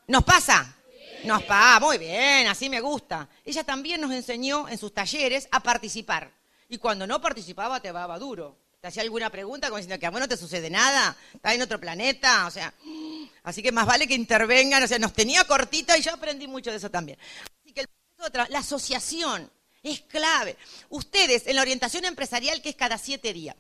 ¿Nos 0.09 0.25
pasa? 0.25 0.77
Nos 1.23 1.45
pasa, 1.45 1.79
muy 1.79 1.99
bien, 1.99 2.49
así 2.49 2.69
me 2.69 2.81
gusta. 2.81 3.29
Ella 3.45 3.63
también 3.63 4.01
nos 4.01 4.11
enseñó 4.11 4.69
en 4.69 4.77
sus 4.77 4.93
talleres 4.93 5.47
a 5.53 5.61
participar. 5.61 6.33
Y 6.69 6.79
cuando 6.79 7.07
no 7.07 7.21
participaba 7.21 7.81
te 7.81 7.93
daba 7.93 8.19
duro. 8.19 8.57
te 8.81 8.89
hacía 8.89 9.03
alguna 9.03 9.31
pregunta 9.31 9.69
como 9.69 9.79
diciendo 9.79 9.99
que 9.99 10.07
a 10.07 10.11
vos 10.11 10.21
no 10.21 10.29
te 10.29 10.37
sucede 10.37 10.71
nada, 10.71 11.17
estás 11.33 11.55
en 11.55 11.63
otro 11.63 11.81
planeta, 11.81 12.47
o 12.47 12.51
sea, 12.51 12.73
así 13.43 13.63
que 13.63 13.73
más 13.73 13.87
vale 13.87 14.07
que 14.07 14.15
intervengan, 14.15 14.83
o 14.83 14.87
sea, 14.87 14.99
nos 14.99 15.13
tenía 15.13 15.45
cortita 15.45 15.97
y 15.97 16.03
yo 16.03 16.13
aprendí 16.13 16.47
mucho 16.47 16.71
de 16.71 16.77
eso 16.77 16.91
también. 16.91 17.19
Así 17.63 17.73
que 17.73 17.81
el 17.81 17.89
la 18.49 18.59
asociación 18.59 19.51
es 19.83 20.01
clave. 20.03 20.57
Ustedes 20.89 21.47
en 21.47 21.57
la 21.57 21.63
orientación 21.63 22.05
empresarial 22.05 22.61
que 22.63 22.71
es 22.71 22.77
cada 22.77 22.99
siete 22.99 23.33
días, 23.33 23.57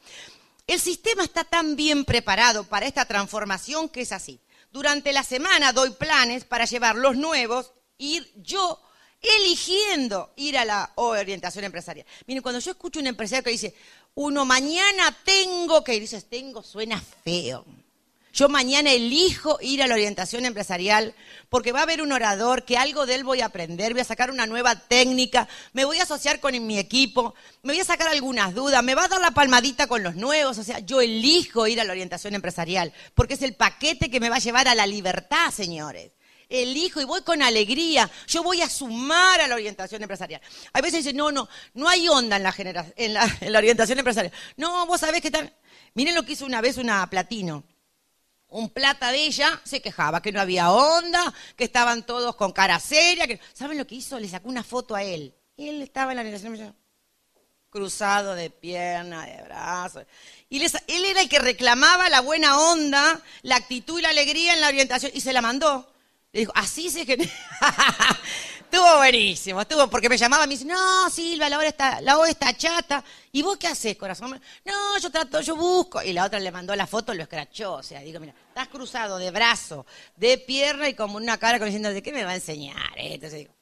el 0.66 0.80
sistema 0.80 1.22
está 1.22 1.44
tan 1.44 1.76
bien 1.76 2.04
preparado 2.04 2.64
para 2.64 2.86
esta 2.86 3.04
transformación 3.04 3.88
que 3.88 4.00
es 4.00 4.12
así. 4.12 4.40
Durante 4.72 5.12
la 5.12 5.22
semana 5.22 5.72
doy 5.72 5.90
planes 5.90 6.44
para 6.44 6.64
llevar 6.64 6.96
los 6.96 7.16
nuevos, 7.16 7.72
ir 7.98 8.30
yo 8.36 8.80
eligiendo 9.20 10.32
ir 10.36 10.58
a 10.58 10.64
la 10.64 10.92
orientación 10.96 11.64
empresarial. 11.64 12.06
Miren, 12.26 12.42
cuando 12.42 12.60
yo 12.60 12.70
escucho 12.70 13.00
un 13.00 13.06
empresario 13.06 13.42
que 13.42 13.50
dice, 13.50 13.74
uno 14.14 14.44
mañana 14.44 15.16
tengo 15.24 15.82
que 15.84 15.94
ir, 15.94 16.00
dices, 16.00 16.26
tengo, 16.28 16.62
suena 16.62 17.02
feo. 17.24 17.64
Yo 18.32 18.50
mañana 18.50 18.92
elijo 18.92 19.58
ir 19.62 19.82
a 19.82 19.86
la 19.86 19.94
orientación 19.94 20.44
empresarial 20.44 21.14
porque 21.48 21.72
va 21.72 21.80
a 21.80 21.82
haber 21.84 22.02
un 22.02 22.12
orador 22.12 22.66
que 22.66 22.76
algo 22.76 23.06
de 23.06 23.14
él 23.14 23.24
voy 23.24 23.40
a 23.40 23.46
aprender, 23.46 23.92
voy 23.92 24.02
a 24.02 24.04
sacar 24.04 24.30
una 24.30 24.46
nueva 24.46 24.78
técnica, 24.78 25.48
me 25.72 25.86
voy 25.86 26.00
a 26.00 26.02
asociar 26.02 26.38
con 26.38 26.66
mi 26.66 26.78
equipo, 26.78 27.34
me 27.62 27.72
voy 27.72 27.80
a 27.80 27.84
sacar 27.84 28.08
algunas 28.08 28.54
dudas, 28.54 28.84
me 28.84 28.94
va 28.94 29.04
a 29.04 29.08
dar 29.08 29.22
la 29.22 29.30
palmadita 29.30 29.86
con 29.86 30.02
los 30.02 30.16
nuevos. 30.16 30.58
O 30.58 30.64
sea, 30.64 30.80
yo 30.80 31.00
elijo 31.00 31.66
ir 31.66 31.80
a 31.80 31.84
la 31.84 31.92
orientación 31.92 32.34
empresarial 32.34 32.92
porque 33.14 33.34
es 33.34 33.42
el 33.42 33.54
paquete 33.54 34.10
que 34.10 34.20
me 34.20 34.28
va 34.28 34.36
a 34.36 34.40
llevar 34.40 34.68
a 34.68 34.74
la 34.74 34.86
libertad, 34.86 35.50
señores 35.50 36.10
elijo 36.48 37.00
y 37.00 37.04
voy 37.04 37.22
con 37.22 37.42
alegría. 37.42 38.10
Yo 38.26 38.42
voy 38.42 38.62
a 38.62 38.68
sumar 38.68 39.40
a 39.40 39.48
la 39.48 39.54
orientación 39.54 40.02
empresarial. 40.02 40.40
A 40.72 40.80
veces 40.80 41.04
dicen, 41.04 41.16
no, 41.16 41.32
no, 41.32 41.48
no 41.74 41.88
hay 41.88 42.08
onda 42.08 42.36
en 42.36 42.42
la, 42.42 42.54
en 42.96 43.14
la, 43.14 43.36
en 43.40 43.52
la 43.52 43.58
orientación 43.58 43.98
empresarial. 43.98 44.32
No, 44.56 44.86
vos 44.86 45.00
sabés 45.00 45.20
que 45.20 45.28
están... 45.28 45.52
Miren 45.94 46.14
lo 46.14 46.24
que 46.24 46.32
hizo 46.32 46.44
una 46.44 46.60
vez 46.60 46.76
una 46.76 47.08
platino 47.08 47.64
un 48.48 48.70
plata 48.70 49.10
de 49.10 49.24
ella, 49.24 49.60
se 49.64 49.82
quejaba 49.82 50.22
que 50.22 50.32
no 50.32 50.40
había 50.40 50.70
onda, 50.70 51.32
que 51.56 51.64
estaban 51.64 52.04
todos 52.06 52.36
con 52.36 52.52
cara 52.52 52.78
seria. 52.80 53.26
¿Saben 53.52 53.76
lo 53.76 53.86
que 53.86 53.96
hizo? 53.96 54.18
Le 54.18 54.28
sacó 54.28 54.48
una 54.48 54.62
foto 54.62 54.94
a 54.94 55.02
él. 55.02 55.34
Él 55.56 55.82
estaba 55.82 56.12
en 56.12 56.16
la 56.16 56.22
organización 56.22 56.74
cruzado 57.70 58.34
de 58.34 58.48
pierna, 58.48 59.26
de 59.26 59.42
brazos. 59.42 60.04
Y 60.48 60.62
él 60.64 61.04
era 61.04 61.20
el 61.20 61.28
que 61.28 61.38
reclamaba 61.38 62.08
la 62.08 62.20
buena 62.20 62.58
onda, 62.58 63.20
la 63.42 63.56
actitud 63.56 63.98
y 63.98 64.02
la 64.02 64.10
alegría 64.10 64.54
en 64.54 64.60
la 64.60 64.68
orientación. 64.68 65.12
Y 65.14 65.20
se 65.20 65.32
la 65.32 65.42
mandó. 65.42 65.92
Le 66.36 66.40
dijo, 66.40 66.52
así 66.54 66.90
se 66.90 67.06
genera. 67.06 67.32
estuvo 68.60 68.98
buenísimo, 68.98 69.62
estuvo, 69.62 69.88
porque 69.88 70.10
me 70.10 70.18
llamaba 70.18 70.44
y 70.44 70.48
me 70.48 70.52
dice, 70.52 70.66
no, 70.66 71.08
Silva, 71.08 71.48
la 71.48 71.56
hora 71.56 71.68
está, 71.68 72.02
la 72.02 72.18
hora 72.18 72.30
está 72.30 72.54
chata. 72.54 73.02
¿Y 73.32 73.40
vos 73.40 73.56
qué 73.56 73.68
haces, 73.68 73.96
corazón? 73.96 74.38
No, 74.62 74.98
yo 74.98 75.10
trato, 75.10 75.40
yo 75.40 75.56
busco. 75.56 76.02
Y 76.02 76.12
la 76.12 76.26
otra 76.26 76.38
le 76.38 76.52
mandó 76.52 76.76
la 76.76 76.86
foto, 76.86 77.14
lo 77.14 77.22
escrachó. 77.22 77.76
O 77.76 77.82
sea, 77.82 78.00
digo, 78.02 78.20
mira, 78.20 78.34
estás 78.48 78.68
cruzado 78.68 79.16
de 79.16 79.30
brazo, 79.30 79.86
de 80.14 80.36
pierna 80.36 80.90
y 80.90 80.94
como 80.94 81.16
una 81.16 81.38
cara 81.38 81.56
como 81.56 81.64
diciendo, 81.64 81.88
¿de 81.88 82.02
qué 82.02 82.12
me 82.12 82.22
va 82.22 82.32
a 82.32 82.34
enseñar? 82.34 82.92
Entonces 82.96 83.38
digo, 83.38 83.54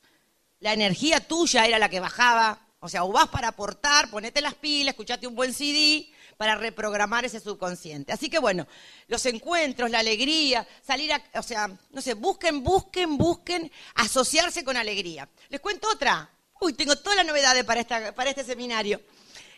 la 0.58 0.72
energía 0.72 1.20
tuya 1.20 1.68
era 1.68 1.78
la 1.78 1.88
que 1.88 2.00
bajaba. 2.00 2.58
O 2.80 2.88
sea, 2.88 3.04
o 3.04 3.12
vas 3.12 3.28
para 3.28 3.46
aportar, 3.46 4.10
ponete 4.10 4.40
las 4.40 4.54
pilas, 4.54 4.94
escuchate 4.94 5.28
un 5.28 5.36
buen 5.36 5.54
CD 5.54 6.12
para 6.36 6.54
reprogramar 6.54 7.24
ese 7.24 7.40
subconsciente. 7.40 8.12
Así 8.12 8.28
que 8.28 8.38
bueno, 8.38 8.66
los 9.08 9.24
encuentros, 9.26 9.90
la 9.90 10.00
alegría, 10.00 10.66
salir 10.86 11.12
a, 11.12 11.22
o 11.34 11.42
sea, 11.42 11.70
no 11.90 12.00
sé, 12.00 12.14
busquen, 12.14 12.62
busquen, 12.62 13.16
busquen 13.16 13.70
asociarse 13.94 14.64
con 14.64 14.76
alegría. 14.76 15.28
Les 15.48 15.60
cuento 15.60 15.88
otra. 15.88 16.30
Uy, 16.60 16.72
tengo 16.72 16.96
todas 16.96 17.16
las 17.16 17.26
novedades 17.26 17.64
para, 17.64 17.80
esta, 17.80 18.14
para 18.14 18.30
este 18.30 18.44
seminario. 18.44 19.00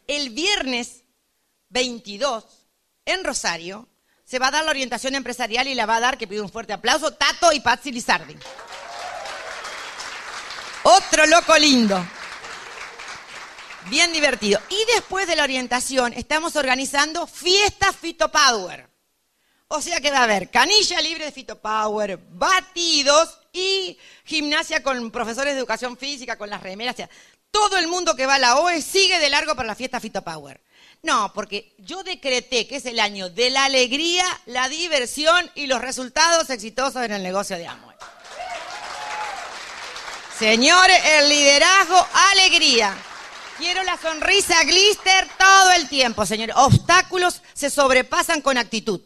El 0.07 0.31
viernes 0.31 1.05
22, 1.69 2.45
en 3.05 3.25
Rosario, 3.25 3.89
se 4.25 4.39
va 4.39 4.49
a 4.49 4.51
dar 4.51 4.65
la 4.65 4.71
orientación 4.71 5.15
empresarial 5.15 5.69
y 5.69 5.75
la 5.75 5.87
va 5.87 5.97
a 5.97 6.01
dar, 6.01 6.19
que 6.19 6.27
pido 6.27 6.43
un 6.43 6.51
fuerte 6.51 6.73
aplauso, 6.73 7.13
Tato 7.13 7.53
y 7.53 7.61
Patsy 7.61 7.93
Lizardi. 7.93 8.37
Otro 10.83 11.27
loco 11.27 11.57
lindo. 11.59 12.05
Bien 13.89 14.13
divertido. 14.13 14.61
Y 14.69 14.95
después 14.95 15.29
de 15.29 15.37
la 15.37 15.45
orientación 15.45 16.13
estamos 16.13 16.57
organizando 16.57 17.27
fiesta 17.27 17.93
Fitopower. 17.93 18.89
O 19.69 19.81
sea 19.81 20.01
que 20.01 20.11
va 20.11 20.19
a 20.19 20.25
haber 20.25 20.51
canilla 20.51 21.01
libre 21.01 21.25
de 21.27 21.33
Fitopower, 21.33 22.19
batidos 22.31 23.39
y 23.53 23.99
gimnasia 24.25 24.83
con 24.83 25.11
profesores 25.11 25.55
de 25.55 25.61
educación 25.61 25.97
física, 25.97 26.37
con 26.37 26.51
las 26.51 26.63
remeras. 26.63 26.97
Todo 27.51 27.77
el 27.79 27.87
mundo 27.87 28.17
que 28.17 28.27
va 28.27 28.35
a 28.35 28.39
la 28.39 28.57
OE 28.59 28.83
sigue 28.83 29.19
de 29.19 29.31
largo 29.31 29.55
para 29.55 29.69
la 29.69 29.75
fiesta 29.75 30.01
Fitopower. 30.01 30.61
No, 31.03 31.33
porque 31.33 31.75
yo 31.79 32.03
decreté 32.03 32.67
que 32.67 32.77
es 32.77 32.87
el 32.87 32.99
año 32.99 33.31
de 33.31 33.51
la 33.51 33.67
alegría, 33.67 34.25
la 34.47 34.69
diversión 34.69 35.51
y 35.55 35.67
los 35.67 35.81
resultados 35.81 36.51
exitosos 36.51 37.03
en 37.05 37.13
el 37.13 37.23
negocio 37.23 37.57
de 37.57 37.67
Amway. 37.67 37.97
Señores, 40.37 40.99
el 41.19 41.29
liderazgo, 41.29 42.07
alegría. 42.33 42.97
Quiero 43.59 43.83
la 43.85 43.97
sonrisa 43.97 44.63
glister 44.65 45.29
todo 45.39 45.73
el 45.73 45.89
tiempo, 45.89 46.27
señores. 46.27 46.55
Obstáculos 46.59 47.43
se 47.55 47.71
sobrepasan 47.71 48.43
con 48.43 48.59
actitud. 48.59 49.01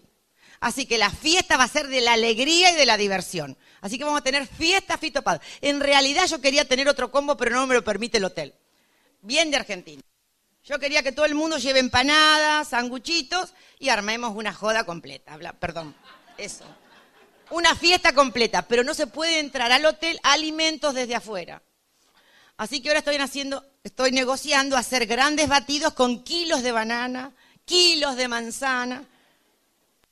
Así 0.59 0.87
que 0.87 0.99
la 0.99 1.11
fiesta 1.11 1.57
va 1.57 1.65
a 1.65 1.69
ser 1.69 1.87
de 1.87 2.01
la 2.01 2.15
alegría 2.15 2.73
y 2.73 2.75
de 2.75 2.85
la 2.85 2.97
diversión. 2.97 3.57
Así 3.81 3.97
que 3.97 4.05
vamos 4.05 4.21
a 4.21 4.25
tener 4.25 4.47
fiesta 4.47 4.99
fitopad. 4.99 5.41
En 5.61 5.81
realidad 5.81 6.27
yo 6.27 6.41
quería 6.41 6.67
tener 6.67 6.89
otro 6.89 7.13
combo, 7.13 7.37
pero 7.37 7.55
no 7.55 7.67
me 7.67 7.75
lo 7.75 7.85
permite 7.85 8.19
el 8.19 8.25
hotel. 8.25 8.55
Bien 9.23 9.51
de 9.51 9.59
Argentina. 9.59 10.03
Yo 10.65 10.79
quería 10.79 11.03
que 11.03 11.13
todo 11.13 11.27
el 11.27 11.35
mundo 11.35 11.59
lleve 11.59 11.79
empanadas, 11.79 12.69
sanguchitos 12.69 13.55
y 13.79 13.89
armemos 13.89 14.35
una 14.35 14.53
joda 14.53 14.85
completa. 14.85 15.39
perdón, 15.59 15.95
eso. 16.37 16.65
Una 17.51 17.75
fiesta 17.75 18.15
completa, 18.15 18.63
pero 18.63 18.85
no 18.85 18.95
se 18.95 19.07
puede 19.07 19.39
entrar 19.39 19.71
al 19.73 19.87
hotel 19.87 20.19
alimentos 20.23 20.95
desde 20.95 21.15
afuera. 21.15 21.63
Así 22.61 22.83
que 22.83 22.91
ahora 22.91 22.99
estoy 22.99 23.17
haciendo, 23.17 23.65
estoy 23.83 24.13
negociando 24.13 24.77
hacer 24.77 25.07
grandes 25.07 25.49
batidos 25.49 25.95
con 25.95 26.23
kilos 26.23 26.63
de 26.63 26.73
banana, 26.73 27.33
kilos 27.65 28.17
de 28.17 28.29
manzana, 28.29 29.03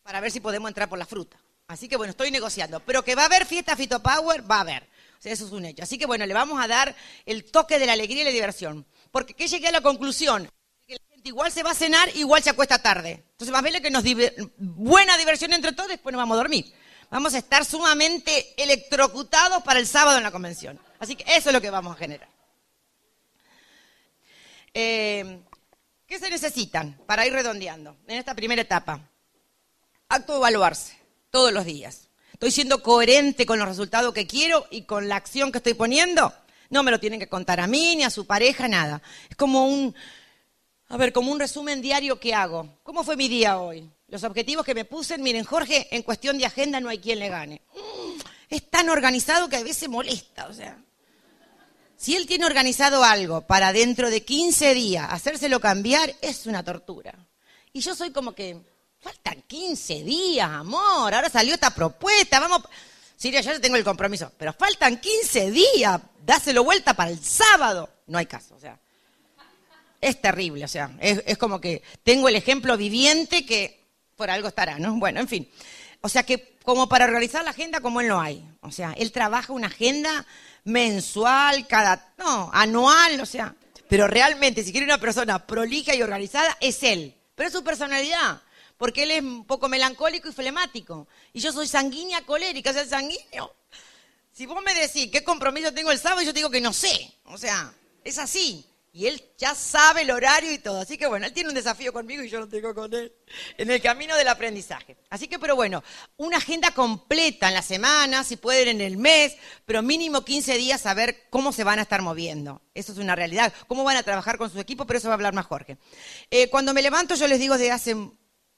para 0.03 0.23
ver 0.23 0.31
si 0.31 0.41
podemos 0.41 0.67
entrar 0.71 0.89
por 0.89 0.99
la 0.99 1.05
fruta. 1.05 1.37
Así 1.67 1.91
que 1.91 1.99
bueno, 1.99 2.13
estoy 2.13 2.31
negociando. 2.31 2.81
Pero 2.81 3.05
que 3.05 3.15
va 3.15 3.25
a 3.25 3.27
haber 3.27 3.45
fiesta 3.45 3.77
Fitopower, 3.77 4.51
va 4.51 4.57
a 4.57 4.61
haber. 4.61 4.85
O 4.85 5.21
sea, 5.21 5.31
eso 5.31 5.45
es 5.45 5.53
un 5.53 5.67
hecho. 5.67 5.83
Así 5.83 5.99
que 5.99 6.07
bueno, 6.07 6.25
le 6.25 6.33
vamos 6.33 6.59
a 6.59 6.67
dar 6.67 6.97
el 7.27 7.45
toque 7.45 7.79
de 7.79 7.85
la 7.85 7.93
alegría 7.93 8.23
y 8.23 8.25
la 8.25 8.31
diversión. 8.31 8.87
Porque 9.11 9.35
que 9.35 9.47
llegué 9.47 9.69
a 9.69 9.73
la 9.73 9.83
conclusión 9.83 10.51
que 10.87 10.95
la 10.95 11.01
gente 11.11 11.29
igual 11.29 11.53
se 11.53 11.63
va 11.63 11.73
a 11.73 11.75
cenar, 11.75 12.09
igual 12.17 12.43
se 12.43 12.49
acuesta 12.49 12.79
tarde. 12.79 13.25
Entonces, 13.33 13.53
más 13.53 13.63
vale 13.63 13.83
que 13.83 13.91
nos 13.91 14.05
buena 14.57 15.19
diversión 15.19 15.53
entre 15.53 15.73
todos, 15.73 15.91
después 15.91 16.15
nos 16.15 16.21
vamos 16.21 16.37
a 16.37 16.39
dormir. 16.39 16.73
Vamos 17.11 17.35
a 17.35 17.39
estar 17.39 17.67
sumamente 17.67 18.55
electrocutados 18.57 19.63
para 19.65 19.81
el 19.81 19.87
sábado 19.87 20.17
en 20.17 20.25
la 20.25 20.31
convención. 20.31 20.81
Así 20.99 21.15
que 21.15 21.25
eso 21.37 21.51
es 21.51 21.53
lo 21.53 21.61
que 21.61 21.69
vamos 21.69 21.95
a 21.95 21.99
generar. 21.99 22.38
Eh, 24.81 25.41
¿Qué 26.07 26.21
se 26.21 26.31
necesitan 26.31 26.97
para 27.05 27.27
ir 27.27 27.33
redondeando 27.33 27.97
en 28.07 28.17
esta 28.17 28.33
primera 28.33 28.63
etapa? 28.63 29.11
Acto 30.09 30.35
de 30.35 30.39
evaluarse 30.39 30.97
todos 31.31 31.53
los 31.53 31.65
días. 31.65 32.11
¿Estoy 32.33 32.53
siendo 32.53 32.81
coherente 32.81 33.45
con 33.45 33.59
los 33.59 33.67
resultados 33.67 34.15
que 34.15 34.29
quiero 34.29 34.69
y 34.71 34.83
con 34.83 35.09
la 35.09 35.17
acción 35.17 35.51
que 35.51 35.59
estoy 35.59 35.75
poniendo? 35.75 36.33
No 36.71 36.85
me 36.85 36.93
lo 36.93 37.01
tienen 37.01 37.19
que 37.19 37.29
contar 37.29 37.59
a 37.59 37.67
mí, 37.67 37.97
ni 37.97 38.05
a 38.05 38.11
su 38.11 38.25
pareja, 38.25 38.69
nada. 38.69 39.03
Es 39.29 39.35
como 39.35 39.67
un, 39.67 39.97
a 40.87 40.97
ver, 40.97 41.13
como 41.13 41.33
un 41.33 41.41
resumen 41.41 41.83
diario 41.83 42.21
que 42.21 42.33
hago. 42.33 42.79
¿Cómo 42.85 43.03
fue 43.03 43.17
mi 43.17 43.27
día 43.27 43.59
hoy? 43.59 43.91
Los 44.07 44.23
objetivos 44.23 44.65
que 44.65 44.77
me 44.77 44.85
puse, 44.85 45.19
miren, 45.19 45.43
Jorge, 45.43 45.89
en 45.91 46.05
cuestión 46.05 46.39
de 46.39 46.47
agenda 46.47 46.79
no 46.79 46.89
hay 46.89 47.01
quien 47.01 47.19
le 47.19 47.29
gane. 47.29 47.63
Es 48.49 48.71
tan 48.71 48.89
organizado 48.91 49.49
que 49.49 49.57
a 49.57 49.65
veces 49.65 49.89
molesta, 49.89 50.47
o 50.47 50.55
sea. 50.55 50.79
Si 52.09 52.17
él 52.17 52.27
tiene 52.27 52.47
organizado 52.47 53.05
algo 53.05 53.43
para 53.43 53.71
dentro 53.71 54.09
de 54.09 54.25
15 54.25 54.73
días 54.73 55.07
hacérselo 55.11 55.61
cambiar, 55.61 56.15
es 56.23 56.47
una 56.47 56.65
tortura. 56.65 57.15
Y 57.71 57.81
yo 57.83 57.95
soy 57.95 58.13
como 58.13 58.33
que, 58.33 58.57
faltan 58.99 59.43
15 59.47 60.05
días, 60.05 60.49
amor, 60.49 61.13
ahora 61.13 61.29
salió 61.29 61.53
esta 61.53 61.69
propuesta, 61.69 62.41
vamos... 62.41 62.63
Siria, 63.15 63.43
yo 63.43 63.53
ya 63.53 63.61
tengo 63.61 63.77
el 63.77 63.85
compromiso, 63.85 64.33
pero 64.39 64.55
faltan 64.55 64.99
15 64.99 65.51
días, 65.51 66.01
dáselo 66.25 66.65
vuelta 66.65 66.95
para 66.95 67.11
el 67.11 67.23
sábado. 67.23 67.91
No 68.07 68.17
hay 68.17 68.25
caso, 68.25 68.55
o 68.55 68.59
sea, 68.59 68.81
es 70.01 70.19
terrible, 70.19 70.65
o 70.65 70.69
sea, 70.69 70.91
es, 71.03 71.23
es 71.27 71.37
como 71.37 71.61
que 71.61 71.83
tengo 72.05 72.31
el 72.31 72.37
ejemplo 72.37 72.79
viviente 72.79 73.45
que 73.45 73.87
por 74.17 74.31
algo 74.31 74.49
estará, 74.49 74.79
¿no? 74.79 74.99
Bueno, 74.99 75.21
en 75.21 75.29
fin. 75.29 75.51
O 76.01 76.09
sea 76.09 76.23
que 76.23 76.57
como 76.63 76.89
para 76.89 77.07
organizar 77.07 77.45
la 77.45 77.51
agenda 77.51 77.81
como 77.81 78.01
él 78.01 78.09
no 78.09 78.21
hay. 78.21 78.47
O 78.61 78.71
sea, 78.71 78.93
él 78.99 79.11
trabaja 79.11 79.53
una 79.53 79.69
agenda 79.69 80.27
mensual, 80.65 81.67
cada, 81.67 82.13
no, 82.19 82.51
anual, 82.53 83.21
o 83.21 83.27
sea. 83.27 83.55
Pero 83.89 84.07
realmente, 84.07 84.63
si 84.63 84.71
quiere 84.71 84.85
una 84.85 85.01
persona 85.01 85.47
prolija 85.47 85.95
y 85.95 86.03
organizada, 86.03 86.57
es 86.61 86.83
él. 86.83 87.15
Pero 87.35 87.49
es 87.49 87.55
su 87.55 87.65
personalidad, 87.65 88.43
porque 88.77 89.05
él 89.05 89.11
es 89.13 89.23
un 89.23 89.47
poco 89.47 89.69
melancólico 89.69 90.29
y 90.29 90.33
flemático. 90.33 91.09
Y 91.33 91.41
yo 91.41 91.53
soy 91.53 91.67
sanguínea 91.67 92.21
colérica, 92.23 92.71
o 92.71 92.75
sea, 92.75 92.85
sanguíneo. 92.85 93.55
Si 94.33 94.47
vos 94.47 94.63
me 94.63 94.75
decís 94.75 95.09
qué 95.11 95.25
compromiso 95.25 95.73
tengo 95.73 95.91
el 95.91 95.99
sábado, 95.99 96.23
yo 96.23 96.33
te 96.33 96.41
digo 96.41 96.51
que 96.51 96.61
no 96.61 96.73
sé. 96.73 97.13
O 97.25 97.39
sea, 97.39 97.73
es 98.05 98.19
así. 98.19 98.65
Y 98.99 99.07
él 99.07 99.23
ya 99.39 99.55
sabe 99.55 100.03
el 100.03 100.11
horario 100.11 100.51
y 100.51 100.59
todo. 100.59 100.81
Así 100.81 100.99
que 100.99 101.07
bueno, 101.07 101.25
él 101.25 101.33
tiene 101.33 101.51
un 101.51 101.55
desafío 101.55 101.93
conmigo 101.93 102.21
y 102.25 102.29
yo 102.29 102.41
lo 102.41 102.49
tengo 102.49 102.75
con 102.75 102.93
él 102.93 103.13
en 103.57 103.71
el 103.71 103.81
camino 103.81 104.17
del 104.17 104.27
aprendizaje. 104.27 104.97
Así 105.09 105.29
que, 105.29 105.39
pero 105.39 105.55
bueno, 105.55 105.85
una 106.17 106.39
agenda 106.39 106.73
completa 106.73 107.47
en 107.47 107.55
la 107.55 107.63
semana, 107.63 108.25
si 108.25 108.37
pueden 108.37 108.67
en 108.67 108.81
el 108.81 108.97
mes, 108.97 109.37
pero 109.65 109.83
mínimo 109.83 110.25
15 110.25 110.59
días 110.59 110.85
a 110.85 110.95
ver 110.95 111.29
cómo 111.31 111.53
se 111.53 111.63
van 111.63 111.79
a 111.79 111.83
estar 111.83 112.03
moviendo. 112.03 112.61
Eso 112.75 112.91
es 112.91 112.99
una 112.99 113.15
realidad. 113.15 113.53
Cómo 113.69 113.85
van 113.85 113.97
a 113.97 114.03
trabajar 114.03 114.37
con 114.37 114.51
su 114.51 114.59
equipo, 114.59 114.85
pero 114.85 114.99
eso 114.99 115.07
va 115.07 115.13
a 115.13 115.15
hablar 115.15 115.33
más 115.33 115.47
Jorge. 115.47 115.79
Eh, 116.29 116.51
cuando 116.51 116.75
me 116.75 116.83
levanto, 116.83 117.15
yo 117.15 117.29
les 117.29 117.39
digo 117.39 117.57
desde 117.57 117.71
hace 117.71 117.95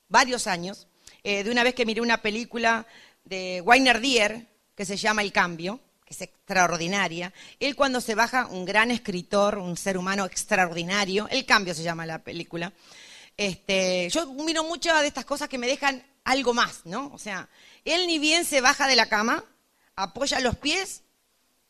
varios 0.08 0.46
años, 0.46 0.88
eh, 1.22 1.44
de 1.44 1.50
una 1.50 1.64
vez 1.64 1.74
que 1.74 1.84
miré 1.84 2.00
una 2.00 2.22
película 2.22 2.86
de 3.24 3.60
Weiner 3.60 4.00
Dier 4.00 4.46
que 4.74 4.86
se 4.86 4.96
llama 4.96 5.20
El 5.20 5.32
Cambio 5.32 5.80
es 6.10 6.20
extraordinaria. 6.20 7.32
Él 7.60 7.76
cuando 7.76 8.00
se 8.00 8.14
baja, 8.14 8.46
un 8.46 8.64
gran 8.64 8.90
escritor, 8.90 9.56
un 9.58 9.76
ser 9.76 9.96
humano 9.96 10.26
extraordinario, 10.26 11.28
El 11.30 11.46
Cambio 11.46 11.72
se 11.72 11.84
llama 11.84 12.04
la 12.04 12.22
película. 12.22 12.72
Este, 13.36 14.10
yo 14.10 14.26
miro 14.34 14.64
muchas 14.64 15.00
de 15.00 15.06
estas 15.06 15.24
cosas 15.24 15.48
que 15.48 15.56
me 15.56 15.68
dejan 15.68 16.04
algo 16.24 16.52
más, 16.52 16.80
¿no? 16.84 17.10
O 17.14 17.18
sea, 17.18 17.48
él 17.84 18.06
ni 18.06 18.18
bien 18.18 18.44
se 18.44 18.60
baja 18.60 18.88
de 18.88 18.96
la 18.96 19.08
cama, 19.08 19.44
apoya 19.94 20.40
los 20.40 20.58
pies, 20.58 21.02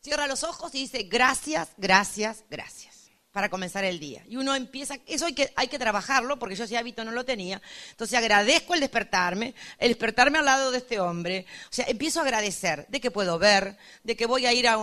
cierra 0.01 0.27
los 0.27 0.43
ojos 0.43 0.73
y 0.75 0.79
dice, 0.79 1.03
gracias, 1.03 1.69
gracias, 1.77 2.43
gracias 2.49 2.90
para 3.31 3.49
comenzar 3.49 3.83
el 3.85 3.99
día. 3.99 4.23
Y 4.27 4.35
uno 4.35 4.55
empieza, 4.55 4.97
eso 5.07 5.25
hay 5.25 5.33
que, 5.33 5.51
hay 5.55 5.67
que 5.67 5.79
trabajarlo, 5.79 6.37
porque 6.37 6.55
yo 6.55 6.65
ese 6.65 6.77
hábito 6.77 7.03
no 7.05 7.11
lo 7.11 7.23
tenía. 7.23 7.61
Entonces 7.91 8.17
agradezco 8.17 8.73
el 8.73 8.81
despertarme, 8.81 9.55
el 9.77 9.89
despertarme 9.89 10.39
al 10.39 10.45
lado 10.45 10.71
de 10.71 10.79
este 10.79 10.99
hombre. 10.99 11.45
O 11.65 11.73
sea, 11.73 11.85
empiezo 11.87 12.19
a 12.19 12.23
agradecer 12.23 12.85
de 12.89 12.99
que 12.99 13.11
puedo 13.11 13.39
ver, 13.39 13.77
de 14.03 14.15
que 14.15 14.25
voy 14.25 14.45
a 14.45 14.53
ir 14.53 14.67
a, 14.67 14.75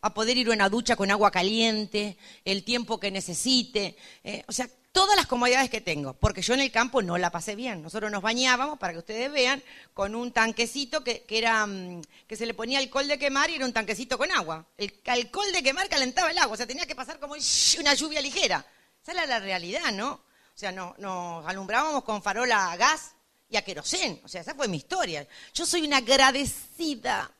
a, 0.00 0.14
poder 0.14 0.36
ir 0.36 0.48
a 0.48 0.52
una 0.52 0.68
ducha 0.68 0.96
con 0.96 1.10
agua 1.10 1.30
caliente, 1.30 2.16
el 2.44 2.64
tiempo 2.64 2.98
que 2.98 3.10
necesite. 3.10 3.96
Eh, 4.24 4.42
o 4.48 4.52
sea, 4.52 4.68
todas 4.92 5.16
las 5.16 5.26
comodidades 5.26 5.70
que 5.70 5.80
tengo, 5.80 6.12
porque 6.12 6.42
yo 6.42 6.54
en 6.54 6.60
el 6.60 6.70
campo 6.70 7.02
no 7.02 7.16
la 7.16 7.30
pasé 7.30 7.56
bien. 7.56 7.82
Nosotros 7.82 8.10
nos 8.10 8.22
bañábamos, 8.22 8.78
para 8.78 8.92
que 8.92 8.98
ustedes 8.98 9.32
vean, 9.32 9.62
con 9.94 10.14
un 10.14 10.32
tanquecito 10.32 11.02
que, 11.02 11.24
era, 11.28 11.66
mm, 11.66 12.02
que 12.28 12.36
se 12.36 12.46
le 12.46 12.54
ponía 12.54 12.78
alcohol 12.78 13.08
de 13.08 13.18
quemar 13.18 13.50
y 13.50 13.54
era 13.54 13.64
un 13.64 13.72
tanquecito 13.72 14.18
con 14.18 14.30
agua. 14.30 14.66
El 14.76 14.94
alcohol 15.06 15.50
de 15.52 15.62
quemar 15.62 15.88
calentaba 15.88 16.30
el 16.30 16.38
agua, 16.38 16.54
o 16.54 16.56
sea, 16.56 16.66
tenía 16.66 16.86
que 16.86 16.94
pasar 16.94 17.18
como 17.18 17.34
una 17.80 17.94
lluvia 17.94 18.20
ligera. 18.20 18.64
Esa 19.02 19.12
era 19.12 19.26
la 19.26 19.40
realidad, 19.40 19.90
¿no? 19.92 20.12
O 20.12 20.58
sea, 20.58 20.70
no, 20.70 20.94
nos 20.98 21.46
alumbrábamos 21.46 22.04
con 22.04 22.22
farola 22.22 22.70
a 22.70 22.76
gas 22.76 23.14
y 23.48 23.56
a 23.56 23.64
querosén. 23.64 24.20
O 24.24 24.28
sea, 24.28 24.42
esa 24.42 24.54
fue 24.54 24.68
mi 24.68 24.76
historia. 24.76 25.26
Yo 25.54 25.64
soy 25.64 25.86
una 25.86 25.96
agradecida 25.96 27.30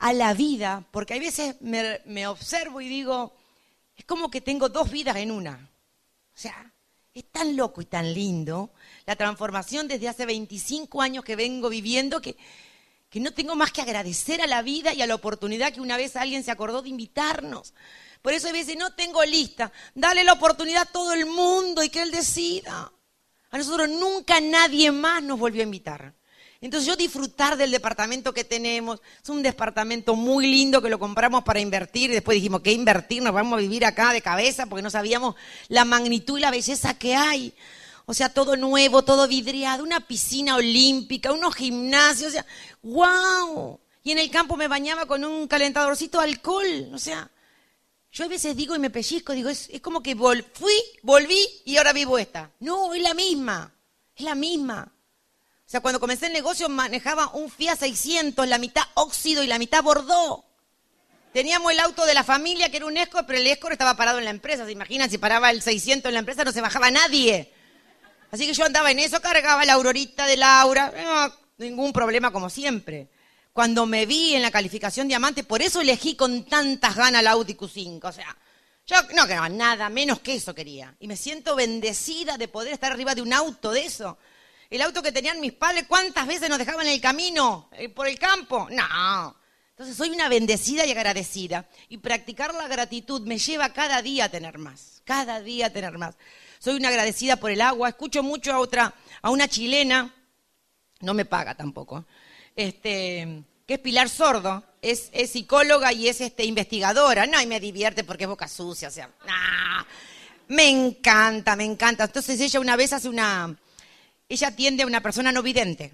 a 0.00 0.12
la 0.12 0.34
vida, 0.34 0.84
porque 0.90 1.14
hay 1.14 1.20
veces 1.20 1.56
me, 1.60 2.00
me 2.06 2.26
observo 2.26 2.80
y 2.80 2.88
digo, 2.88 3.36
es 3.96 4.04
como 4.04 4.30
que 4.30 4.40
tengo 4.40 4.68
dos 4.68 4.90
vidas 4.90 5.16
en 5.16 5.30
una. 5.30 5.70
O 6.34 6.38
sea, 6.38 6.72
es 7.14 7.24
tan 7.30 7.56
loco 7.56 7.80
y 7.80 7.86
tan 7.86 8.14
lindo 8.14 8.70
la 9.06 9.16
transformación 9.16 9.88
desde 9.88 10.08
hace 10.08 10.26
25 10.26 11.02
años 11.02 11.24
que 11.24 11.36
vengo 11.36 11.68
viviendo 11.68 12.20
que, 12.20 12.36
que 13.08 13.20
no 13.20 13.32
tengo 13.32 13.56
más 13.56 13.72
que 13.72 13.82
agradecer 13.82 14.40
a 14.40 14.46
la 14.46 14.62
vida 14.62 14.94
y 14.94 15.02
a 15.02 15.06
la 15.06 15.16
oportunidad 15.16 15.72
que 15.72 15.80
una 15.80 15.96
vez 15.96 16.14
alguien 16.16 16.44
se 16.44 16.50
acordó 16.50 16.82
de 16.82 16.88
invitarnos. 16.88 17.74
Por 18.22 18.32
eso 18.32 18.48
a 18.48 18.52
veces 18.52 18.76
no 18.76 18.94
tengo 18.94 19.24
lista. 19.24 19.72
Dale 19.94 20.22
la 20.24 20.34
oportunidad 20.34 20.82
a 20.82 20.92
todo 20.92 21.12
el 21.12 21.26
mundo 21.26 21.82
y 21.82 21.88
que 21.88 22.02
él 22.02 22.10
decida. 22.10 22.92
A 23.50 23.58
nosotros 23.58 23.88
nunca 23.88 24.40
nadie 24.40 24.92
más 24.92 25.22
nos 25.22 25.38
volvió 25.38 25.62
a 25.62 25.64
invitar. 25.64 26.14
Entonces 26.62 26.86
yo 26.86 26.94
disfrutar 26.94 27.56
del 27.56 27.70
departamento 27.70 28.34
que 28.34 28.44
tenemos, 28.44 29.00
es 29.22 29.28
un 29.30 29.42
departamento 29.42 30.14
muy 30.14 30.46
lindo 30.46 30.82
que 30.82 30.90
lo 30.90 30.98
compramos 30.98 31.42
para 31.42 31.58
invertir, 31.58 32.10
y 32.10 32.14
después 32.14 32.34
dijimos 32.34 32.60
que 32.60 32.72
invertir, 32.72 33.22
nos 33.22 33.32
vamos 33.32 33.54
a 33.54 33.62
vivir 33.62 33.84
acá 33.84 34.12
de 34.12 34.20
cabeza 34.20 34.66
porque 34.66 34.82
no 34.82 34.90
sabíamos 34.90 35.36
la 35.68 35.86
magnitud 35.86 36.36
y 36.36 36.42
la 36.42 36.50
belleza 36.50 36.98
que 36.98 37.16
hay. 37.16 37.54
O 38.04 38.12
sea, 38.12 38.28
todo 38.28 38.56
nuevo, 38.56 39.02
todo 39.02 39.26
vidriado, 39.26 39.84
una 39.84 40.00
piscina 40.00 40.56
olímpica, 40.56 41.32
unos 41.32 41.54
gimnasios, 41.54 42.28
o 42.28 42.32
sea, 42.32 42.46
wow. 42.82 43.80
Y 44.02 44.12
en 44.12 44.18
el 44.18 44.30
campo 44.30 44.56
me 44.56 44.68
bañaba 44.68 45.06
con 45.06 45.24
un 45.24 45.48
calentadorcito 45.48 46.18
de 46.18 46.24
alcohol, 46.24 46.90
o 46.92 46.98
sea, 46.98 47.30
yo 48.12 48.24
a 48.24 48.28
veces 48.28 48.56
digo 48.56 48.74
y 48.74 48.78
me 48.78 48.90
pellizco, 48.90 49.32
digo, 49.32 49.48
es, 49.48 49.70
es 49.70 49.80
como 49.80 50.02
que 50.02 50.14
fui, 50.16 50.74
volví 51.02 51.46
y 51.64 51.76
ahora 51.76 51.92
vivo 51.92 52.18
esta. 52.18 52.50
No, 52.60 52.92
es 52.92 53.02
la 53.02 53.14
misma, 53.14 53.72
es 54.14 54.24
la 54.24 54.34
misma. 54.34 54.92
O 55.70 55.72
sea, 55.72 55.80
cuando 55.80 56.00
comencé 56.00 56.26
el 56.26 56.32
negocio 56.32 56.68
manejaba 56.68 57.28
un 57.28 57.48
Fiat 57.48 57.78
600, 57.78 58.48
la 58.48 58.58
mitad 58.58 58.82
óxido 58.94 59.44
y 59.44 59.46
la 59.46 59.56
mitad 59.56 59.84
bordó. 59.84 60.44
Teníamos 61.32 61.70
el 61.70 61.78
auto 61.78 62.06
de 62.06 62.12
la 62.12 62.24
familia 62.24 62.72
que 62.72 62.78
era 62.78 62.86
un 62.86 62.96
Escort, 62.96 63.24
pero 63.24 63.38
el 63.38 63.46
Escort 63.46 63.74
estaba 63.74 63.96
parado 63.96 64.18
en 64.18 64.24
la 64.24 64.32
empresa. 64.32 64.66
¿Se 64.66 64.72
imaginan? 64.72 65.08
Si 65.08 65.18
paraba 65.18 65.48
el 65.52 65.62
600 65.62 66.08
en 66.08 66.14
la 66.14 66.18
empresa 66.18 66.42
no 66.42 66.50
se 66.50 66.60
bajaba 66.60 66.90
nadie. 66.90 67.52
Así 68.32 68.48
que 68.48 68.52
yo 68.52 68.64
andaba 68.64 68.90
en 68.90 68.98
eso, 68.98 69.20
cargaba 69.20 69.64
la 69.64 69.74
aurorita 69.74 70.26
de 70.26 70.38
Laura. 70.38 70.92
No, 71.04 71.32
ningún 71.64 71.92
problema 71.92 72.32
como 72.32 72.50
siempre. 72.50 73.08
Cuando 73.52 73.86
me 73.86 74.06
vi 74.06 74.34
en 74.34 74.42
la 74.42 74.50
calificación 74.50 75.06
diamante, 75.06 75.44
por 75.44 75.62
eso 75.62 75.82
elegí 75.82 76.16
con 76.16 76.46
tantas 76.46 76.96
ganas 76.96 77.20
el 77.20 77.28
Audi 77.28 77.54
Q5. 77.54 78.08
O 78.08 78.12
sea, 78.12 78.36
yo 78.88 78.96
no 79.14 79.24
quería 79.28 79.48
nada, 79.48 79.88
menos 79.88 80.18
que 80.18 80.34
eso 80.34 80.52
quería. 80.52 80.96
Y 80.98 81.06
me 81.06 81.16
siento 81.16 81.54
bendecida 81.54 82.38
de 82.38 82.48
poder 82.48 82.72
estar 82.72 82.90
arriba 82.90 83.14
de 83.14 83.22
un 83.22 83.32
auto 83.32 83.70
de 83.70 83.84
eso. 83.84 84.18
El 84.70 84.82
auto 84.82 85.02
que 85.02 85.10
tenían 85.10 85.40
mis 85.40 85.52
padres, 85.52 85.84
¿cuántas 85.88 86.28
veces 86.28 86.48
nos 86.48 86.58
dejaban 86.58 86.86
en 86.86 86.92
el 86.92 87.00
camino, 87.00 87.68
eh, 87.72 87.88
por 87.88 88.06
el 88.06 88.16
campo? 88.20 88.68
No. 88.70 89.36
Entonces 89.70 89.96
soy 89.96 90.10
una 90.10 90.28
bendecida 90.28 90.86
y 90.86 90.92
agradecida. 90.92 91.68
Y 91.88 91.98
practicar 91.98 92.54
la 92.54 92.68
gratitud 92.68 93.22
me 93.22 93.38
lleva 93.38 93.72
cada 93.72 94.00
día 94.00 94.26
a 94.26 94.28
tener 94.28 94.58
más, 94.58 95.02
cada 95.04 95.40
día 95.40 95.66
a 95.66 95.70
tener 95.70 95.98
más. 95.98 96.14
Soy 96.60 96.76
una 96.76 96.88
agradecida 96.88 97.36
por 97.36 97.50
el 97.50 97.60
agua. 97.62 97.88
Escucho 97.88 98.22
mucho 98.22 98.52
a 98.52 98.60
otra, 98.60 98.94
a 99.22 99.30
una 99.30 99.48
chilena, 99.48 100.14
no 101.00 101.14
me 101.14 101.24
paga 101.24 101.56
tampoco, 101.56 102.04
este, 102.54 103.42
que 103.66 103.74
es 103.74 103.80
Pilar 103.80 104.08
Sordo, 104.08 104.62
es, 104.82 105.10
psicóloga 105.30 105.92
y 105.92 106.06
es 106.06 106.20
este, 106.20 106.44
investigadora. 106.44 107.26
No, 107.26 107.40
y 107.40 107.46
me 107.46 107.58
divierte 107.58 108.04
porque 108.04 108.24
es 108.24 108.30
boca 108.30 108.46
sucia, 108.46 108.86
o 108.86 108.92
sea, 108.92 109.10
me 110.46 110.68
encanta, 110.68 111.56
me 111.56 111.64
encanta. 111.64 112.04
Entonces 112.04 112.38
ella 112.40 112.60
una 112.60 112.76
vez 112.76 112.92
hace 112.92 113.08
una, 113.08 113.56
ella 114.30 114.48
atiende 114.48 114.84
a 114.84 114.86
una 114.86 115.02
persona 115.02 115.32
no 115.32 115.42
vidente. 115.42 115.92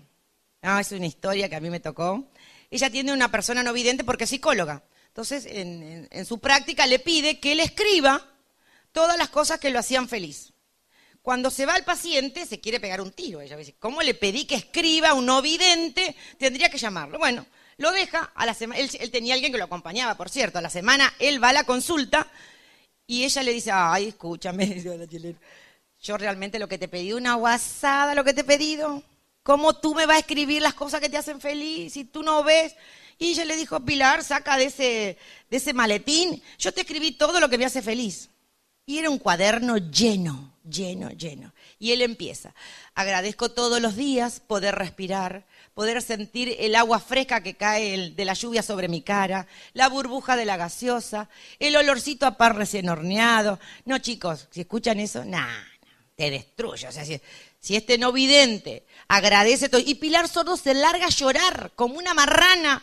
Ah, 0.61 0.80
es 0.80 0.93
una 0.93 1.07
historia 1.07 1.49
que 1.49 1.57
a 1.57 1.61
mí 1.61 1.70
me 1.70 1.80
tocó. 1.80 2.28
Ella 2.70 2.89
atiende 2.89 3.12
a 3.12 3.14
una 3.14 3.30
persona 3.30 3.62
no 3.62 3.72
vidente 3.72 4.05
porque 4.05 4.24
es 4.24 4.30
psicóloga. 4.30 4.84
Entonces, 5.09 5.47
en, 5.47 6.26
su 6.26 6.39
práctica 6.39 6.87
le 6.87 6.99
pide 6.99 7.41
que 7.41 7.53
él 7.53 7.61
escriba 7.61 8.22
todas 8.93 9.16
las 9.16 9.30
cosas 9.30 9.59
que 9.59 9.70
lo 9.70 9.78
hacían 9.78 10.07
feliz. 10.07 10.53
Cuando 11.22 11.51
se 11.51 11.64
va 11.64 11.76
el 11.76 11.84
paciente, 11.84 12.45
se 12.45 12.61
quiere 12.61 12.78
pegar 12.78 13.01
un 13.01 13.11
tiro. 13.11 13.41
Ella 13.41 13.57
dice, 13.57 13.74
¿cómo 13.78 14.03
le 14.03 14.12
pedí 14.12 14.45
que 14.45 14.57
escriba 14.57 15.11
a 15.11 15.14
un 15.14 15.24
no 15.24 15.41
vidente? 15.41 16.14
Tendría 16.39 16.68
que 16.68 16.76
llamarlo. 16.76 17.18
Bueno, 17.18 17.47
lo 17.78 17.91
deja, 17.91 18.32
a 18.34 18.45
la 18.45 18.53
semana, 18.53 18.80
él, 18.80 18.91
él, 19.01 19.11
tenía 19.11 19.32
alguien 19.32 19.51
que 19.51 19.59
lo 19.59 19.64
acompañaba, 19.64 20.14
por 20.14 20.28
cierto. 20.28 20.59
A 20.59 20.62
la 20.62 20.70
semana 20.70 21.14
él 21.18 21.43
va 21.43 21.49
a 21.49 21.55
la 21.55 21.64
consulta 21.64 22.30
y 23.07 23.24
ella 23.24 23.43
le 23.43 23.53
dice, 23.55 23.70
ay, 23.72 24.09
escúchame, 24.09 24.66
dice 24.74 24.99
la 24.99 25.07
chilena 25.07 25.39
yo 26.07 26.17
realmente 26.17 26.61
lo 26.61 26.69
que 26.69 26.79
te 26.79 26.87
pedido, 26.87 27.19
una 27.19 27.35
guasada 27.35 28.15
lo 28.15 28.23
que 28.23 28.33
te 28.33 28.43
he 28.43 28.45
pedido. 28.45 29.03
¿Cómo 29.43 29.75
tú 29.75 29.95
me 29.95 30.07
vas 30.07 30.17
a 30.17 30.21
escribir 30.21 30.63
las 30.63 30.75
cosas 30.75 31.01
que 31.01 31.09
te 31.09 31.17
hacen 31.17 31.41
feliz 31.41 31.93
si 31.93 32.05
tú 32.05 32.23
no 32.23 32.45
ves? 32.45 32.75
Y 33.19 33.31
ella 33.31 33.45
le 33.45 33.57
dijo, 33.57 33.81
Pilar, 33.81 34.23
saca 34.23 34.57
de 34.57 34.67
ese, 34.67 35.19
de 35.51 35.57
ese 35.57 35.73
maletín, 35.73 36.43
yo 36.59 36.73
te 36.73 36.83
escribí 36.83 37.13
todo 37.13 37.41
lo 37.41 37.49
que 37.49 37.59
me 37.59 37.65
hace 37.65 37.83
feliz. 37.83 38.31
Y 38.85 38.99
era 38.99 39.11
un 39.11 39.19
cuaderno 39.19 39.79
lleno, 39.79 40.53
lleno, 40.69 41.11
lleno. 41.11 41.53
Y 41.81 41.91
él 41.91 42.03
empieza, 42.03 42.55
agradezco 42.95 43.49
todos 43.49 43.81
los 43.81 43.97
días 43.97 44.39
poder 44.39 44.77
respirar, 44.77 45.45
poder 45.75 46.03
sentir 46.03 46.55
el 46.61 46.77
agua 46.77 47.01
fresca 47.01 47.43
que 47.43 47.55
cae 47.55 48.13
de 48.13 48.25
la 48.25 48.35
lluvia 48.35 48.63
sobre 48.63 48.87
mi 48.87 49.03
cara, 49.03 49.49
la 49.73 49.89
burbuja 49.89 50.37
de 50.37 50.45
la 50.45 50.57
gaseosa, 50.57 51.29
el 51.59 51.75
olorcito 51.75 52.27
a 52.27 52.37
pan 52.37 52.55
recién 52.55 52.89
horneado. 52.89 53.59
No, 53.85 53.99
chicos, 53.99 54.47
si 54.53 54.61
escuchan 54.61 55.01
eso, 55.01 55.25
nada 55.25 55.67
te 56.17 56.31
destruye. 56.31 56.89
O 56.89 56.93
sea, 56.93 57.05
si, 57.05 57.21
este 57.77 57.99
no 57.99 58.11
vidente 58.11 58.87
agradece 59.07 59.69
todo. 59.69 59.81
Y 59.85 59.95
Pilar 59.97 60.29
Sordo 60.29 60.57
se 60.57 60.75
larga 60.75 61.07
a 61.07 61.11
llorar 61.11 61.73
como 61.77 61.99
una 61.99 62.14
marrana. 62.14 62.83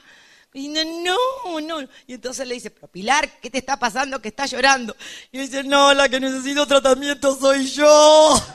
Y 0.53 0.67
no, 0.67 1.17
no. 1.61 1.81
Y 2.05 2.13
entonces 2.13 2.47
le 2.47 2.53
dice, 2.53 2.69
pero 2.69 2.87
Pilar, 2.87 3.39
¿qué 3.41 3.49
te 3.49 3.57
está 3.57 3.77
pasando 3.77 4.21
que 4.21 4.27
está 4.29 4.45
llorando? 4.45 4.95
Y 5.31 5.39
dice, 5.39 5.63
no, 5.63 5.93
la 5.93 6.07
que 6.07 6.19
necesito 6.19 6.67
tratamiento 6.67 7.35
soy 7.35 7.67
yo. 7.67 8.41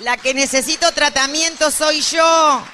La 0.00 0.16
que 0.16 0.32
necesito 0.32 0.90
tratamiento 0.92 1.70
soy 1.70 2.00
yo. 2.00 2.64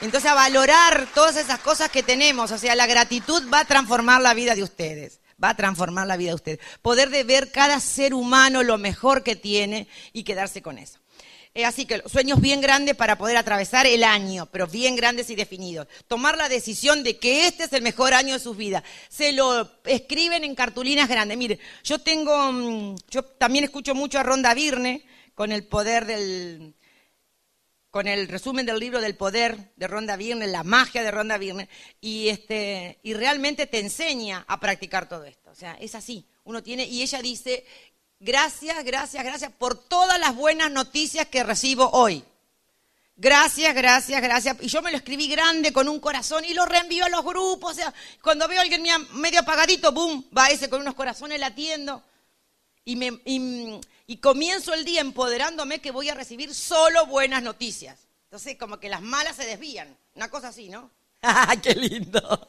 Entonces 0.00 0.28
a 0.28 0.34
valorar 0.34 1.06
todas 1.14 1.36
esas 1.36 1.60
cosas 1.60 1.88
que 1.88 2.02
tenemos, 2.02 2.50
o 2.50 2.58
sea, 2.58 2.74
la 2.74 2.88
gratitud 2.88 3.48
va 3.48 3.60
a 3.60 3.64
transformar 3.64 4.20
la 4.20 4.34
vida 4.34 4.56
de 4.56 4.64
ustedes 4.64 5.20
va 5.42 5.50
a 5.50 5.56
transformar 5.56 6.06
la 6.06 6.16
vida 6.16 6.30
de 6.30 6.36
ustedes. 6.36 6.60
Poder 6.82 7.10
de 7.10 7.24
ver 7.24 7.50
cada 7.50 7.80
ser 7.80 8.14
humano 8.14 8.62
lo 8.62 8.78
mejor 8.78 9.22
que 9.22 9.36
tiene 9.36 9.88
y 10.12 10.24
quedarse 10.24 10.62
con 10.62 10.78
eso. 10.78 10.98
Eh, 11.54 11.64
así 11.64 11.86
que 11.86 12.02
sueños 12.06 12.40
bien 12.40 12.60
grandes 12.60 12.94
para 12.94 13.18
poder 13.18 13.36
atravesar 13.36 13.86
el 13.86 14.04
año, 14.04 14.46
pero 14.46 14.66
bien 14.66 14.94
grandes 14.94 15.30
y 15.30 15.34
definidos. 15.34 15.88
Tomar 16.06 16.36
la 16.36 16.48
decisión 16.48 17.02
de 17.02 17.18
que 17.18 17.46
este 17.46 17.64
es 17.64 17.72
el 17.72 17.82
mejor 17.82 18.14
año 18.14 18.34
de 18.34 18.38
sus 18.38 18.56
vidas. 18.56 18.84
Se 19.08 19.32
lo 19.32 19.68
escriben 19.84 20.44
en 20.44 20.54
cartulinas 20.54 21.08
grandes. 21.08 21.36
Mire, 21.36 21.58
yo 21.82 21.98
tengo, 21.98 22.52
mm, 22.52 22.96
yo 23.10 23.24
también 23.24 23.64
escucho 23.64 23.94
mucho 23.94 24.18
a 24.18 24.22
Ronda 24.22 24.54
Virne 24.54 25.04
con 25.34 25.50
el 25.50 25.64
poder 25.66 26.04
del, 26.04 26.74
con 27.90 28.06
el 28.06 28.28
resumen 28.28 28.66
del 28.66 28.78
libro 28.78 29.00
del 29.00 29.16
poder 29.16 29.72
de 29.76 29.86
Ronda 29.86 30.16
Virne, 30.16 30.46
la 30.46 30.62
magia 30.62 31.02
de 31.02 31.10
Ronda 31.10 31.38
Virne, 31.38 31.68
y, 32.00 32.28
este, 32.28 32.98
y 33.02 33.14
realmente 33.14 33.66
te 33.66 33.80
enseña 33.80 34.44
a 34.46 34.60
practicar 34.60 35.08
todo 35.08 35.24
esto. 35.24 35.50
O 35.50 35.54
sea, 35.54 35.74
es 35.80 35.94
así. 35.94 36.26
Uno 36.44 36.62
tiene, 36.62 36.84
y 36.84 37.02
ella 37.02 37.20
dice 37.20 37.64
Gracias, 38.20 38.84
gracias, 38.84 39.22
gracias 39.22 39.52
por 39.52 39.78
todas 39.78 40.18
las 40.18 40.34
buenas 40.34 40.72
noticias 40.72 41.28
que 41.28 41.44
recibo 41.44 41.88
hoy. 41.90 42.24
Gracias, 43.14 43.72
gracias, 43.74 44.20
gracias. 44.20 44.56
Y 44.60 44.66
yo 44.66 44.82
me 44.82 44.90
lo 44.90 44.96
escribí 44.96 45.28
grande 45.28 45.72
con 45.72 45.88
un 45.88 46.00
corazón 46.00 46.44
y 46.44 46.52
lo 46.52 46.66
reenvío 46.66 47.04
a 47.04 47.08
los 47.08 47.24
grupos. 47.24 47.72
O 47.72 47.74
sea, 47.74 47.94
cuando 48.20 48.48
veo 48.48 48.58
a 48.58 48.62
alguien 48.62 48.82
medio 49.14 49.40
apagadito, 49.40 49.92
boom, 49.92 50.24
va 50.36 50.48
ese 50.48 50.68
con 50.68 50.80
unos 50.80 50.94
corazones 50.94 51.38
latiendo. 51.38 52.02
Y, 52.84 52.96
me, 52.96 53.20
y, 53.24 53.80
comienzo 54.16 54.74
el 54.74 54.84
día 54.84 55.02
empoderándome 55.02 55.80
que 55.80 55.90
voy 55.90 56.08
a 56.08 56.14
recibir 56.14 56.54
solo 56.54 57.06
buenas 57.06 57.42
noticias. 57.42 58.08
Entonces, 58.24 58.56
como 58.56 58.80
que 58.80 58.88
las 58.88 59.02
malas 59.02 59.36
se 59.36 59.46
desvían. 59.46 59.96
Una 60.14 60.30
cosa 60.30 60.48
así, 60.48 60.68
¿no? 60.68 60.90
¡Qué 61.62 61.74
lindo! 61.74 62.46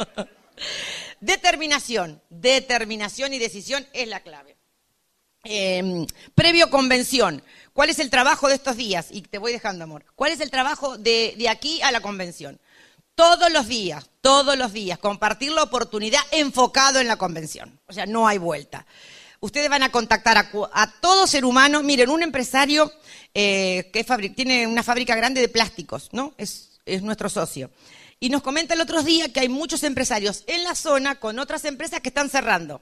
Determinación. 1.20 2.22
Determinación 2.30 3.34
y 3.34 3.40
decisión 3.40 3.86
es 3.94 4.08
la 4.08 4.22
clave. 4.22 4.58
Em, 5.44 6.06
previo 6.36 6.70
convención. 6.70 7.42
¿Cuál 7.74 7.90
es 7.90 8.00
el 8.00 8.10
trabajo 8.10 8.50
de 8.50 8.56
estos 8.56 8.76
días? 8.76 9.08
Y 9.12 9.22
te 9.22 9.38
voy 9.38 9.54
dejando, 9.54 9.84
amor. 9.84 10.04
¿Cuál 10.16 10.32
es 10.32 10.42
el 10.42 10.52
trabajo 10.52 10.98
de, 10.98 11.46
aquí 11.50 11.82
a 11.82 11.92
la 11.92 12.02
convención? 12.02 12.60
Todos 13.16 13.52
los 13.52 13.68
días, 13.68 14.10
todos 14.22 14.58
los 14.58 14.74
días, 14.74 15.00
compartir 15.00 15.52
la 15.52 15.64
oportunidad 15.64 16.22
enfocado 16.32 17.00
en 17.00 17.08
la 17.08 17.18
convención. 17.18 17.80
O 17.88 17.94
sea, 17.94 18.06
no 18.06 18.28
hay 18.28 18.38
vuelta. 18.38 18.86
Ustedes 19.42 19.70
van 19.70 19.84
a 19.84 19.92
contactar 19.92 20.38
a, 20.38 20.94
todo 21.00 21.28
ser 21.28 21.46
humano. 21.46 21.82
Miren, 21.82 22.10
un 22.10 22.24
empresario 22.24 22.92
eh, 23.34 23.90
que 23.94 24.04
tiene 24.36 24.68
una 24.68 24.84
fábrica 24.84 25.16
grande 25.16 25.42
de 25.42 25.48
plásticos, 25.48 26.10
¿no? 26.12 26.34
Es, 26.38 26.80
es 26.86 27.02
nuestro 27.02 27.30
socio. 27.30 27.72
Y 28.20 28.30
nos 28.30 28.42
comenta 28.42 28.74
el 28.74 28.82
otro 28.82 29.02
día 29.02 29.32
que 29.32 29.40
hay 29.40 29.50
muchos 29.50 29.84
empresarios 29.84 30.44
en 30.48 30.64
la 30.64 30.76
zona 30.76 31.16
con 31.20 31.40
otras 31.40 31.64
empresas 31.64 32.02
que 32.02 32.10
están 32.10 32.30
cerrando. 32.30 32.82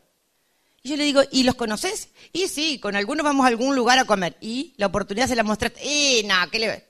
Y 0.82 0.90
yo 0.90 0.98
le 0.98 1.04
digo, 1.04 1.22
¿y 1.32 1.44
los 1.44 1.56
conoces? 1.56 2.10
Y 2.34 2.48
sí, 2.48 2.80
con 2.80 2.96
algunos 2.96 3.24
vamos 3.24 3.44
a 3.44 3.50
algún 3.50 3.76
lugar 3.76 4.00
a 4.00 4.06
comer. 4.06 4.36
Y 4.42 4.74
la 4.78 4.88
oportunidad 4.88 5.28
se 5.28 5.36
la 5.36 5.44
mostraste. 5.44 5.80
¡Eh, 5.84 6.24
no! 6.24 6.36
¿Qué 6.50 6.60
le.? 6.60 6.88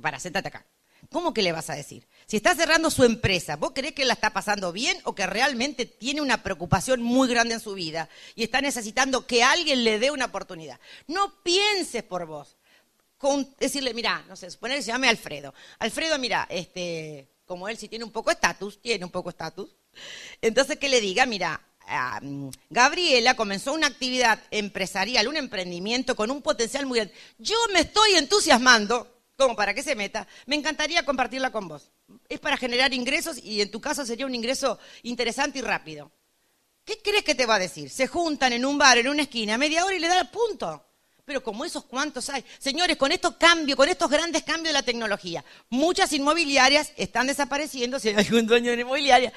para, 0.00 0.20
sentate 0.20 0.48
acá. 0.48 0.66
¿Cómo 1.10 1.32
que 1.32 1.42
le 1.42 1.52
vas 1.52 1.70
a 1.70 1.74
decir? 1.74 2.06
Si 2.26 2.36
está 2.36 2.54
cerrando 2.54 2.90
su 2.90 3.04
empresa, 3.04 3.56
¿vos 3.56 3.72
crees 3.74 3.92
que 3.92 4.04
la 4.04 4.14
está 4.14 4.32
pasando 4.32 4.72
bien 4.72 4.96
o 5.04 5.14
que 5.14 5.26
realmente 5.26 5.86
tiene 5.86 6.20
una 6.20 6.42
preocupación 6.42 7.02
muy 7.02 7.28
grande 7.28 7.54
en 7.54 7.60
su 7.60 7.74
vida 7.74 8.08
y 8.34 8.44
está 8.44 8.60
necesitando 8.60 9.26
que 9.26 9.42
alguien 9.42 9.84
le 9.84 9.98
dé 9.98 10.10
una 10.10 10.26
oportunidad? 10.26 10.80
No 11.06 11.42
pienses 11.42 12.02
por 12.02 12.26
vos. 12.26 12.56
Decirle, 13.58 13.94
mira, 13.94 14.24
no 14.28 14.36
sé, 14.36 14.50
suponer 14.50 14.78
que 14.78 14.82
se 14.82 14.92
llame 14.92 15.08
Alfredo. 15.08 15.54
Alfredo, 15.78 16.18
mira, 16.18 16.46
este, 16.50 17.28
como 17.46 17.68
él 17.68 17.78
sí 17.78 17.88
tiene 17.88 18.04
un 18.04 18.12
poco 18.12 18.30
estatus, 18.30 18.80
tiene 18.80 19.04
un 19.04 19.10
poco 19.10 19.30
estatus. 19.30 19.74
Entonces 20.42 20.78
que 20.78 20.88
le 20.88 21.00
diga, 21.00 21.24
mira, 21.24 21.60
Gabriela 22.70 23.36
comenzó 23.36 23.72
una 23.72 23.86
actividad 23.86 24.42
empresarial, 24.50 25.28
un 25.28 25.36
emprendimiento 25.36 26.16
con 26.16 26.30
un 26.30 26.42
potencial 26.42 26.86
muy 26.86 26.98
grande. 26.98 27.14
Yo 27.38 27.56
me 27.72 27.80
estoy 27.80 28.14
entusiasmando, 28.14 29.13
como 29.36 29.56
para 29.56 29.74
que 29.74 29.82
se 29.82 29.96
meta, 29.96 30.26
me 30.46 30.56
encantaría 30.56 31.04
compartirla 31.04 31.50
con 31.50 31.68
vos. 31.68 31.90
Es 32.28 32.38
para 32.40 32.56
generar 32.56 32.92
ingresos 32.92 33.38
y 33.38 33.60
en 33.60 33.70
tu 33.70 33.80
caso 33.80 34.06
sería 34.06 34.26
un 34.26 34.34
ingreso 34.34 34.78
interesante 35.02 35.58
y 35.58 35.62
rápido. 35.62 36.10
¿Qué 36.84 37.00
crees 37.02 37.24
que 37.24 37.34
te 37.34 37.46
va 37.46 37.56
a 37.56 37.58
decir? 37.58 37.90
Se 37.90 38.06
juntan 38.06 38.52
en 38.52 38.64
un 38.64 38.76
bar, 38.78 38.98
en 38.98 39.08
una 39.08 39.22
esquina, 39.22 39.58
media 39.58 39.84
hora 39.84 39.96
y 39.96 39.98
le 39.98 40.08
da 40.08 40.20
el 40.20 40.28
punto. 40.28 40.84
Pero 41.24 41.42
como 41.42 41.64
esos 41.64 41.84
cuantos 41.84 42.28
hay. 42.28 42.44
Señores, 42.58 42.98
con 42.98 43.10
estos 43.10 43.36
cambios, 43.36 43.76
con 43.76 43.88
estos 43.88 44.10
grandes 44.10 44.42
cambios 44.42 44.68
de 44.68 44.72
la 44.74 44.82
tecnología, 44.82 45.42
muchas 45.70 46.12
inmobiliarias 46.12 46.92
están 46.96 47.26
desapareciendo, 47.26 47.98
si 47.98 48.10
hay 48.10 48.16
algún 48.16 48.46
dueño 48.46 48.72
de 48.72 48.82
inmobiliaria, 48.82 49.32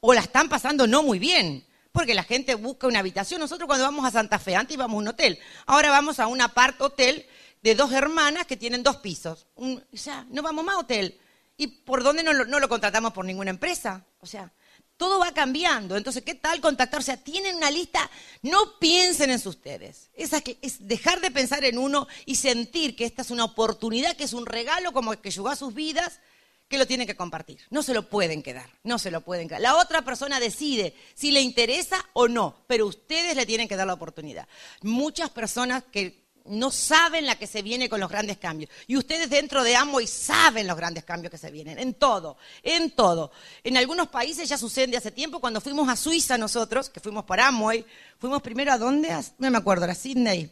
o 0.00 0.12
la 0.12 0.20
están 0.20 0.48
pasando 0.48 0.88
no 0.88 1.04
muy 1.04 1.20
bien 1.20 1.64
porque 1.98 2.14
la 2.14 2.22
gente 2.22 2.54
busca 2.54 2.86
una 2.86 3.00
habitación. 3.00 3.40
Nosotros 3.40 3.66
cuando 3.66 3.84
vamos 3.84 4.04
a 4.04 4.10
Santa 4.10 4.38
Fe, 4.38 4.54
antes 4.54 4.74
íbamos 4.74 4.94
a 4.94 4.98
un 4.98 5.08
hotel, 5.08 5.38
ahora 5.66 5.90
vamos 5.90 6.20
a 6.20 6.26
un 6.26 6.40
apart 6.40 6.80
hotel 6.80 7.26
de 7.68 7.74
dos 7.74 7.92
hermanas 7.92 8.46
que 8.46 8.56
tienen 8.56 8.82
dos 8.82 8.96
pisos. 8.96 9.46
o 9.56 9.80
sea, 9.92 10.26
no 10.30 10.42
vamos 10.42 10.64
más 10.64 10.76
a 10.76 10.80
hotel. 10.80 11.20
¿Y 11.56 11.66
por 11.66 12.02
dónde 12.02 12.22
no 12.22 12.32
lo, 12.32 12.68
contratamos 12.68 13.12
por 13.12 13.24
ninguna 13.24 13.50
empresa? 13.50 14.06
O 14.20 14.26
sea, 14.26 14.50
todo 14.96 15.18
va 15.18 15.32
cambiando. 15.32 15.96
Entonces, 15.96 16.22
¿qué 16.22 16.34
tal 16.34 16.60
contactar? 16.60 17.00
O 17.00 17.02
sea, 17.02 17.16
tienen 17.16 17.56
una 17.56 17.70
lista, 17.70 18.08
no 18.42 18.78
piensen 18.78 19.30
en 19.30 19.46
ustedes. 19.46 20.08
Que 20.44 20.58
es 20.62 20.86
dejar 20.86 21.20
de 21.20 21.30
pensar 21.30 21.64
en 21.64 21.76
uno 21.76 22.06
y 22.24 22.36
sentir 22.36 22.96
que 22.96 23.04
esta 23.04 23.22
es 23.22 23.30
una 23.30 23.44
oportunidad, 23.44 24.16
que 24.16 24.24
es 24.24 24.32
un 24.32 24.46
regalo 24.46 24.92
como 24.92 25.20
que 25.20 25.30
llegó 25.30 25.48
a 25.48 25.56
sus 25.56 25.74
vidas 25.74 26.20
que 26.68 26.78
lo 26.78 26.86
tienen 26.86 27.06
que 27.06 27.16
compartir. 27.16 27.60
No 27.70 27.82
se 27.82 27.92
lo 27.92 28.08
pueden 28.08 28.42
quedar, 28.42 28.70
no 28.82 28.98
se 28.98 29.10
lo 29.10 29.22
pueden 29.22 29.48
quedar. 29.48 29.60
La 29.60 29.76
otra 29.76 30.02
persona 30.02 30.40
decide 30.40 30.94
si 31.14 31.32
le 31.32 31.40
interesa 31.40 32.02
o 32.12 32.28
no, 32.28 32.64
pero 32.66 32.86
ustedes 32.86 33.36
le 33.36 33.46
tienen 33.46 33.68
que 33.68 33.76
dar 33.76 33.86
la 33.86 33.94
oportunidad. 33.94 34.46
Muchas 34.82 35.30
personas 35.30 35.82
que 35.90 36.27
no 36.48 36.70
saben 36.70 37.26
la 37.26 37.36
que 37.36 37.46
se 37.46 37.62
viene 37.62 37.88
con 37.88 38.00
los 38.00 38.10
grandes 38.10 38.38
cambios. 38.38 38.70
Y 38.86 38.96
ustedes 38.96 39.30
dentro 39.30 39.62
de 39.62 39.76
Amway 39.76 40.06
saben 40.06 40.66
los 40.66 40.76
grandes 40.76 41.04
cambios 41.04 41.30
que 41.30 41.38
se 41.38 41.50
vienen, 41.50 41.78
en 41.78 41.94
todo, 41.94 42.36
en 42.62 42.90
todo. 42.90 43.30
En 43.64 43.76
algunos 43.76 44.08
países 44.08 44.48
ya 44.48 44.58
suceden 44.58 44.90
de 44.90 44.96
hace 44.96 45.10
tiempo, 45.10 45.40
cuando 45.40 45.60
fuimos 45.60 45.88
a 45.88 45.96
Suiza 45.96 46.38
nosotros, 46.38 46.90
que 46.90 47.00
fuimos 47.00 47.24
para 47.24 47.48
Amway, 47.48 47.84
fuimos 48.18 48.42
primero 48.42 48.72
a 48.72 48.78
dónde? 48.78 49.08
no 49.38 49.50
me 49.50 49.58
acuerdo, 49.58 49.84
a 49.84 49.94
Sydney. 49.94 50.50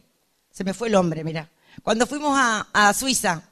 Se 0.51 0.63
me 0.63 0.73
fue 0.73 0.87
el 0.87 0.95
hombre, 0.95 1.23
mira. 1.23 1.49
Cuando 1.83 2.07
fuimos 2.07 2.33
a, 2.35 2.67
a 2.73 2.93
Suiza, 2.93 3.43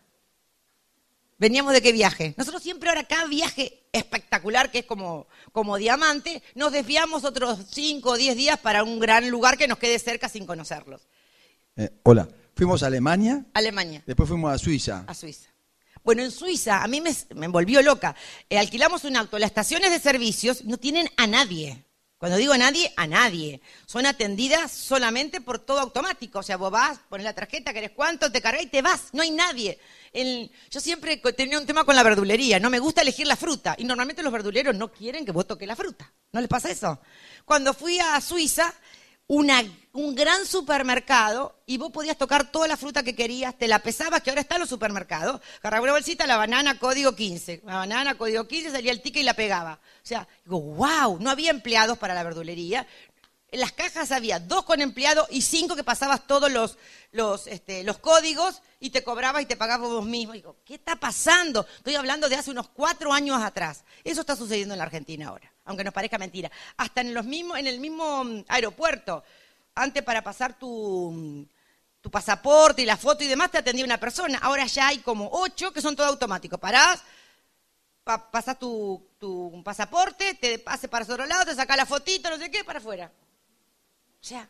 Veníamos 1.37 1.73
de 1.73 1.81
qué 1.81 1.91
viaje. 1.91 2.33
Nosotros 2.37 2.63
siempre 2.63 2.87
ahora 2.87 3.03
cada 3.03 3.25
viaje 3.25 3.83
espectacular, 3.91 4.71
que 4.71 4.79
es 4.79 4.85
como, 4.85 5.27
como 5.51 5.77
diamante, 5.77 6.41
nos 6.53 6.71
desviamos 6.71 7.25
otros 7.25 7.59
5 7.71 8.09
o 8.09 8.15
10 8.15 8.37
días 8.37 8.59
para 8.59 8.83
un 8.83 8.99
gran 8.99 9.29
lugar 9.29 9.57
que 9.57 9.67
nos 9.67 9.77
quede 9.77 9.99
cerca 9.99 10.29
sin 10.29 10.45
conocerlos. 10.45 11.01
Eh, 11.75 11.89
hola, 12.03 12.27
fuimos 12.55 12.83
a 12.83 12.87
Alemania. 12.87 13.45
Alemania. 13.53 14.03
Después 14.05 14.29
fuimos 14.29 14.53
a 14.53 14.57
Suiza. 14.57 15.03
A 15.07 15.13
Suiza. 15.13 15.49
Bueno, 16.03 16.23
en 16.23 16.31
Suiza 16.31 16.83
a 16.83 16.87
mí 16.87 17.01
me, 17.01 17.13
me 17.35 17.47
volvió 17.47 17.81
loca. 17.81 18.15
Eh, 18.49 18.57
alquilamos 18.57 19.03
un 19.03 19.17
auto. 19.17 19.39
Las 19.39 19.49
estaciones 19.49 19.91
de 19.91 19.99
servicios 19.99 20.63
no 20.65 20.77
tienen 20.77 21.09
a 21.17 21.27
nadie. 21.27 21.83
Cuando 22.17 22.37
digo 22.37 22.53
a 22.53 22.57
nadie, 22.57 22.93
a 22.95 23.07
nadie. 23.07 23.61
Son 23.85 24.05
atendidas 24.05 24.71
solamente 24.71 25.41
por 25.41 25.59
todo 25.59 25.79
automático. 25.79 26.39
O 26.39 26.43
sea, 26.43 26.57
vos 26.57 26.71
vas, 26.71 26.99
pones 27.09 27.25
la 27.25 27.33
tarjeta, 27.33 27.73
querés 27.73 27.91
cuánto, 27.91 28.31
te 28.31 28.41
cargas 28.41 28.63
y 28.63 28.67
te 28.67 28.81
vas. 28.81 29.09
No 29.11 29.21
hay 29.21 29.31
nadie 29.31 29.79
yo 30.71 30.79
siempre 30.79 31.17
tenía 31.17 31.59
un 31.59 31.65
tema 31.65 31.83
con 31.83 31.95
la 31.95 32.03
verdulería, 32.03 32.59
no 32.59 32.69
me 32.69 32.79
gusta 32.79 33.01
elegir 33.01 33.27
la 33.27 33.35
fruta 33.35 33.75
y 33.77 33.83
normalmente 33.83 34.23
los 34.23 34.31
verduleros 34.31 34.75
no 34.75 34.91
quieren 34.91 35.25
que 35.25 35.31
vos 35.31 35.45
toques 35.45 35.67
la 35.67 35.75
fruta. 35.75 36.11
¿No 36.31 36.39
les 36.39 36.49
pasa 36.49 36.71
eso? 36.71 36.99
Cuando 37.43 37.73
fui 37.73 37.99
a 37.99 38.19
Suiza, 38.21 38.73
un 39.27 40.15
gran 40.15 40.45
supermercado 40.45 41.55
y 41.65 41.77
vos 41.77 41.91
podías 41.91 42.17
tocar 42.17 42.51
toda 42.51 42.67
la 42.67 42.77
fruta 42.77 43.03
que 43.03 43.15
querías, 43.15 43.57
te 43.57 43.67
la 43.67 43.79
pesabas, 43.79 44.21
que 44.21 44.29
ahora 44.29 44.41
está 44.41 44.55
en 44.55 44.61
los 44.61 44.69
supermercados. 44.69 45.41
Agarraba 45.59 45.83
una 45.83 45.93
bolsita, 45.93 46.27
la 46.27 46.37
banana, 46.37 46.77
código 46.77 47.15
15. 47.15 47.61
La 47.65 47.77
banana, 47.77 48.17
código 48.17 48.47
15, 48.47 48.71
salía 48.71 48.91
el 48.91 49.01
ticket 49.01 49.21
y 49.21 49.25
la 49.25 49.33
pegaba. 49.33 49.79
O 50.03 50.05
sea, 50.05 50.27
digo, 50.43 50.61
wow, 50.61 51.17
no 51.19 51.29
había 51.29 51.49
empleados 51.49 51.97
para 51.97 52.13
la 52.13 52.23
verdulería, 52.23 52.85
en 53.55 53.61
las 53.61 53.71
cajas 53.71 54.11
había 54.11 54.39
dos 54.39 54.65
con 54.65 54.81
empleado 54.81 55.27
y 55.29 55.41
cinco 55.41 55.77
que 55.77 55.83
pasabas 55.83 56.27
todos 56.27 56.51
los, 56.51 56.77
los, 57.13 57.47
este, 57.47 57.83
los 57.83 57.99
códigos 57.99 58.61
y 58.81 58.89
te 58.89 59.01
cobrabas 59.01 59.43
y 59.43 59.45
te 59.45 59.55
pagabas 59.55 59.89
vos 59.89 60.05
mismo. 60.05 60.33
digo, 60.33 60.57
¿qué 60.65 60.75
está 60.75 60.97
pasando? 60.97 61.65
Estoy 61.77 61.95
hablando 61.95 62.27
de 62.27 62.35
hace 62.35 62.51
unos 62.51 62.67
cuatro 62.67 63.13
años 63.13 63.41
atrás. 63.41 63.85
Eso 64.03 64.19
está 64.21 64.35
sucediendo 64.35 64.73
en 64.73 64.79
la 64.79 64.83
Argentina 64.83 65.29
ahora, 65.29 65.53
aunque 65.65 65.83
nos 65.83 65.93
parezca 65.93 66.17
mentira. 66.17 66.49
Hasta 66.77 67.01
en, 67.01 67.13
los 67.13 67.25
mismos, 67.25 67.57
en 67.57 67.67
el 67.67 67.79
mismo 67.79 68.23
mm, 68.23 68.45
aeropuerto, 68.47 69.23
antes 69.75 70.03
para 70.03 70.23
pasar 70.23 70.57
tu, 70.57 71.11
mm, 71.11 71.43
tu 72.01 72.09
pasaporte 72.09 72.81
y 72.81 72.85
la 72.85 72.97
foto 72.97 73.23
y 73.23 73.27
demás, 73.27 73.51
te 73.51 73.57
atendía 73.57 73.83
una 73.83 73.99
persona. 73.99 74.39
Ahora 74.41 74.65
ya 74.67 74.87
hay 74.87 74.99
como 74.99 75.29
ocho 75.31 75.73
que 75.73 75.81
son 75.81 75.95
todo 75.95 76.07
automáticos. 76.07 76.59
Parás, 76.59 77.03
pasas 78.03 78.59
tu, 78.59 79.09
tu 79.19 79.61
pasaporte, 79.63 80.35
te 80.35 80.59
pase 80.59 80.87
para 80.87 81.03
otro 81.03 81.25
lado, 81.25 81.45
te 81.45 81.55
sacas 81.55 81.77
la 81.77 81.85
fotito, 81.85 82.29
no 82.29 82.37
sé 82.37 82.51
qué, 82.51 82.63
para 82.63 82.79
afuera. 82.79 83.11
O 84.21 84.23
sea, 84.23 84.47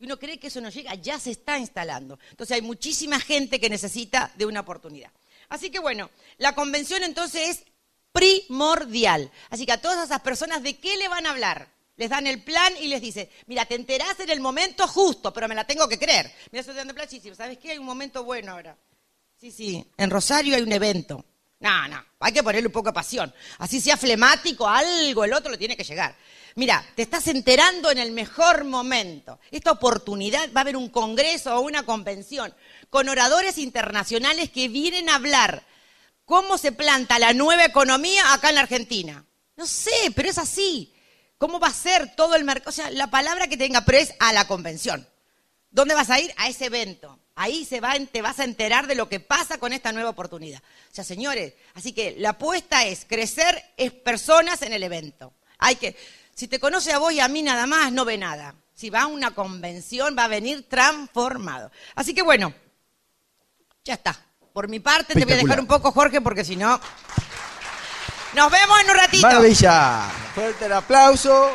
uno 0.00 0.18
cree 0.18 0.38
que 0.38 0.48
eso 0.48 0.60
no 0.60 0.68
llega, 0.68 0.94
ya 0.94 1.18
se 1.18 1.30
está 1.30 1.58
instalando. 1.58 2.18
Entonces 2.30 2.54
hay 2.54 2.62
muchísima 2.62 3.18
gente 3.18 3.58
que 3.58 3.70
necesita 3.70 4.30
de 4.36 4.46
una 4.46 4.60
oportunidad. 4.60 5.10
Así 5.48 5.70
que 5.70 5.78
bueno, 5.78 6.10
la 6.36 6.54
convención 6.54 7.02
entonces 7.02 7.48
es 7.48 7.64
primordial. 8.12 9.30
Así 9.50 9.66
que 9.66 9.72
a 9.72 9.80
todas 9.80 10.04
esas 10.04 10.20
personas, 10.20 10.62
¿de 10.62 10.78
qué 10.78 10.96
le 10.96 11.08
van 11.08 11.26
a 11.26 11.30
hablar? 11.30 11.68
Les 11.96 12.10
dan 12.10 12.26
el 12.26 12.42
plan 12.42 12.72
y 12.80 12.86
les 12.86 13.00
dice, 13.00 13.28
mira, 13.46 13.66
te 13.66 13.74
enterás 13.74 14.20
en 14.20 14.30
el 14.30 14.40
momento 14.40 14.86
justo, 14.86 15.32
pero 15.32 15.48
me 15.48 15.54
la 15.54 15.64
tengo 15.64 15.88
que 15.88 15.98
creer. 15.98 16.32
Mira, 16.52 16.60
estoy 16.60 16.76
dando 16.76 16.94
plan, 16.94 17.08
¿sabes 17.36 17.58
qué? 17.58 17.72
Hay 17.72 17.78
un 17.78 17.86
momento 17.86 18.22
bueno 18.22 18.52
ahora. 18.52 18.76
Sí, 19.40 19.50
sí, 19.50 19.84
en 19.96 20.10
Rosario 20.10 20.54
hay 20.54 20.62
un 20.62 20.72
evento. 20.72 21.24
No, 21.60 21.88
no, 21.88 22.04
hay 22.20 22.32
que 22.32 22.42
ponerle 22.42 22.68
un 22.68 22.72
poco 22.72 22.90
de 22.90 22.94
pasión. 22.94 23.34
Así 23.58 23.80
sea 23.80 23.96
flemático, 23.96 24.68
algo, 24.68 25.24
el 25.24 25.32
otro 25.32 25.50
le 25.50 25.58
tiene 25.58 25.76
que 25.76 25.82
llegar. 25.82 26.14
Mira, 26.54 26.84
te 26.94 27.02
estás 27.02 27.26
enterando 27.26 27.90
en 27.90 27.98
el 27.98 28.12
mejor 28.12 28.64
momento. 28.64 29.40
Esta 29.50 29.72
oportunidad 29.72 30.52
va 30.52 30.60
a 30.60 30.62
haber 30.62 30.76
un 30.76 30.88
congreso 30.88 31.56
o 31.56 31.60
una 31.60 31.84
convención 31.84 32.54
con 32.90 33.08
oradores 33.08 33.58
internacionales 33.58 34.50
que 34.50 34.68
vienen 34.68 35.08
a 35.08 35.16
hablar 35.16 35.64
cómo 36.28 36.58
se 36.58 36.72
planta 36.72 37.18
la 37.18 37.32
nueva 37.32 37.64
economía 37.64 38.34
acá 38.34 38.50
en 38.50 38.56
la 38.56 38.60
Argentina. 38.60 39.24
No 39.56 39.66
sé, 39.66 40.12
pero 40.14 40.28
es 40.28 40.36
así. 40.36 40.92
¿Cómo 41.38 41.58
va 41.58 41.68
a 41.68 41.72
ser 41.72 42.14
todo 42.14 42.36
el 42.36 42.44
mercado? 42.44 42.68
O 42.68 42.72
sea, 42.72 42.90
la 42.90 43.06
palabra 43.06 43.48
que 43.48 43.56
tenga, 43.56 43.80
pero 43.86 43.96
es 43.96 44.12
a 44.20 44.34
la 44.34 44.46
convención. 44.46 45.08
¿Dónde 45.70 45.94
vas 45.94 46.10
a 46.10 46.20
ir? 46.20 46.34
A 46.36 46.48
ese 46.48 46.66
evento. 46.66 47.18
Ahí 47.34 47.64
se 47.64 47.80
va, 47.80 47.94
te 48.12 48.20
vas 48.20 48.40
a 48.40 48.44
enterar 48.44 48.86
de 48.86 48.94
lo 48.94 49.08
que 49.08 49.20
pasa 49.20 49.56
con 49.56 49.72
esta 49.72 49.90
nueva 49.90 50.10
oportunidad. 50.10 50.60
O 50.92 50.94
sea, 50.94 51.02
señores, 51.02 51.54
así 51.72 51.92
que 51.92 52.14
la 52.18 52.30
apuesta 52.30 52.84
es 52.84 53.06
crecer 53.06 53.64
es 53.78 53.92
personas 53.92 54.60
en 54.60 54.74
el 54.74 54.82
evento. 54.82 55.32
Hay 55.56 55.76
que, 55.76 55.96
si 56.34 56.46
te 56.46 56.60
conoce 56.60 56.92
a 56.92 56.98
vos 56.98 57.12
y 57.12 57.20
a 57.20 57.28
mí 57.28 57.42
nada 57.42 57.66
más, 57.66 57.90
no 57.90 58.04
ve 58.04 58.18
nada. 58.18 58.54
Si 58.74 58.90
va 58.90 59.02
a 59.02 59.06
una 59.06 59.34
convención, 59.34 60.14
va 60.16 60.24
a 60.24 60.28
venir 60.28 60.68
transformado. 60.68 61.70
Así 61.94 62.12
que 62.12 62.22
bueno, 62.22 62.52
ya 63.82 63.94
está. 63.94 64.27
Por 64.58 64.68
mi 64.68 64.80
parte, 64.80 65.14
te 65.14 65.24
voy 65.24 65.34
a 65.34 65.36
dejar 65.36 65.60
un 65.60 65.68
poco, 65.68 65.92
Jorge, 65.92 66.20
porque 66.20 66.44
si 66.44 66.56
no. 66.56 66.80
Nos 68.34 68.50
vemos 68.50 68.80
en 68.80 68.90
un 68.90 68.96
ratito. 68.96 69.24
Maravilla. 69.24 70.10
Fuerte 70.34 70.66
el 70.66 70.72
aplauso. 70.72 71.50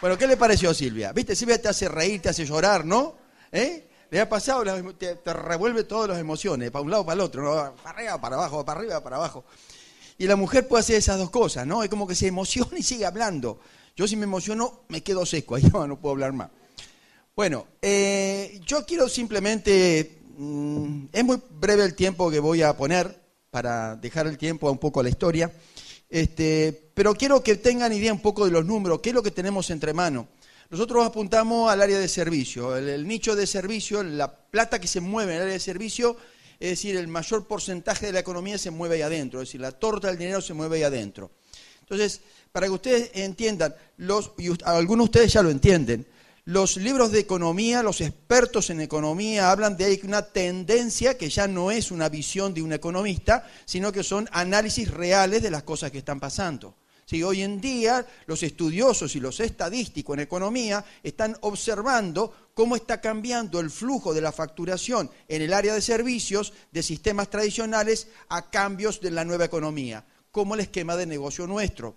Bueno, 0.00 0.16
¿qué 0.16 0.26
le 0.26 0.38
pareció 0.38 0.72
Silvia? 0.72 1.12
¿Viste? 1.12 1.36
Silvia 1.36 1.60
te 1.60 1.68
hace 1.68 1.86
reír, 1.86 2.22
te 2.22 2.30
hace 2.30 2.46
llorar, 2.46 2.86
¿no? 2.86 3.14
¿Eh? 3.52 3.90
Le 4.08 4.22
ha 4.22 4.26
pasado, 4.26 4.64
te, 4.94 5.34
revuelve 5.34 5.84
todas 5.84 6.08
las 6.08 6.18
emociones, 6.18 6.70
para 6.70 6.82
un 6.82 6.90
lado, 6.90 7.04
para 7.04 7.16
el 7.16 7.20
otro, 7.20 7.42
¿no? 7.42 7.74
para 7.74 7.90
arriba, 7.90 8.18
para 8.22 8.36
abajo, 8.36 8.64
para 8.64 8.80
arriba, 8.80 9.02
para 9.02 9.16
abajo. 9.16 9.44
Y 10.16 10.28
la 10.28 10.36
mujer 10.36 10.66
puede 10.66 10.80
hacer 10.80 10.96
esas 10.96 11.18
dos 11.18 11.28
cosas, 11.28 11.66
¿no? 11.66 11.82
Es 11.82 11.90
como 11.90 12.06
que 12.06 12.14
se 12.14 12.26
emociona 12.26 12.78
y 12.78 12.82
sigue 12.82 13.04
hablando. 13.04 13.60
Yo 13.96 14.08
si 14.08 14.16
me 14.16 14.24
emociono, 14.24 14.84
me 14.88 15.02
quedo 15.02 15.26
seco, 15.26 15.56
ahí 15.56 15.64
no, 15.74 16.00
puedo 16.00 16.12
hablar 16.12 16.32
más. 16.32 16.48
Bueno, 17.34 17.66
eh, 17.80 18.60
yo 18.66 18.84
quiero 18.84 19.08
simplemente, 19.08 20.18
mm, 20.36 21.04
es 21.10 21.24
muy 21.24 21.40
breve 21.50 21.84
el 21.84 21.94
tiempo 21.94 22.30
que 22.30 22.40
voy 22.40 22.60
a 22.60 22.76
poner 22.76 23.22
para 23.50 23.96
dejar 23.96 24.26
el 24.26 24.36
tiempo 24.36 24.70
un 24.70 24.76
poco 24.76 25.00
a 25.00 25.02
la 25.02 25.08
historia. 25.08 25.50
Este, 26.10 26.90
pero 26.92 27.14
quiero 27.14 27.42
que 27.42 27.56
tengan 27.56 27.90
idea 27.94 28.12
un 28.12 28.20
poco 28.20 28.44
de 28.44 28.50
los 28.50 28.66
números, 28.66 29.00
qué 29.00 29.08
es 29.08 29.14
lo 29.14 29.22
que 29.22 29.30
tenemos 29.30 29.70
entre 29.70 29.94
manos. 29.94 30.26
Nosotros 30.68 31.06
apuntamos 31.06 31.70
al 31.70 31.80
área 31.80 31.98
de 31.98 32.06
servicio, 32.06 32.76
el, 32.76 33.08
nicho 33.08 33.34
de 33.34 33.46
servicio, 33.46 34.02
la 34.02 34.30
plata 34.30 34.78
que 34.78 34.86
se 34.86 35.00
mueve 35.00 35.32
en 35.32 35.36
el 35.36 35.42
área 35.44 35.54
de 35.54 35.60
servicio, 35.60 36.18
es 36.60 36.70
decir, 36.70 36.96
el 36.96 37.08
mayor 37.08 37.46
porcentaje 37.46 38.06
de 38.06 38.12
la 38.12 38.20
economía 38.20 38.58
se 38.58 38.70
mueve 38.70 38.96
ahí 38.96 39.02
adentro, 39.02 39.40
es 39.40 39.48
decir, 39.48 39.60
la 39.62 39.72
torta 39.72 40.08
del 40.08 40.18
dinero 40.18 40.42
se 40.42 40.52
mueve 40.52 40.76
ahí 40.76 40.82
adentro. 40.82 41.30
Entonces, 41.80 42.20
para 42.52 42.66
que 42.66 42.72
ustedes 42.72 43.10
entiendan, 43.14 43.74
los, 43.96 44.32
y 44.36 44.50
algunos 44.64 45.06
de 45.06 45.10
ustedes 45.10 45.32
ya 45.32 45.42
lo 45.42 45.50
entienden, 45.50 46.06
los 46.44 46.76
libros 46.76 47.12
de 47.12 47.20
economía, 47.20 47.84
los 47.84 48.00
expertos 48.00 48.70
en 48.70 48.80
economía 48.80 49.52
hablan 49.52 49.76
de 49.76 50.00
una 50.02 50.22
tendencia 50.22 51.16
que 51.16 51.30
ya 51.30 51.46
no 51.46 51.70
es 51.70 51.92
una 51.92 52.08
visión 52.08 52.52
de 52.52 52.62
un 52.62 52.72
economista, 52.72 53.48
sino 53.64 53.92
que 53.92 54.02
son 54.02 54.28
análisis 54.32 54.90
reales 54.90 55.40
de 55.40 55.52
las 55.52 55.62
cosas 55.62 55.92
que 55.92 55.98
están 55.98 56.18
pasando. 56.18 56.74
hoy 57.24 57.42
en 57.42 57.60
día 57.60 58.04
los 58.26 58.42
estudiosos 58.42 59.14
y 59.14 59.20
los 59.20 59.38
estadísticos 59.38 60.14
en 60.14 60.24
economía 60.24 60.84
están 61.04 61.36
observando 61.42 62.50
cómo 62.54 62.74
está 62.74 63.00
cambiando 63.00 63.60
el 63.60 63.70
flujo 63.70 64.12
de 64.12 64.22
la 64.22 64.32
facturación 64.32 65.12
en 65.28 65.42
el 65.42 65.52
área 65.52 65.74
de 65.74 65.80
servicios 65.80 66.54
de 66.72 66.82
sistemas 66.82 67.30
tradicionales 67.30 68.08
a 68.28 68.50
cambios 68.50 69.00
de 69.00 69.12
la 69.12 69.24
nueva 69.24 69.44
economía, 69.44 70.04
como 70.32 70.54
el 70.54 70.60
esquema 70.62 70.96
de 70.96 71.06
negocio 71.06 71.46
nuestro. 71.46 71.94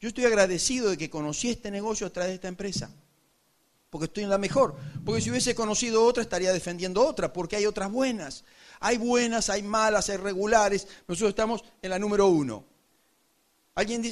Yo 0.00 0.08
estoy 0.08 0.24
agradecido 0.24 0.88
de 0.88 0.96
que 0.96 1.10
conocí 1.10 1.50
este 1.50 1.70
negocio 1.70 2.06
a 2.06 2.10
través 2.10 2.30
de 2.30 2.36
esta 2.36 2.48
empresa 2.48 2.90
porque 3.94 4.06
estoy 4.06 4.24
en 4.24 4.30
la 4.30 4.38
mejor. 4.38 4.74
Porque 5.04 5.20
si 5.20 5.30
hubiese 5.30 5.54
conocido 5.54 6.04
otra, 6.04 6.20
estaría 6.20 6.52
defendiendo 6.52 7.06
otra, 7.06 7.32
porque 7.32 7.54
hay 7.54 7.64
otras 7.64 7.92
buenas. 7.92 8.42
Hay 8.80 8.98
buenas, 8.98 9.50
hay 9.50 9.62
malas, 9.62 10.10
hay 10.10 10.16
regulares. 10.16 10.88
Nosotros 11.06 11.28
estamos 11.28 11.62
en 11.80 11.90
la 11.90 11.98
número 12.00 12.26
uno. 12.26 12.64
Alguien, 13.76 14.02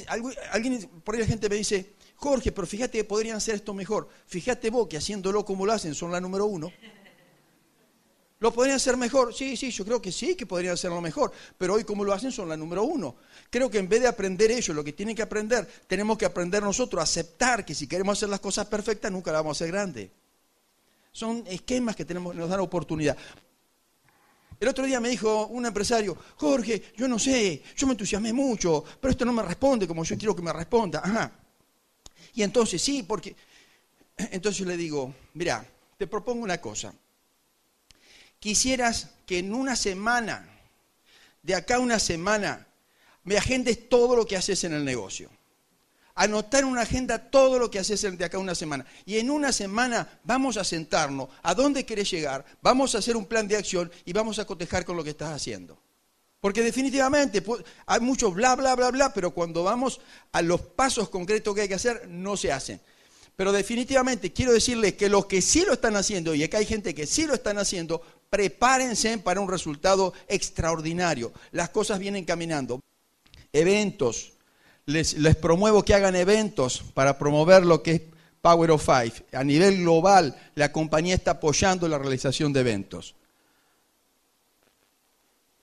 alguien 0.53 0.89
por 1.03 1.15
ahí 1.15 1.19
la 1.19 1.27
gente 1.27 1.49
me 1.49 1.57
dice, 1.57 1.95
Jorge, 2.15 2.53
pero 2.53 2.65
fíjate 2.65 2.99
que 2.99 3.03
podrían 3.03 3.35
hacer 3.35 3.55
esto 3.55 3.73
mejor. 3.73 4.07
Fíjate 4.25 4.69
vos 4.69 4.87
que 4.87 4.95
haciéndolo 4.95 5.43
como 5.43 5.65
lo 5.65 5.73
hacen 5.73 5.93
son 5.95 6.13
la 6.13 6.21
número 6.21 6.45
uno. 6.45 6.71
¿Lo 8.43 8.51
podrían 8.51 8.75
hacer 8.75 8.97
mejor? 8.97 9.33
Sí, 9.33 9.55
sí, 9.55 9.71
yo 9.71 9.85
creo 9.85 10.01
que 10.01 10.11
sí, 10.11 10.35
que 10.35 10.45
podrían 10.45 10.73
hacerlo 10.73 10.99
mejor. 10.99 11.31
Pero 11.57 11.75
hoy 11.75 11.85
como 11.85 12.03
lo 12.03 12.11
hacen 12.11 12.29
son 12.29 12.49
la 12.49 12.57
número 12.57 12.83
uno. 12.83 13.15
Creo 13.49 13.71
que 13.71 13.77
en 13.77 13.87
vez 13.87 14.01
de 14.01 14.07
aprender 14.09 14.51
ellos 14.51 14.75
lo 14.75 14.83
que 14.83 14.91
tienen 14.91 15.15
que 15.15 15.21
aprender, 15.21 15.65
tenemos 15.87 16.17
que 16.17 16.25
aprender 16.25 16.61
nosotros 16.61 16.99
a 16.99 17.03
aceptar 17.03 17.63
que 17.63 17.73
si 17.73 17.87
queremos 17.87 18.19
hacer 18.19 18.27
las 18.27 18.41
cosas 18.41 18.65
perfectas, 18.67 19.09
nunca 19.13 19.31
las 19.31 19.39
vamos 19.39 19.55
a 19.55 19.63
hacer 19.63 19.71
grandes. 19.71 20.09
Son 21.13 21.45
esquemas 21.47 21.95
que 21.95 22.03
tenemos, 22.03 22.35
nos 22.35 22.49
dan 22.49 22.59
oportunidad. 22.59 23.15
El 24.59 24.67
otro 24.67 24.85
día 24.85 24.99
me 24.99 25.07
dijo 25.07 25.47
un 25.47 25.65
empresario, 25.65 26.17
Jorge, 26.35 26.91
yo 26.97 27.07
no 27.07 27.19
sé, 27.19 27.63
yo 27.77 27.87
me 27.87 27.93
entusiasmé 27.93 28.33
mucho, 28.33 28.83
pero 28.99 29.11
esto 29.11 29.23
no 29.23 29.31
me 29.31 29.43
responde 29.43 29.87
como 29.87 30.03
yo 30.03 30.17
quiero 30.17 30.35
que 30.35 30.41
me 30.41 30.51
responda. 30.51 30.99
Ajá. 31.01 31.31
Y 32.33 32.43
entonces, 32.43 32.81
sí, 32.81 33.03
porque... 33.03 33.37
Entonces 34.17 34.67
le 34.67 34.75
digo, 34.75 35.15
mira, 35.33 35.65
te 35.97 36.07
propongo 36.07 36.43
una 36.43 36.59
cosa 36.59 36.93
quisieras 38.43 39.07
que 39.25 39.39
en 39.39 39.53
una 39.53 39.77
semana, 39.77 40.45
de 41.43 41.55
acá 41.55 41.77
a 41.77 41.79
una 41.79 41.97
semana, 41.97 42.67
me 43.23 43.37
agendes 43.37 43.87
todo 43.87 44.17
lo 44.17 44.27
que 44.27 44.35
haces 44.35 44.65
en 44.65 44.73
el 44.73 44.83
negocio. 44.83 45.29
Anotar 46.13 46.59
en 46.59 46.65
una 46.67 46.81
agenda 46.81 47.31
todo 47.31 47.57
lo 47.57 47.71
que 47.71 47.79
haces 47.79 48.01
de 48.01 48.25
acá 48.25 48.35
a 48.35 48.41
una 48.41 48.53
semana. 48.53 48.85
Y 49.05 49.17
en 49.17 49.31
una 49.31 49.53
semana 49.53 50.19
vamos 50.25 50.57
a 50.57 50.65
sentarnos 50.65 51.29
a 51.41 51.55
dónde 51.55 51.85
querés 51.85 52.11
llegar, 52.11 52.43
vamos 52.61 52.93
a 52.93 52.97
hacer 52.97 53.15
un 53.15 53.27
plan 53.27 53.47
de 53.47 53.55
acción 53.55 53.89
y 54.03 54.11
vamos 54.11 54.39
a 54.39 54.45
cotejar 54.45 54.83
con 54.83 54.97
lo 54.97 55.05
que 55.05 55.11
estás 55.11 55.29
haciendo. 55.29 55.77
Porque 56.41 56.61
definitivamente 56.61 57.41
hay 57.85 58.01
mucho 58.01 58.29
bla, 58.29 58.57
bla, 58.57 58.75
bla, 58.75 58.91
bla, 58.91 59.13
pero 59.13 59.31
cuando 59.31 59.63
vamos 59.63 60.01
a 60.33 60.41
los 60.41 60.59
pasos 60.59 61.07
concretos 61.07 61.55
que 61.55 61.61
hay 61.61 61.69
que 61.69 61.75
hacer, 61.75 62.09
no 62.09 62.35
se 62.35 62.51
hacen. 62.51 62.81
Pero 63.35 63.51
definitivamente 63.51 64.31
quiero 64.31 64.51
decirles 64.51 64.93
que 64.93 65.09
los 65.09 65.25
que 65.25 65.41
sí 65.41 65.63
lo 65.65 65.73
están 65.73 65.95
haciendo, 65.95 66.35
y 66.35 66.43
acá 66.43 66.57
hay 66.57 66.65
gente 66.65 66.93
que 66.93 67.07
sí 67.07 67.25
lo 67.25 67.33
están 67.33 67.57
haciendo, 67.57 68.01
prepárense 68.33 69.19
para 69.19 69.39
un 69.39 69.47
resultado 69.47 70.11
extraordinario. 70.27 71.31
Las 71.51 71.69
cosas 71.69 71.99
vienen 71.99 72.25
caminando. 72.25 72.79
Eventos. 73.53 74.33
Les, 74.87 75.13
promuevo 75.39 75.85
que 75.85 75.93
hagan 75.93 76.15
eventos 76.15 76.83
para 76.95 77.19
promover 77.19 77.63
lo 77.63 77.83
que 77.83 77.91
es 77.91 78.01
Power 78.41 78.71
of 78.71 78.83
Five. 78.83 79.13
A 79.33 79.43
nivel 79.43 79.81
global, 79.81 80.35
la 80.55 80.71
compañía 80.71 81.13
está 81.13 81.31
apoyando 81.31 81.87
la 81.87 81.99
realización 81.99 82.51
de 82.51 82.61
eventos. 82.61 83.13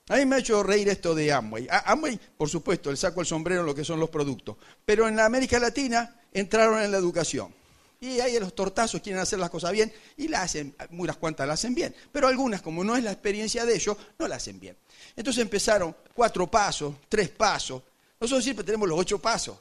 A 0.09 0.19
mí 0.19 0.25
me 0.25 0.37
ha 0.37 0.39
hecho 0.39 0.63
reír 0.63 0.89
esto 0.91 1.13
de 1.13 1.33
Amway. 1.33 1.67
Amway, 1.87 2.21
por 2.39 2.49
supuesto, 2.49 2.89
el 2.89 2.97
saco 2.97 3.21
el 3.21 3.27
sombrero 3.27 3.63
en 3.63 3.67
lo 3.67 3.75
que 3.75 3.85
son 3.85 3.99
los 3.99 4.11
productos. 4.11 4.57
Pero 4.85 5.09
en 5.09 5.19
América 5.19 5.59
Latina 5.59 6.21
entraron 6.33 6.81
en 6.81 6.93
la 6.93 6.99
educación. 6.99 7.53
Y 8.03 8.19
ahí 8.21 8.41
los 8.41 8.55
tortazos 8.55 9.03
quieren 9.03 9.21
hacer 9.21 9.39
las 9.39 9.51
cosas 9.51 9.73
bien 9.73 9.93
y 10.17 10.29
la 10.29 10.41
hacen, 10.41 10.75
unas 10.93 11.19
cuantas 11.19 11.47
la 11.47 11.53
hacen 11.53 11.75
bien, 11.75 11.95
pero 12.11 12.29
algunas, 12.29 12.63
como 12.63 12.83
no 12.83 12.97
es 12.97 13.05
la 13.05 13.13
experiencia 13.13 13.67
de 13.67 13.75
ellos, 13.75 13.95
no 14.19 14.27
la 14.27 14.37
hacen 14.37 14.59
bien. 14.59 14.75
Entonces 15.15 15.43
empezaron 15.43 15.95
cuatro 16.15 16.47
pasos, 16.51 16.95
tres 17.11 17.29
pasos. 17.29 17.83
Nosotros 18.19 18.43
siempre 18.43 18.65
tenemos 18.65 18.89
los 18.89 18.99
ocho 18.99 19.19
pasos, 19.19 19.59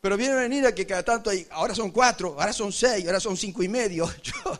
pero 0.00 0.16
viene 0.16 0.34
a 0.34 0.36
venir 0.36 0.64
a 0.64 0.72
que 0.72 0.86
cada 0.86 1.02
tanto 1.02 1.30
hay, 1.30 1.44
ahora 1.50 1.74
son 1.74 1.90
cuatro, 1.90 2.36
ahora 2.38 2.52
son 2.52 2.72
seis, 2.72 3.04
ahora 3.04 3.18
son 3.18 3.36
cinco 3.36 3.64
y 3.64 3.68
medio. 3.68 4.08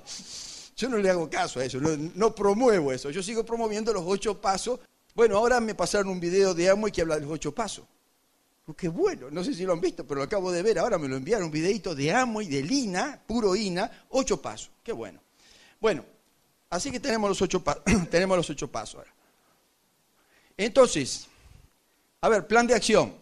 Yo, 0.77 0.89
no 0.89 0.97
le 0.97 1.09
hago 1.09 1.31
caso 1.31 1.61
a 1.61 1.65
eso, 1.65 1.79
no, 1.79 1.91
no, 2.17 2.35
promuevo 2.35 2.93
eso, 2.93 3.11
yo 3.11 3.23
sigo 3.23 3.45
promoviendo 3.45 3.93
los 3.93 4.03
ocho 4.05 4.41
pasos. 4.41 4.81
Bueno, 5.15 5.37
ahora 5.37 5.61
me 5.61 5.77
pasaron 5.77 6.09
un 6.09 6.19
video 6.19 6.55
de 6.55 6.71
Amo 6.71 6.89
y 6.89 6.91
que 6.91 7.03
habla 7.03 7.17
de 7.17 7.21
los 7.21 7.31
ocho 7.31 7.55
pasos. 7.55 7.85
Qué 8.77 8.89
bueno, 8.89 9.29
no 9.31 9.43
sé 9.43 9.55
si 9.55 9.65
lo 9.65 9.73
han 9.73 9.81
visto, 9.81 10.07
pero 10.07 10.19
lo 10.19 10.25
acabo 10.25 10.53
de 10.53 10.63
ver, 10.63 10.79
ahora 10.79 10.97
me 10.97 11.09
lo 11.09 11.17
enviaron, 11.17 11.47
un 11.47 11.51
videito 11.51 11.95
de 11.95 12.13
Amo 12.13 12.41
y 12.41 12.47
de 12.47 12.63
Lina, 12.63 13.21
puro 13.27 13.57
Ina, 13.57 14.07
ocho 14.11 14.41
pasos, 14.41 14.71
qué 14.85 14.93
bueno. 14.93 15.21
Bueno, 15.81 16.05
así 16.71 16.93
que 16.93 17.01
tenemos 17.01 17.29
los 17.29 17.43
ocho, 17.43 17.63
tenemos 18.11 18.37
los 18.37 18.49
ocho 18.49 18.71
pasos 18.71 18.97
ahora. 18.97 19.13
Entonces, 20.57 21.27
a 22.21 22.29
ver, 22.29 22.47
plan 22.47 22.67
de 22.69 22.75
acción. 22.75 23.15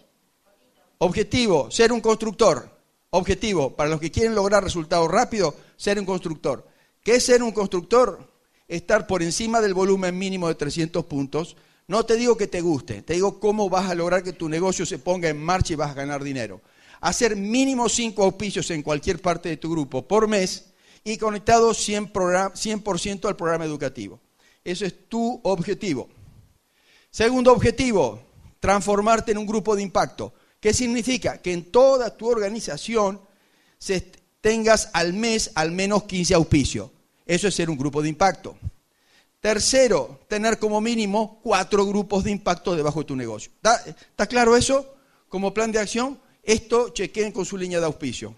Objetivo, 0.98 1.70
ser 1.70 1.90
un 1.90 2.02
constructor. 2.02 2.70
Objetivo, 3.08 3.74
para 3.74 3.88
los 3.88 3.98
que 3.98 4.10
quieren 4.10 4.34
lograr 4.34 4.62
resultados 4.62 5.10
rápidos, 5.10 5.54
ser 5.76 5.98
un 5.98 6.04
constructor. 6.04 6.68
¿Qué 7.02 7.14
es 7.14 7.24
ser 7.24 7.42
un 7.42 7.52
constructor? 7.52 8.30
Estar 8.68 9.06
por 9.06 9.22
encima 9.22 9.62
del 9.62 9.72
volumen 9.72 10.16
mínimo 10.16 10.48
de 10.48 10.54
300 10.54 11.06
puntos, 11.06 11.56
no 11.90 12.06
te 12.06 12.14
digo 12.14 12.36
que 12.36 12.46
te 12.46 12.60
guste, 12.60 13.02
te 13.02 13.14
digo 13.14 13.40
cómo 13.40 13.68
vas 13.68 13.90
a 13.90 13.96
lograr 13.96 14.22
que 14.22 14.32
tu 14.32 14.48
negocio 14.48 14.86
se 14.86 15.00
ponga 15.00 15.28
en 15.28 15.42
marcha 15.42 15.72
y 15.72 15.76
vas 15.76 15.90
a 15.90 15.94
ganar 15.94 16.22
dinero. 16.22 16.60
Hacer 17.00 17.34
mínimo 17.34 17.88
cinco 17.88 18.22
auspicios 18.22 18.70
en 18.70 18.84
cualquier 18.84 19.20
parte 19.20 19.48
de 19.48 19.56
tu 19.56 19.72
grupo 19.72 20.06
por 20.06 20.28
mes 20.28 20.66
y 21.02 21.16
conectado 21.16 21.72
100%, 21.72 23.26
al 23.26 23.34
programa 23.34 23.64
educativo. 23.64 24.20
Ese 24.62 24.86
es 24.86 25.08
tu 25.08 25.40
objetivo. 25.42 26.08
Segundo 27.10 27.50
objetivo, 27.50 28.22
transformarte 28.60 29.32
en 29.32 29.38
un 29.38 29.46
grupo 29.46 29.74
de 29.74 29.82
impacto. 29.82 30.32
¿Qué 30.60 30.72
significa? 30.72 31.42
Que 31.42 31.52
en 31.52 31.72
toda 31.72 32.16
tu 32.16 32.28
organización 32.28 33.20
tengas 34.40 34.90
al 34.92 35.12
mes 35.12 35.50
al 35.56 35.72
menos 35.72 36.04
15 36.04 36.34
auspicios. 36.34 36.88
Eso 37.26 37.48
es 37.48 37.54
ser 37.56 37.68
un 37.68 37.76
grupo 37.76 38.00
de 38.00 38.10
impacto. 38.10 38.56
Tercero, 39.40 40.20
tener 40.28 40.58
como 40.58 40.82
mínimo 40.82 41.40
cuatro 41.42 41.86
grupos 41.86 42.24
de 42.24 42.30
impacto 42.30 42.76
debajo 42.76 43.00
de 43.00 43.06
tu 43.06 43.16
negocio. 43.16 43.50
¿Está, 43.62 44.26
claro 44.26 44.54
eso? 44.54 44.94
Como 45.30 45.54
plan 45.54 45.72
de 45.72 45.78
acción, 45.78 46.20
esto 46.42 46.90
chequeen 46.90 47.32
con 47.32 47.46
su 47.46 47.56
línea 47.56 47.80
de 47.80 47.86
auspicio. 47.86 48.34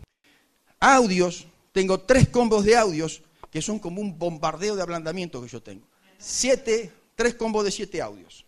Audios, 0.79 1.49
tengo 1.73 2.01
tres 2.01 2.29
combos 2.29 2.65
de 2.65 2.77
audios 2.77 3.23
que 3.51 3.61
son 3.61 3.81
como 3.81 4.01
un 4.01 4.17
bombardeo 4.17 4.77
de 4.77 4.83
ablandamiento 4.83 5.43
que 5.43 5.49
yo 5.49 5.61
tengo. 5.61 5.89
Siete, 6.19 6.93
tres 7.17 7.35
combos 7.35 7.65
de 7.65 7.73
siete 7.73 8.01
audios. 8.01 8.47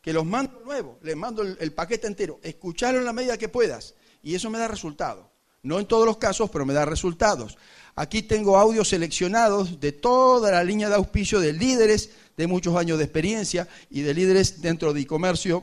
Que 0.00 0.14
los 0.14 0.24
mando 0.24 0.60
nuevo, 0.64 0.98
les 1.02 1.14
mando 1.14 1.42
el, 1.42 1.72
paquete 1.72 2.06
entero. 2.06 2.40
Escucharlo 2.42 3.00
en 3.00 3.04
la 3.04 3.12
medida 3.12 3.36
que 3.36 3.50
puedas. 3.50 3.94
Y 4.22 4.34
eso 4.34 4.48
me 4.48 4.58
da 4.58 4.66
resultados. 4.66 5.26
No 5.62 5.78
en 5.78 5.86
todos 5.86 6.06
los 6.06 6.16
casos, 6.16 6.50
pero 6.50 6.64
me 6.64 6.72
da 6.72 6.86
resultados. 6.86 7.58
Aquí 7.94 8.22
tengo 8.22 8.56
audios 8.56 8.88
seleccionados 8.88 9.78
de 9.78 9.92
toda 9.92 10.50
la 10.50 10.64
línea 10.64 10.88
de 10.88 10.94
auspicio 10.94 11.40
de 11.40 11.52
líderes 11.52 12.10
de 12.36 12.46
muchos 12.46 12.74
años 12.76 12.98
de 12.98 13.04
experiencia 13.04 13.68
y 13.90 14.00
de 14.02 14.14
líderes 14.14 14.62
dentro 14.62 14.92
de 14.92 15.02
e-comercio 15.02 15.62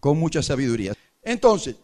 con 0.00 0.18
mucha 0.18 0.42
sabiduría. 0.42 0.94
Entonces, 1.22 1.76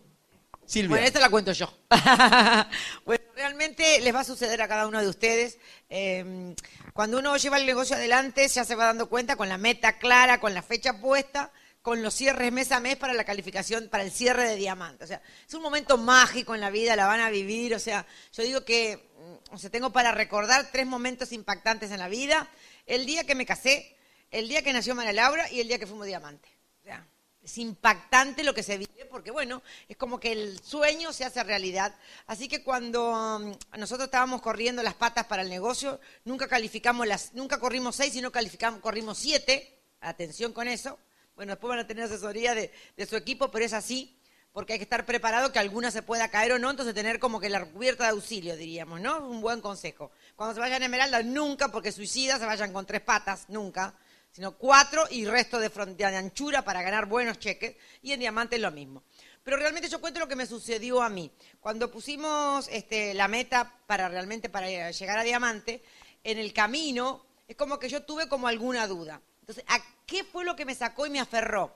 Silvia. 0.68 0.90
Bueno, 0.90 1.06
esta 1.06 1.20
la 1.20 1.30
cuento 1.30 1.52
yo. 1.52 1.72
bueno, 3.06 3.24
realmente 3.34 4.00
les 4.00 4.14
va 4.14 4.20
a 4.20 4.24
suceder 4.24 4.60
a 4.60 4.68
cada 4.68 4.86
uno 4.86 5.00
de 5.00 5.08
ustedes. 5.08 5.58
Em, 5.88 6.54
cuando 6.92 7.18
uno 7.18 7.36
lleva 7.38 7.58
el 7.58 7.64
negocio 7.64 7.96
adelante, 7.96 8.46
ya 8.48 8.64
se 8.64 8.74
va 8.74 8.84
dando 8.84 9.08
cuenta 9.08 9.36
con 9.36 9.48
la 9.48 9.56
meta 9.56 9.98
clara, 9.98 10.40
con 10.40 10.52
la 10.52 10.62
fecha 10.62 11.00
puesta, 11.00 11.52
con 11.80 12.02
los 12.02 12.12
cierres 12.12 12.52
mes 12.52 12.70
a 12.72 12.80
mes 12.80 12.96
para 12.96 13.14
la 13.14 13.24
calificación, 13.24 13.88
para 13.88 14.04
el 14.04 14.10
cierre 14.10 14.46
de 14.46 14.56
diamante. 14.56 15.04
O 15.04 15.06
sea, 15.06 15.22
es 15.46 15.54
un 15.54 15.62
momento 15.62 15.96
mágico 15.96 16.54
en 16.54 16.60
la 16.60 16.68
vida, 16.68 16.96
la 16.96 17.06
van 17.06 17.20
a 17.20 17.30
vivir. 17.30 17.74
O 17.74 17.78
sea, 17.78 18.06
yo 18.34 18.42
digo 18.42 18.64
que 18.66 19.07
o 19.50 19.58
sea, 19.58 19.70
tengo 19.70 19.90
para 19.90 20.12
recordar 20.12 20.68
tres 20.70 20.86
momentos 20.86 21.32
impactantes 21.32 21.90
en 21.90 21.98
la 21.98 22.08
vida. 22.08 22.48
El 22.86 23.06
día 23.06 23.24
que 23.24 23.34
me 23.34 23.46
casé, 23.46 23.96
el 24.30 24.48
día 24.48 24.62
que 24.62 24.72
nació 24.72 24.94
María 24.94 25.12
Laura 25.12 25.50
y 25.50 25.60
el 25.60 25.68
día 25.68 25.78
que 25.78 25.86
fuimos 25.86 26.06
diamante. 26.06 26.48
O 26.80 26.84
sea, 26.84 27.06
es 27.42 27.58
impactante 27.58 28.44
lo 28.44 28.54
que 28.54 28.62
se 28.62 28.78
vive 28.78 29.06
porque, 29.10 29.30
bueno, 29.30 29.62
es 29.88 29.96
como 29.96 30.20
que 30.20 30.32
el 30.32 30.60
sueño 30.62 31.12
se 31.12 31.24
hace 31.24 31.42
realidad. 31.42 31.94
Así 32.26 32.48
que 32.48 32.62
cuando 32.62 33.38
mm, 33.38 33.78
nosotros 33.78 34.06
estábamos 34.06 34.42
corriendo 34.42 34.82
las 34.82 34.94
patas 34.94 35.26
para 35.26 35.42
el 35.42 35.48
negocio, 35.48 36.00
nunca 36.24 36.46
calificamos 36.46 37.06
las, 37.06 37.32
nunca 37.34 37.58
corrimos 37.58 37.96
seis, 37.96 38.12
sino 38.12 38.30
calificamos, 38.30 38.80
corrimos 38.80 39.18
siete. 39.18 39.80
Atención 40.00 40.52
con 40.52 40.68
eso. 40.68 40.98
Bueno, 41.34 41.52
después 41.52 41.70
van 41.70 41.78
a 41.80 41.86
tener 41.86 42.04
asesoría 42.04 42.54
de 42.54 43.06
su 43.08 43.16
equipo, 43.16 43.50
pero 43.50 43.64
es 43.64 43.72
así 43.72 44.17
porque 44.52 44.72
hay 44.72 44.78
que 44.78 44.84
estar 44.84 45.06
preparado 45.06 45.52
que 45.52 45.58
alguna 45.58 45.90
se 45.90 46.02
pueda 46.02 46.28
caer 46.28 46.52
o 46.52 46.58
no, 46.58 46.70
entonces 46.70 46.94
tener 46.94 47.18
como 47.18 47.40
que 47.40 47.48
la 47.48 47.64
cubierta 47.64 48.04
de 48.04 48.10
auxilio, 48.10 48.56
diríamos, 48.56 49.00
¿no? 49.00 49.28
Un 49.28 49.40
buen 49.40 49.60
consejo. 49.60 50.10
Cuando 50.36 50.54
se 50.54 50.60
vayan 50.60 50.82
a 50.82 50.86
Esmeralda, 50.86 51.22
nunca, 51.22 51.68
porque 51.68 51.92
suicidas, 51.92 52.40
se 52.40 52.46
vayan 52.46 52.72
con 52.72 52.86
tres 52.86 53.00
patas, 53.00 53.46
nunca, 53.48 53.94
sino 54.32 54.56
cuatro 54.56 55.04
y 55.10 55.26
resto 55.26 55.58
de, 55.58 55.68
de 55.68 56.04
anchura 56.04 56.62
para 56.62 56.82
ganar 56.82 57.06
buenos 57.06 57.38
cheques, 57.38 57.76
y 58.02 58.12
en 58.12 58.20
Diamante 58.20 58.58
lo 58.58 58.70
mismo. 58.70 59.02
Pero 59.44 59.56
realmente 59.56 59.88
yo 59.88 60.00
cuento 60.00 60.20
lo 60.20 60.28
que 60.28 60.36
me 60.36 60.46
sucedió 60.46 61.02
a 61.02 61.08
mí. 61.08 61.30
Cuando 61.60 61.90
pusimos 61.90 62.68
este, 62.68 63.14
la 63.14 63.28
meta 63.28 63.74
para 63.86 64.08
realmente 64.08 64.48
para 64.48 64.90
llegar 64.90 65.18
a 65.18 65.22
Diamante, 65.22 65.82
en 66.22 66.38
el 66.38 66.52
camino 66.52 67.24
es 67.46 67.56
como 67.56 67.78
que 67.78 67.88
yo 67.88 68.02
tuve 68.02 68.28
como 68.28 68.46
alguna 68.46 68.86
duda. 68.86 69.22
Entonces, 69.40 69.64
¿a 69.66 69.80
qué 70.04 70.24
fue 70.24 70.44
lo 70.44 70.54
que 70.54 70.66
me 70.66 70.74
sacó 70.74 71.06
y 71.06 71.10
me 71.10 71.20
aferró? 71.20 71.74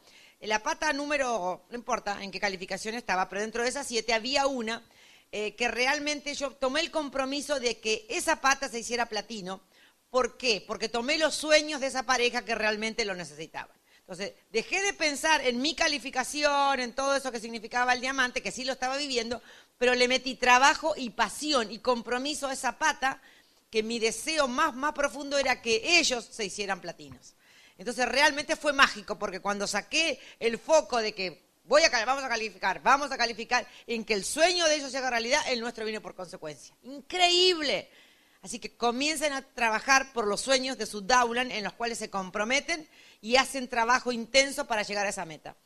La 0.48 0.62
pata 0.62 0.92
número, 0.92 1.64
no 1.70 1.76
importa 1.76 2.22
en 2.22 2.30
qué 2.30 2.40
calificación 2.40 2.94
estaba, 2.94 3.28
pero 3.28 3.42
dentro 3.42 3.62
de 3.62 3.68
esas 3.68 3.86
siete 3.86 4.12
había 4.12 4.46
una 4.46 4.82
eh, 5.30 5.54
que 5.54 5.68
realmente 5.68 6.34
yo 6.34 6.50
tomé 6.50 6.80
el 6.80 6.90
compromiso 6.90 7.60
de 7.60 7.78
que 7.78 8.06
esa 8.10 8.40
pata 8.40 8.68
se 8.68 8.80
hiciera 8.80 9.06
platino. 9.06 9.62
¿Por 10.10 10.36
qué? 10.36 10.62
Porque 10.66 10.88
tomé 10.90 11.16
los 11.16 11.34
sueños 11.34 11.80
de 11.80 11.86
esa 11.86 12.02
pareja 12.02 12.44
que 12.44 12.54
realmente 12.54 13.04
lo 13.04 13.14
necesitaban. 13.14 13.74
Entonces, 14.00 14.34
dejé 14.50 14.82
de 14.82 14.92
pensar 14.92 15.40
en 15.46 15.62
mi 15.62 15.74
calificación, 15.74 16.80
en 16.80 16.92
todo 16.92 17.16
eso 17.16 17.32
que 17.32 17.40
significaba 17.40 17.94
el 17.94 18.00
diamante, 18.00 18.42
que 18.42 18.50
sí 18.50 18.64
lo 18.64 18.72
estaba 18.72 18.96
viviendo, 18.96 19.40
pero 19.78 19.94
le 19.94 20.08
metí 20.08 20.34
trabajo 20.34 20.94
y 20.96 21.10
pasión 21.10 21.70
y 21.70 21.78
compromiso 21.78 22.48
a 22.48 22.52
esa 22.52 22.78
pata, 22.78 23.22
que 23.70 23.82
mi 23.82 23.98
deseo 23.98 24.48
más, 24.48 24.74
más 24.74 24.92
profundo 24.92 25.38
era 25.38 25.62
que 25.62 25.98
ellos 25.98 26.28
se 26.30 26.44
hicieran 26.44 26.80
platinos. 26.82 27.32
Entonces 27.82 28.06
realmente 28.06 28.54
fue 28.54 28.72
mágico, 28.72 29.18
porque 29.18 29.40
cuando 29.40 29.66
saqué 29.66 30.20
el 30.38 30.56
foco 30.56 30.98
de 30.98 31.12
que 31.16 31.42
voy 31.64 31.82
a, 31.82 32.04
vamos 32.04 32.22
a 32.22 32.28
calificar, 32.28 32.80
vamos 32.80 33.10
a 33.10 33.18
calificar, 33.18 33.66
en 33.88 34.04
que 34.04 34.14
el 34.14 34.24
sueño 34.24 34.66
de 34.66 34.76
ellos 34.76 34.92
se 34.92 34.98
haga 34.98 35.10
realidad, 35.10 35.42
el 35.48 35.58
nuestro 35.58 35.84
vino 35.84 36.00
por 36.00 36.14
consecuencia. 36.14 36.76
Increíble. 36.84 37.90
Así 38.40 38.60
que 38.60 38.76
comiencen 38.76 39.32
a 39.32 39.42
trabajar 39.42 40.12
por 40.12 40.28
los 40.28 40.40
sueños 40.40 40.78
de 40.78 40.86
su 40.86 41.00
Daulan, 41.00 41.50
en 41.50 41.64
los 41.64 41.72
cuales 41.72 41.98
se 41.98 42.08
comprometen 42.08 42.88
y 43.20 43.34
hacen 43.34 43.66
trabajo 43.66 44.12
intenso 44.12 44.68
para 44.68 44.84
llegar 44.84 45.04
a 45.04 45.08
esa 45.08 45.24
meta. 45.24 45.56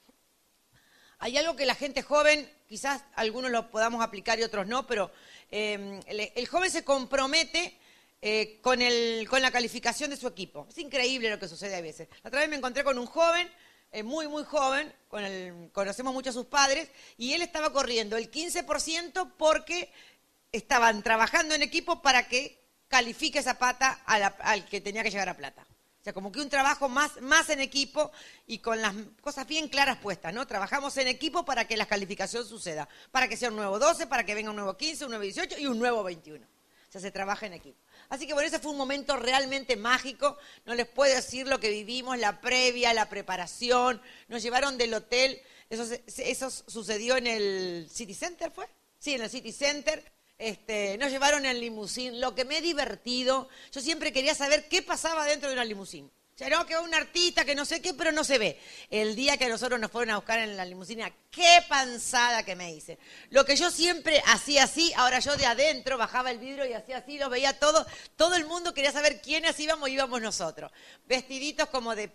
Hay 1.19 1.37
algo 1.37 1.55
que 1.55 1.67
la 1.67 1.75
gente 1.75 2.01
joven, 2.01 2.51
quizás 2.67 3.03
algunos 3.15 3.51
lo 3.51 3.71
podamos 3.71 4.03
aplicar 4.03 4.39
y 4.39 4.43
otros 4.43 4.67
no, 4.67 4.87
pero 4.87 5.13
eh, 5.51 6.01
el 6.35 6.49
joven 6.49 6.71
se 6.71 6.83
compromete 6.83 7.79
eh, 8.29 8.59
con, 8.61 8.83
el, 8.83 9.29
con 9.29 9.41
la 9.41 9.53
calificación 9.53 10.11
de 10.11 10.17
su 10.17 10.27
equipo. 10.27 10.67
Es 10.69 10.79
increíble 10.79 11.31
lo 11.31 11.39
que 11.39 11.47
sucede 11.47 11.77
a 11.77 11.81
veces. 11.81 12.09
La 12.25 12.29
otra 12.29 12.41
vez 12.41 12.49
me 12.49 12.57
encontré 12.57 12.83
con 12.83 12.99
un 12.99 13.07
joven, 13.07 13.49
eh, 13.93 14.03
muy, 14.03 14.27
muy 14.27 14.43
joven, 14.43 14.93
con 15.07 15.25
el, 15.25 15.71
conocemos 15.71 16.13
mucho 16.13 16.31
a 16.31 16.33
sus 16.33 16.47
padres, 16.47 16.91
y 17.17 17.35
él 17.35 17.43
estaba 17.43 17.73
corriendo 17.73 18.17
el 18.17 18.29
15% 18.29 19.35
porque 19.39 19.93
estaban 20.51 21.05
trabajando 21.05 21.55
en 21.55 21.63
equipo 21.63 22.03
para 22.03 22.27
que 22.27 22.61
califique 22.89 23.39
esa 23.39 23.61
pata 23.61 24.01
al 24.05 24.67
que 24.67 24.81
tenía 24.81 25.05
que 25.05 25.13
llegar 25.13 25.29
a 25.29 25.37
plata. 25.37 25.65
O 26.01 26.03
sea, 26.03 26.13
como 26.13 26.33
que 26.33 26.41
un 26.41 26.49
trabajo 26.49 26.89
más, 26.89 27.21
más 27.21 27.49
en 27.51 27.61
equipo 27.61 28.11
y 28.49 28.59
con 28.59 28.83
las 28.83 28.93
cosas 29.21 29.47
bien 29.47 29.69
claras 29.69 29.99
puestas, 29.99 30.35
¿no? 30.35 30.49
Trabajamos 30.49 30.97
en 30.97 31.07
equipo 31.07 31.45
para 31.45 31.69
que 31.69 31.77
la 31.77 31.87
calificación 31.87 32.45
suceda, 32.45 32.89
para 33.13 33.29
que 33.29 33.37
sea 33.37 33.51
un 33.51 33.57
nuevo 33.57 33.79
12, 33.79 34.09
para 34.09 34.27
que 34.27 34.35
venga 34.35 34.51
un 34.51 34.57
nuevo 34.57 34.77
15, 34.77 35.05
un 35.05 35.11
nuevo 35.11 35.23
18 35.23 35.61
y 35.61 35.67
un 35.67 35.79
nuevo 35.79 36.03
21. 36.03 36.45
O 36.45 36.93
sea, 36.93 37.01
se 37.01 37.13
trabaja 37.13 37.47
en 37.47 37.53
equipo. 37.53 37.86
Así 38.09 38.27
que 38.27 38.35
bueno, 38.35 38.49
ese 38.49 38.59
fue 38.59 38.73
un 38.73 38.79
momento 38.79 39.17
realmente 39.17 39.77
mágico. 39.77 40.37
No 40.65 40.75
les 40.75 40.87
puedo 40.87 41.15
decir 41.15 41.47
lo 41.47 41.61
que 41.61 41.71
vivimos, 41.71 42.19
la 42.19 42.41
previa, 42.41 42.95
la 42.95 43.09
preparación. 43.09 44.01
Nos 44.29 44.43
llevaron 44.43 44.79
del 44.79 44.95
hotel. 44.95 45.41
Eso, 45.69 46.51
sucedió 46.51 47.17
en 47.17 47.27
el 47.27 47.89
City 47.91 48.15
Center, 48.15 48.51
¿fue? 48.51 48.69
Sí, 48.99 49.15
en 49.15 49.23
el 49.23 49.31
City 49.31 49.53
Center. 49.53 50.05
Este, 50.39 50.99
nos 50.99 51.11
llevaron 51.11 51.47
en 51.47 51.61
limusín. 51.61 52.21
Lo 52.21 52.35
que 52.35 52.45
me 52.45 52.59
he 52.59 52.63
divertido. 52.63 53.49
Yo 53.73 53.81
siempre 53.81 54.13
quería 54.13 54.35
saber 54.35 54.69
qué 54.69 54.83
pasaba 54.83 55.25
dentro 55.25 55.49
de 55.49 55.55
una 55.55 55.65
limusín. 55.65 56.11
Sea, 56.37 56.51
no, 56.51 56.67
que 56.67 56.77
un 56.77 56.93
artista, 56.93 57.47
que 57.47 57.55
no 57.55 57.65
sé 57.65 57.81
qué, 57.81 57.95
pero 57.95 58.13
no 58.13 58.23
se 58.23 58.37
ve. 58.37 58.61
El 58.91 59.17
día 59.17 59.39
que 59.39 59.49
nosotros 59.49 59.81
nos 59.81 59.91
fueron 59.91 60.11
a 60.13 60.17
buscar 60.17 60.39
en 60.39 60.55
la 60.55 60.67
limusina, 60.67 61.11
qué 61.31 61.65
panzada 61.67 62.43
que 62.43 62.55
me 62.55 62.75
hice. 62.75 62.99
Lo 63.31 63.47
que 63.47 63.57
yo 63.57 63.71
siempre 63.71 64.23
hacía 64.27 64.65
así, 64.65 64.93
ahora 64.97 65.19
yo 65.21 65.35
de 65.39 65.47
adentro 65.47 65.97
bajaba 65.97 66.31
el 66.31 66.39
vidrio 66.39 66.67
y 66.67 66.75
hacía 66.75 66.99
así, 66.99 67.17
lo 67.17 67.31
veía 67.31 67.59
todo. 67.59 67.87
Todo 68.17 68.35
el 68.35 68.45
mundo 68.45 68.75
quería 68.75 68.93
saber 68.93 69.23
quiénes 69.23 69.59
íbamos, 69.59 69.89
íbamos 69.89 70.21
nosotros. 70.21 70.71
Vestiditos 71.07 71.71
como 71.71 71.95
de, 71.95 72.13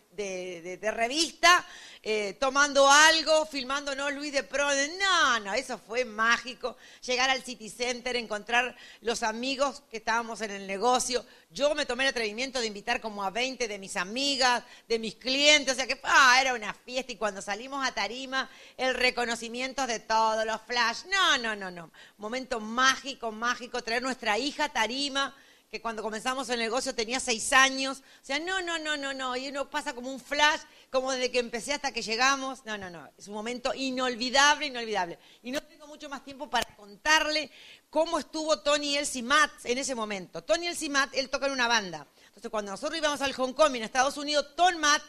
revista, 0.95 1.65
eh, 2.03 2.37
tomando 2.39 2.87
algo, 2.87 3.47
filmando, 3.47 3.95
no, 3.95 4.11
Luis 4.11 4.33
de 4.33 4.43
Pro. 4.43 4.67
No, 4.99 5.39
no, 5.39 5.53
eso 5.55 5.79
fue 5.79 6.05
mágico. 6.05 6.77
Llegar 7.03 7.31
al 7.31 7.43
City 7.43 7.71
Center, 7.71 8.15
encontrar 8.15 8.75
los 9.01 9.23
amigos 9.23 9.81
que 9.89 9.97
estábamos 9.97 10.41
en 10.41 10.51
el 10.51 10.67
negocio. 10.67 11.25
Yo 11.53 11.75
me 11.75 11.85
tomé 11.85 12.05
el 12.05 12.11
atrevimiento 12.11 12.61
de 12.61 12.67
invitar 12.67 13.01
como 13.01 13.25
a 13.25 13.29
20 13.29 13.67
de 13.67 13.77
mis 13.77 13.97
amigas, 13.97 14.63
de 14.87 14.99
mis 14.99 15.15
clientes, 15.15 15.73
o 15.73 15.75
sea 15.75 15.85
que 15.85 15.99
era 16.39 16.53
una 16.53 16.73
fiesta 16.73 17.11
y 17.11 17.17
cuando 17.17 17.41
salimos 17.41 17.85
a 17.85 17.93
Tarima, 17.93 18.49
el 18.77 18.95
reconocimiento 18.95 19.85
de 19.85 19.99
todos 19.99 20.45
los 20.45 20.61
flash. 20.61 21.03
No, 21.11 21.37
no, 21.39 21.53
no, 21.57 21.69
no. 21.69 21.91
Momento 22.17 22.61
mágico, 22.61 23.33
mágico, 23.33 23.83
traer 23.83 24.01
nuestra 24.01 24.37
hija 24.37 24.69
Tarima, 24.69 25.35
que 25.69 25.81
cuando 25.81 26.01
comenzamos 26.01 26.49
el 26.49 26.59
negocio 26.59 26.95
tenía 26.95 27.19
seis 27.19 27.51
años. 27.51 27.99
O 27.99 28.25
sea, 28.25 28.39
no, 28.39 28.61
no, 28.61 28.79
no, 28.79 28.95
no, 28.95 29.13
no. 29.13 29.35
Y 29.35 29.49
uno 29.49 29.69
pasa 29.69 29.93
como 29.93 30.09
un 30.09 30.21
flash, 30.21 30.61
como 30.91 31.11
desde 31.11 31.31
que 31.31 31.39
empecé 31.39 31.73
hasta 31.73 31.93
que 31.93 32.01
llegamos. 32.01 32.65
No, 32.65 32.77
no, 32.77 32.89
no. 32.89 33.09
Es 33.17 33.27
un 33.27 33.33
momento 33.33 33.73
inolvidable, 33.73 34.67
inolvidable. 34.67 35.17
Y 35.41 35.51
no 35.51 35.63
tengo 35.63 35.87
mucho 35.87 36.09
más 36.09 36.23
tiempo 36.23 36.49
para 36.49 36.75
contarle 36.75 37.49
cómo 37.89 38.19
estuvo 38.19 38.59
Tony 38.59 38.97
Elsie 38.97 39.23
Matt 39.23 39.51
en 39.63 39.77
ese 39.77 39.95
momento. 39.95 40.43
Tony 40.43 40.67
Elsie 40.67 40.89
Matt, 40.89 41.15
él 41.15 41.29
toca 41.29 41.47
en 41.47 41.53
una 41.53 41.67
banda. 41.67 42.05
Entonces, 42.27 42.51
cuando 42.51 42.71
nosotros 42.71 42.97
íbamos 42.97 43.21
al 43.21 43.33
Hong 43.33 43.53
Kong 43.53 43.75
en 43.75 43.83
Estados 43.83 44.17
Unidos, 44.17 44.47
Tom 44.55 44.75
Matt 44.77 45.01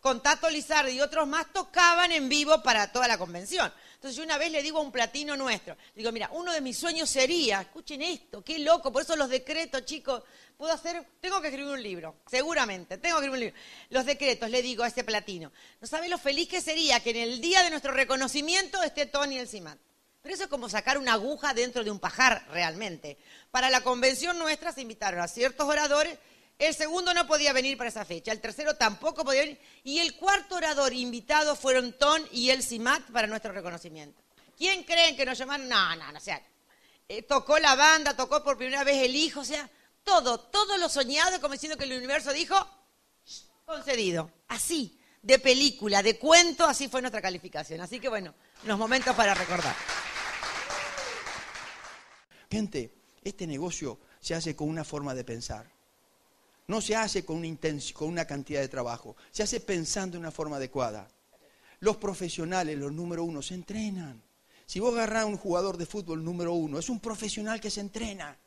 con 0.00 0.22
Tato 0.22 0.48
Lizardi 0.48 0.92
y 0.92 1.00
otros 1.00 1.26
más 1.26 1.52
tocaban 1.52 2.12
en 2.12 2.28
vivo 2.28 2.62
para 2.62 2.92
toda 2.92 3.08
la 3.08 3.18
convención. 3.18 3.72
Entonces 3.94 4.16
yo 4.16 4.22
una 4.22 4.38
vez 4.38 4.52
le 4.52 4.62
digo 4.62 4.78
a 4.78 4.82
un 4.82 4.92
platino 4.92 5.36
nuestro, 5.36 5.76
digo, 5.94 6.12
mira, 6.12 6.30
uno 6.32 6.52
de 6.52 6.60
mis 6.60 6.78
sueños 6.78 7.10
sería, 7.10 7.62
escuchen 7.62 8.00
esto, 8.02 8.42
qué 8.42 8.60
loco, 8.60 8.92
por 8.92 9.02
eso 9.02 9.16
los 9.16 9.28
decretos, 9.28 9.84
chicos, 9.84 10.22
puedo 10.58 10.72
hacer, 10.72 11.06
tengo 11.20 11.40
que 11.40 11.48
escribir 11.48 11.72
un 11.72 11.82
libro, 11.82 12.16
seguramente, 12.30 12.98
tengo 12.98 13.16
que 13.16 13.26
escribir 13.26 13.34
un 13.34 13.40
libro. 13.40 13.60
Los 13.88 14.04
decretos, 14.04 14.50
le 14.50 14.60
digo 14.60 14.84
a 14.84 14.88
ese 14.88 15.04
platino, 15.04 15.50
no 15.80 15.86
sabe 15.86 16.08
lo 16.08 16.18
feliz 16.18 16.48
que 16.48 16.60
sería 16.60 17.00
que 17.00 17.10
en 17.10 17.16
el 17.16 17.40
día 17.40 17.62
de 17.62 17.70
nuestro 17.70 17.92
reconocimiento 17.92 18.82
esté 18.82 19.06
Tony 19.06 19.38
el 19.38 19.48
Cimat. 19.48 19.78
Pero 20.20 20.34
eso 20.34 20.44
es 20.44 20.50
como 20.50 20.68
sacar 20.68 20.98
una 20.98 21.14
aguja 21.14 21.54
dentro 21.54 21.84
de 21.84 21.90
un 21.90 22.00
pajar, 22.00 22.44
realmente. 22.50 23.16
Para 23.52 23.70
la 23.70 23.82
convención 23.82 24.36
nuestra 24.36 24.72
se 24.72 24.82
invitaron 24.82 25.20
a 25.20 25.28
ciertos 25.28 25.66
oradores 25.66 26.18
el 26.58 26.74
segundo 26.74 27.14
no 27.14 27.24
podía 27.28 27.52
venir 27.52 27.78
para 27.78 27.88
esa 27.88 28.04
fecha, 28.04 28.32
el 28.32 28.40
tercero 28.40 28.74
tampoco 28.74 29.24
podía 29.24 29.42
venir, 29.42 29.60
y 29.84 30.00
el 30.00 30.16
cuarto 30.16 30.56
orador 30.56 30.92
invitado 30.92 31.54
fueron 31.54 31.92
Ton 31.92 32.20
y 32.32 32.50
El 32.50 32.64
Simat 32.64 33.00
para 33.12 33.28
nuestro 33.28 33.52
reconocimiento. 33.52 34.20
¿Quién 34.56 34.82
creen 34.82 35.16
que 35.16 35.24
nos 35.24 35.38
llamaron? 35.38 35.68
No, 35.68 35.94
no, 35.94 36.10
no, 36.10 36.18
o 36.18 36.20
sea, 36.20 36.42
eh, 37.08 37.22
tocó 37.22 37.60
la 37.60 37.76
banda, 37.76 38.16
tocó 38.16 38.42
por 38.42 38.58
primera 38.58 38.82
vez 38.82 39.04
el 39.04 39.14
hijo, 39.14 39.40
o 39.40 39.44
sea, 39.44 39.70
todo, 40.08 40.40
todo 40.40 40.78
lo 40.78 40.88
soñado, 40.88 41.38
como 41.38 41.52
diciendo 41.52 41.76
que 41.76 41.84
el 41.84 41.92
universo 41.92 42.32
dijo, 42.32 42.56
concedido, 43.66 44.30
así, 44.48 44.98
de 45.20 45.38
película, 45.38 46.02
de 46.02 46.18
cuento, 46.18 46.64
así 46.64 46.88
fue 46.88 47.02
nuestra 47.02 47.20
calificación. 47.20 47.82
Así 47.82 48.00
que 48.00 48.08
bueno, 48.08 48.34
unos 48.64 48.78
momentos 48.78 49.14
para 49.14 49.34
recordar. 49.34 49.76
Gente, 52.50 52.94
este 53.22 53.46
negocio 53.46 53.98
se 54.18 54.34
hace 54.34 54.56
con 54.56 54.70
una 54.70 54.82
forma 54.82 55.14
de 55.14 55.24
pensar. 55.24 55.70
No 56.68 56.80
se 56.80 56.96
hace 56.96 57.26
con 57.26 57.36
una, 57.36 57.58
con 57.92 58.08
una 58.08 58.24
cantidad 58.24 58.60
de 58.60 58.68
trabajo, 58.68 59.14
se 59.30 59.42
hace 59.42 59.60
pensando 59.60 60.14
de 60.14 60.20
una 60.20 60.30
forma 60.30 60.56
adecuada. 60.56 61.06
Los 61.80 61.98
profesionales, 61.98 62.78
los 62.78 62.92
número 62.92 63.24
uno, 63.24 63.42
se 63.42 63.54
entrenan. 63.54 64.22
Si 64.64 64.80
vos 64.80 64.94
agarrás 64.94 65.24
a 65.24 65.26
un 65.26 65.36
jugador 65.36 65.76
de 65.76 65.84
fútbol 65.84 66.24
número 66.24 66.54
uno, 66.54 66.78
es 66.78 66.88
un 66.88 66.98
profesional 66.98 67.60
que 67.60 67.70
se 67.70 67.80
entrena. 67.80 68.38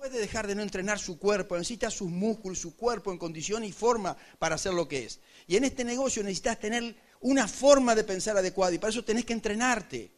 Puede 0.00 0.18
dejar 0.18 0.46
de 0.46 0.54
no 0.54 0.62
entrenar 0.62 0.98
su 0.98 1.18
cuerpo, 1.18 1.58
necesita 1.58 1.90
sus 1.90 2.08
músculos, 2.10 2.58
su 2.58 2.74
cuerpo 2.74 3.12
en 3.12 3.18
condición 3.18 3.64
y 3.64 3.70
forma 3.70 4.16
para 4.38 4.54
hacer 4.54 4.72
lo 4.72 4.88
que 4.88 5.04
es. 5.04 5.20
Y 5.46 5.56
en 5.56 5.64
este 5.64 5.84
negocio 5.84 6.22
necesitas 6.22 6.58
tener 6.58 6.96
una 7.20 7.46
forma 7.46 7.94
de 7.94 8.02
pensar 8.02 8.34
adecuada 8.34 8.74
y 8.74 8.78
para 8.78 8.92
eso 8.92 9.04
tenés 9.04 9.26
que 9.26 9.34
entrenarte. 9.34 10.10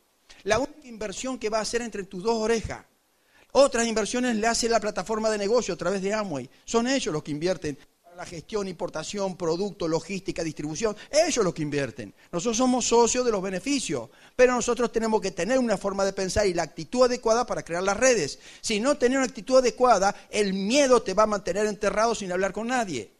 La 0.44 0.60
única 0.60 0.86
inversión 0.86 1.36
que 1.36 1.48
va 1.48 1.58
a 1.58 1.62
hacer 1.62 1.82
entre 1.82 2.04
tus 2.04 2.22
dos 2.22 2.36
orejas 2.36 2.86
otras 3.54 3.86
inversiones 3.86 4.36
le 4.36 4.46
hace 4.46 4.68
la 4.68 4.78
plataforma 4.78 5.28
de 5.30 5.36
negocio 5.36 5.74
a 5.74 5.76
través 5.76 6.00
de 6.00 6.14
Amway. 6.14 6.48
Son 6.64 6.86
ellos 6.86 7.12
los 7.12 7.24
que 7.24 7.32
invierten 7.32 7.76
la 8.16 8.26
gestión, 8.26 8.68
importación, 8.68 9.36
producto, 9.36 9.88
logística, 9.88 10.44
distribución. 10.44 10.94
Ellos 11.10 11.44
los 11.44 11.54
que 11.54 11.62
invierten. 11.62 12.14
Nosotros 12.30 12.58
somos 12.58 12.84
socios 12.84 13.24
de 13.24 13.30
los 13.30 13.40
beneficios, 13.40 14.10
pero 14.36 14.54
nosotros 14.54 14.92
tenemos 14.92 15.20
que 15.20 15.30
tener 15.30 15.58
una 15.58 15.78
forma 15.78 16.04
de 16.04 16.12
pensar 16.12 16.46
y 16.46 16.52
la 16.52 16.62
actitud 16.62 17.04
adecuada 17.04 17.46
para 17.46 17.64
crear 17.64 17.82
las 17.82 17.96
redes. 17.96 18.38
Si 18.60 18.80
no 18.80 18.98
tenés 18.98 19.16
una 19.16 19.26
actitud 19.26 19.58
adecuada, 19.58 20.14
el 20.30 20.52
miedo 20.52 21.02
te 21.02 21.14
va 21.14 21.22
a 21.22 21.26
mantener 21.26 21.66
enterrado 21.66 22.14
sin 22.14 22.30
hablar 22.30 22.52
con 22.52 22.66
nadie. 22.66 23.10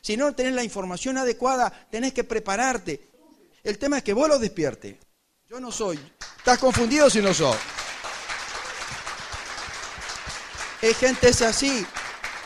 Si 0.00 0.16
no 0.16 0.34
tenés 0.34 0.54
la 0.54 0.64
información 0.64 1.18
adecuada, 1.18 1.72
tenés 1.90 2.12
que 2.12 2.24
prepararte. 2.24 3.08
El 3.62 3.78
tema 3.78 3.98
es 3.98 4.02
que 4.02 4.12
vos 4.12 4.28
lo 4.28 4.40
despiertes. 4.40 4.96
Yo 5.48 5.60
no 5.60 5.70
soy. 5.70 6.00
¿Estás 6.38 6.58
confundido 6.58 7.08
si 7.08 7.20
no 7.20 7.32
soy? 7.32 7.56
Hay 10.82 10.94
gente 10.94 11.28
es 11.28 11.42
así. 11.42 11.86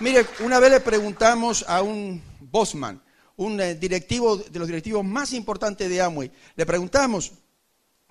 Mire, 0.01 0.27
una 0.41 0.61
vez 0.61 0.71
le 0.71 0.81
preguntamos 0.81 1.65
a 1.67 1.81
un 1.81 2.23
Bosman, 2.39 3.03
un 3.37 3.59
eh, 3.59 3.75
directivo 3.77 4.37
de 4.37 4.59
los 4.59 4.69
directivos 4.69 5.03
más 5.03 5.33
importantes 5.33 5.89
de 5.89 6.03
Amway, 6.03 6.31
le 6.55 6.67
preguntamos 6.67 7.33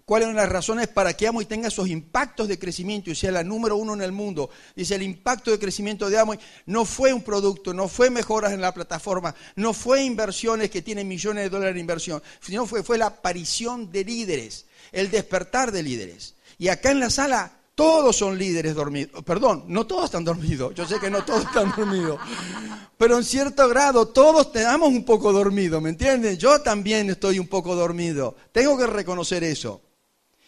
cuáles 0.04 0.26
eran 0.26 0.36
las 0.36 0.50
razones 0.50 0.88
para 0.88 1.16
que 1.16 1.28
Amway 1.28 1.46
tenga 1.46 1.68
esos 1.68 1.88
impactos 1.88 2.48
de 2.48 2.58
crecimiento 2.58 3.12
y 3.12 3.16
sea 3.16 3.32
la 3.32 3.44
número 3.44 3.76
uno 3.76 3.94
en 3.94 4.02
el 4.02 4.12
mundo. 4.12 4.50
Dice, 4.76 4.96
el 4.96 5.04
impacto 5.04 5.52
de 5.52 5.60
crecimiento 5.60 6.10
de 6.10 6.18
Amway 6.18 6.40
no 6.66 6.86
fue 6.86 7.14
un 7.14 7.22
producto, 7.22 7.72
no 7.72 7.88
fue 7.88 8.10
mejoras 8.10 8.54
en 8.54 8.62
la 8.62 8.74
plataforma, 8.74 9.36
no 9.56 9.72
fue 9.72 10.04
inversiones 10.04 10.72
que 10.72 10.82
tienen 10.82 11.08
millones 11.08 11.44
de 11.44 11.50
dólares 11.52 11.76
de 11.76 11.82
inversión, 11.82 12.24
sino 12.42 12.66
fue, 12.66 12.82
fue 12.82 12.98
la 12.98 13.08
aparición 13.08 13.92
de 13.92 14.06
líderes, 14.06 14.66
el 14.92 15.12
despertar 15.12 15.72
de 15.72 15.84
líderes. 15.84 16.34
Y 16.58 16.70
acá 16.70 16.90
en 16.90 17.00
la 17.00 17.12
sala 17.12 17.60
todos 17.76 18.16
son 18.16 18.38
líderes 18.38 18.74
dormidos. 18.74 19.22
Perdón, 19.24 19.66
no 19.68 19.86
todos 19.86 20.06
están 20.06 20.24
dormidos. 20.24 20.74
Yo 20.74 20.88
sé 20.88 20.98
que 21.00 21.10
no 21.10 21.24
todos 21.26 21.44
están 21.44 21.74
dormidos. 21.76 22.20
Pero 22.98 23.18
en 23.18 23.24
cierto 23.26 23.68
grado 23.68 24.08
todos 24.08 24.54
tenemos 24.54 24.88
un 24.88 25.04
poco 25.04 25.34
dormido, 25.34 25.82
¿me 25.82 25.90
entienden? 25.90 26.38
Yo 26.38 26.62
también 26.62 27.10
estoy 27.10 27.38
un 27.38 27.48
poco 27.48 27.76
dormido. 27.76 28.38
Tengo 28.54 28.78
que 28.78 28.88
reconocer 28.88 29.44
eso. 29.44 29.82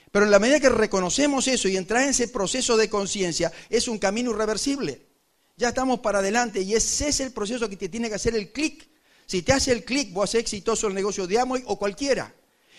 Pero 0.10 0.24
en 0.24 0.32
la 0.32 0.40
medida 0.40 0.62
que 0.62 0.70
reconocemos 0.70 1.48
eso 1.50 1.68
y 1.68 1.76
entrar 1.76 2.04
en 2.04 2.10
ese 2.10 2.30
proceso 2.30 2.78
de 2.78 2.90
conciencia, 2.90 3.52
es 3.70 3.90
un 3.90 4.00
camino 4.00 4.32
irreversible. 4.32 5.06
Ya 5.58 5.70
estamos 5.70 6.00
para 6.00 6.20
adelante 6.20 6.62
y 6.62 6.76
ese 6.76 7.10
es 7.10 7.20
el 7.20 7.34
proceso 7.34 7.68
que 7.68 7.76
te 7.76 7.90
tiene 7.90 8.08
que 8.08 8.16
hacer 8.16 8.36
el 8.36 8.54
clic. 8.54 8.88
Si 9.26 9.42
te 9.42 9.52
hace 9.52 9.74
el 9.74 9.84
clic, 9.84 10.14
vos 10.14 10.30
haces 10.30 10.42
exitoso 10.42 10.88
el 10.88 10.94
negocio 10.94 11.28
de 11.28 11.40
Amway 11.40 11.64
o 11.66 11.78
cualquiera. 11.78 12.34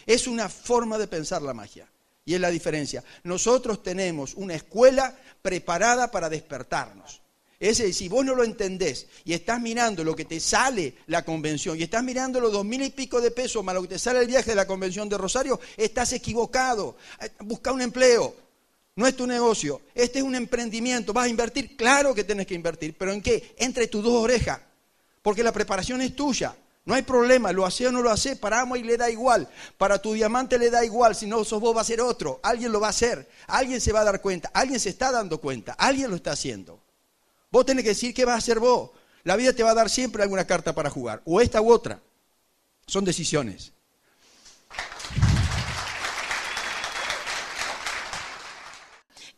Es 0.06 0.26
una 0.26 0.48
forma 0.48 0.96
de 0.96 1.06
pensar 1.06 1.42
la 1.42 1.52
magia. 1.52 1.86
Y 2.28 2.34
es 2.34 2.40
la 2.42 2.50
diferencia. 2.50 3.02
Nosotros 3.24 3.82
tenemos 3.82 4.34
una 4.34 4.54
escuela 4.54 5.16
preparada 5.40 6.10
para 6.10 6.28
despertarnos. 6.28 7.22
Es 7.58 7.78
decir, 7.78 7.94
si 7.94 8.08
vos 8.10 8.22
no 8.22 8.34
lo 8.34 8.44
entendés 8.44 9.06
y 9.24 9.32
estás 9.32 9.58
mirando 9.62 10.04
lo 10.04 10.14
que 10.14 10.26
te 10.26 10.38
sale 10.38 10.92
la 11.06 11.24
convención 11.24 11.78
y 11.78 11.84
estás 11.84 12.04
mirando 12.04 12.38
los 12.38 12.52
dos 12.52 12.66
mil 12.66 12.82
y 12.82 12.90
pico 12.90 13.22
de 13.22 13.30
pesos 13.30 13.64
más 13.64 13.74
lo 13.74 13.80
que 13.80 13.88
te 13.88 13.98
sale 13.98 14.20
el 14.20 14.26
viaje 14.26 14.50
de 14.50 14.56
la 14.56 14.66
convención 14.66 15.08
de 15.08 15.16
Rosario, 15.16 15.58
estás 15.78 16.12
equivocado. 16.12 16.98
Busca 17.40 17.72
un 17.72 17.80
empleo. 17.80 18.36
No 18.96 19.06
es 19.06 19.16
tu 19.16 19.26
negocio. 19.26 19.80
Este 19.94 20.18
es 20.18 20.24
un 20.26 20.34
emprendimiento. 20.34 21.14
¿Vas 21.14 21.24
a 21.24 21.30
invertir? 21.30 21.78
Claro 21.78 22.14
que 22.14 22.24
tienes 22.24 22.46
que 22.46 22.54
invertir. 22.54 22.94
¿Pero 22.98 23.10
en 23.10 23.22
qué? 23.22 23.54
Entre 23.56 23.86
tus 23.86 24.04
dos 24.04 24.22
orejas. 24.22 24.60
Porque 25.22 25.42
la 25.42 25.52
preparación 25.52 26.02
es 26.02 26.14
tuya. 26.14 26.54
No 26.88 26.94
hay 26.94 27.02
problema, 27.02 27.52
lo 27.52 27.66
hace 27.66 27.86
o 27.86 27.92
no 27.92 28.00
lo 28.00 28.10
hace, 28.10 28.34
para 28.34 28.66
y 28.74 28.82
le 28.82 28.96
da 28.96 29.10
igual, 29.10 29.46
para 29.76 30.00
tu 30.00 30.14
diamante 30.14 30.58
le 30.58 30.70
da 30.70 30.86
igual, 30.86 31.14
si 31.14 31.26
no 31.26 31.44
sos 31.44 31.60
vos 31.60 31.76
va 31.76 31.82
a 31.82 31.84
ser 31.84 32.00
otro, 32.00 32.40
alguien 32.42 32.72
lo 32.72 32.80
va 32.80 32.86
a 32.86 32.90
hacer, 32.90 33.28
alguien 33.46 33.78
se 33.78 33.92
va 33.92 34.00
a 34.00 34.04
dar 34.04 34.22
cuenta, 34.22 34.50
alguien 34.54 34.80
se 34.80 34.88
está 34.88 35.12
dando 35.12 35.38
cuenta, 35.38 35.74
alguien 35.74 36.08
lo 36.08 36.16
está 36.16 36.32
haciendo. 36.32 36.82
Vos 37.50 37.66
tenés 37.66 37.82
que 37.82 37.90
decir 37.90 38.14
qué 38.14 38.24
vas 38.24 38.36
a 38.36 38.38
hacer 38.38 38.58
vos. 38.58 38.92
La 39.22 39.36
vida 39.36 39.52
te 39.52 39.62
va 39.62 39.72
a 39.72 39.74
dar 39.74 39.90
siempre 39.90 40.22
alguna 40.22 40.46
carta 40.46 40.74
para 40.74 40.88
jugar, 40.88 41.20
o 41.26 41.42
esta 41.42 41.60
u 41.60 41.70
otra. 41.70 42.00
Son 42.86 43.04
decisiones. 43.04 43.74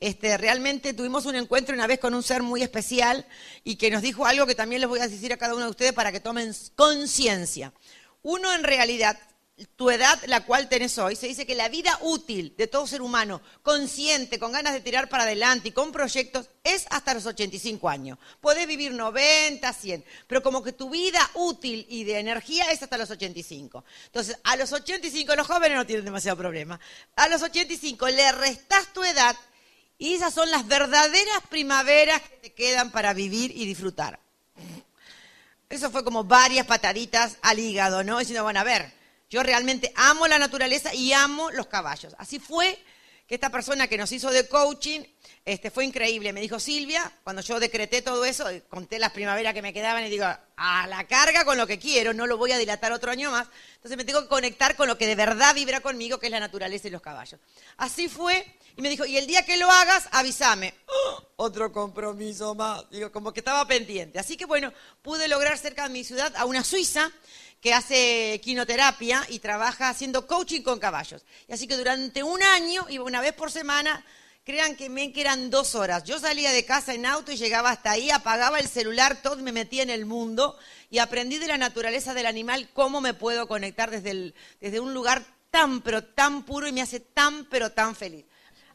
Este, 0.01 0.39
realmente 0.39 0.95
tuvimos 0.95 1.27
un 1.27 1.37
encuentro 1.37 1.75
una 1.75 1.87
vez 1.87 2.01
con 2.01 2.15
un 2.15 2.23
ser 2.23 2.43
muy 2.43 2.63
especial 2.63 3.27
y 3.65 3.77
que 3.77 3.91
nos 3.91 4.01
dijo 4.01 4.25
algo 4.25 4.47
que 4.47 4.55
también 4.55 4.81
les 4.81 4.89
voy 4.89 5.01
a 5.01 5.07
decir 5.07 5.31
a 5.31 5.37
cada 5.37 5.55
uno 5.55 5.67
de 5.67 5.71
ustedes 5.71 5.93
para 5.93 6.11
que 6.11 6.21
tomen 6.21 6.55
conciencia. 6.75 7.75
Uno 8.23 8.51
en 8.55 8.65
realidad, 8.65 9.19
tu 9.77 9.91
edad, 9.91 10.19
la 10.27 10.47
cual 10.47 10.71
tenés 10.71 10.97
hoy, 10.97 11.17
se 11.17 11.27
dice 11.27 11.45
que 11.45 11.55
la 11.55 11.69
vida 11.69 11.99
útil 12.01 12.55
de 12.57 12.67
todo 12.67 12.87
ser 12.87 13.03
humano, 13.03 13.43
consciente, 13.63 14.39
con 14.39 14.53
ganas 14.53 14.73
de 14.73 14.81
tirar 14.81 15.11
para 15.11 15.25
adelante 15.25 15.69
y 15.69 15.73
con 15.73 15.93
proyectos, 15.93 16.49
es 16.65 16.87
hasta 16.89 17.13
los 17.13 17.27
85 17.27 17.87
años. 17.87 18.19
Podés 18.41 18.67
vivir 18.67 18.95
90, 18.95 19.71
100, 19.71 20.05
pero 20.27 20.43
como 20.43 20.63
que 20.63 20.73
tu 20.73 20.89
vida 20.89 21.31
útil 21.35 21.85
y 21.91 22.05
de 22.05 22.21
energía 22.21 22.71
es 22.71 22.83
hasta 22.83 22.97
los 22.97 23.11
85. 23.11 23.85
Entonces, 24.07 24.39
a 24.45 24.57
los 24.57 24.73
85, 24.73 25.37
los 25.37 25.47
jóvenes 25.47 25.77
no 25.77 25.85
tienen 25.85 26.07
demasiado 26.07 26.39
problema. 26.39 26.81
A 27.17 27.29
los 27.29 27.43
85 27.43 28.09
le 28.09 28.33
restás 28.33 28.95
tu 28.95 29.05
edad 29.05 29.37
y 30.01 30.15
esas 30.15 30.33
son 30.33 30.51
las 30.51 30.67
verdaderas 30.67 31.43
primaveras 31.51 32.23
que 32.23 32.37
te 32.39 32.53
quedan 32.55 32.91
para 32.91 33.13
vivir 33.13 33.53
y 33.55 33.67
disfrutar. 33.67 34.19
Eso 35.69 35.91
fue 35.91 36.03
como 36.03 36.25
varias 36.25 36.67
pataditas 36.67 37.37
al 37.43 37.59
hígado, 37.59 38.03
¿no? 38.03 38.19
Diciendo, 38.19 38.43
bueno, 38.43 38.61
a 38.61 38.65
ver, 38.65 38.91
yo 39.29 39.43
realmente 39.43 39.93
amo 39.95 40.27
la 40.27 40.39
naturaleza 40.39 40.95
y 40.95 41.13
amo 41.13 41.51
los 41.51 41.67
caballos. 41.67 42.17
Así 42.17 42.39
fue 42.39 42.83
que 43.29 43.35
esta 43.35 43.51
persona 43.51 43.89
que 43.89 43.99
nos 43.99 44.11
hizo 44.11 44.31
de 44.31 44.49
coaching 44.49 45.03
este, 45.45 45.71
fue 45.71 45.85
increíble. 45.85 46.33
Me 46.33 46.41
dijo 46.41 46.59
Silvia, 46.59 47.13
cuando 47.23 47.43
yo 47.43 47.61
decreté 47.61 48.01
todo 48.01 48.25
eso, 48.25 48.47
conté 48.71 48.99
las 48.99 49.13
primaveras 49.13 49.53
que 49.53 49.61
me 49.61 49.75
quedaban 49.75 50.07
y 50.07 50.09
digo, 50.09 50.25
a 50.25 50.87
la 50.87 51.07
carga 51.07 51.45
con 51.45 51.59
lo 51.59 51.67
que 51.67 51.79
quiero, 51.79 52.15
no 52.15 52.27
lo 52.27 52.39
voy 52.39 52.53
a 52.53 52.59
dilatar 52.59 52.91
otro 52.93 53.11
año 53.11 53.31
más. 53.31 53.49
Entonces 53.75 53.99
me 53.99 54.07
tengo 54.07 54.23
que 54.23 54.29
conectar 54.29 54.77
con 54.77 54.89
lo 54.89 54.97
que 54.97 55.07
de 55.07 55.15
verdad 55.15 55.55
vibra 55.55 55.81
conmigo, 55.81 56.19
que 56.19 56.27
es 56.29 56.33
la 56.33 56.41
naturaleza 56.41 56.89
y 56.89 56.91
los 56.91 57.03
caballos. 57.03 57.39
Así 57.77 58.09
fue 58.09 58.47
y 58.77 58.83
me 58.83 58.89
dijo, 58.89 59.05
y 59.05 59.17
el 59.17 59.27
día 59.27 59.45
que 59.45 59.57
lo 59.57 59.71
hagas, 59.71 60.09
avísame. 60.13 60.75
Otro 61.37 61.73
compromiso 61.73 62.55
más. 62.55 62.89
Digo, 62.91 63.11
como 63.13 63.33
que 63.33 63.41
estaba 63.41 63.67
pendiente. 63.67 64.19
Así 64.19 64.37
que 64.37 64.45
bueno, 64.45 64.73
pude 65.03 65.29
lograr 65.29 65.59
cerca 65.59 65.85
de 65.85 65.91
mi 65.91 66.05
ciudad 66.05 66.35
a 66.37 66.45
una 66.45 66.65
suiza 66.65 67.11
que 67.61 67.75
hace 67.75 68.41
quinoterapia 68.43 69.27
y 69.29 69.39
trabaja 69.39 69.89
haciendo 69.89 70.27
coaching 70.27 70.63
con 70.63 70.79
caballos. 70.79 71.25
Y 71.49 71.53
así 71.53 71.67
que 71.67 71.77
durante 71.77 72.23
un 72.23 72.43
año, 72.43 72.87
iba 72.89 73.05
una 73.05 73.21
vez 73.21 73.35
por 73.35 73.51
semana, 73.51 74.05
Crean 74.43 74.75
que 74.75 74.89
me 74.89 75.13
eran 75.15 75.51
dos 75.51 75.75
horas. 75.75 76.05
Yo 76.05 76.19
salía 76.19 76.51
de 76.51 76.65
casa 76.65 76.95
en 76.95 77.05
auto 77.05 77.31
y 77.31 77.37
llegaba 77.37 77.71
hasta 77.71 77.91
ahí, 77.91 78.11
apagaba 78.11 78.59
el 78.59 78.67
celular, 78.67 79.21
todo 79.23 79.37
me 79.37 79.53
metía 79.53 79.83
en 79.83 79.91
el 79.91 80.07
mundo 80.07 80.59
y 80.89 80.99
aprendí 80.99 81.39
de 81.39 81.47
la 81.47 81.59
naturaleza 81.59 82.15
del 82.15 82.27
animal 82.27 82.71
cómo 82.73 83.01
me 83.03 83.13
puedo 83.13 83.47
conectar 83.47 83.91
desde, 83.91 84.11
el, 84.11 84.35
desde 84.61 84.81
un 84.81 84.95
lugar 84.95 85.23
tan, 85.51 85.83
pero 85.83 86.03
tan 86.03 86.45
puro 86.45 86.67
y 86.67 86.73
me 86.73 86.81
hace 86.81 87.01
tan, 87.01 87.45
pero 87.45 87.71
tan 87.73 87.95
feliz. 87.95 88.25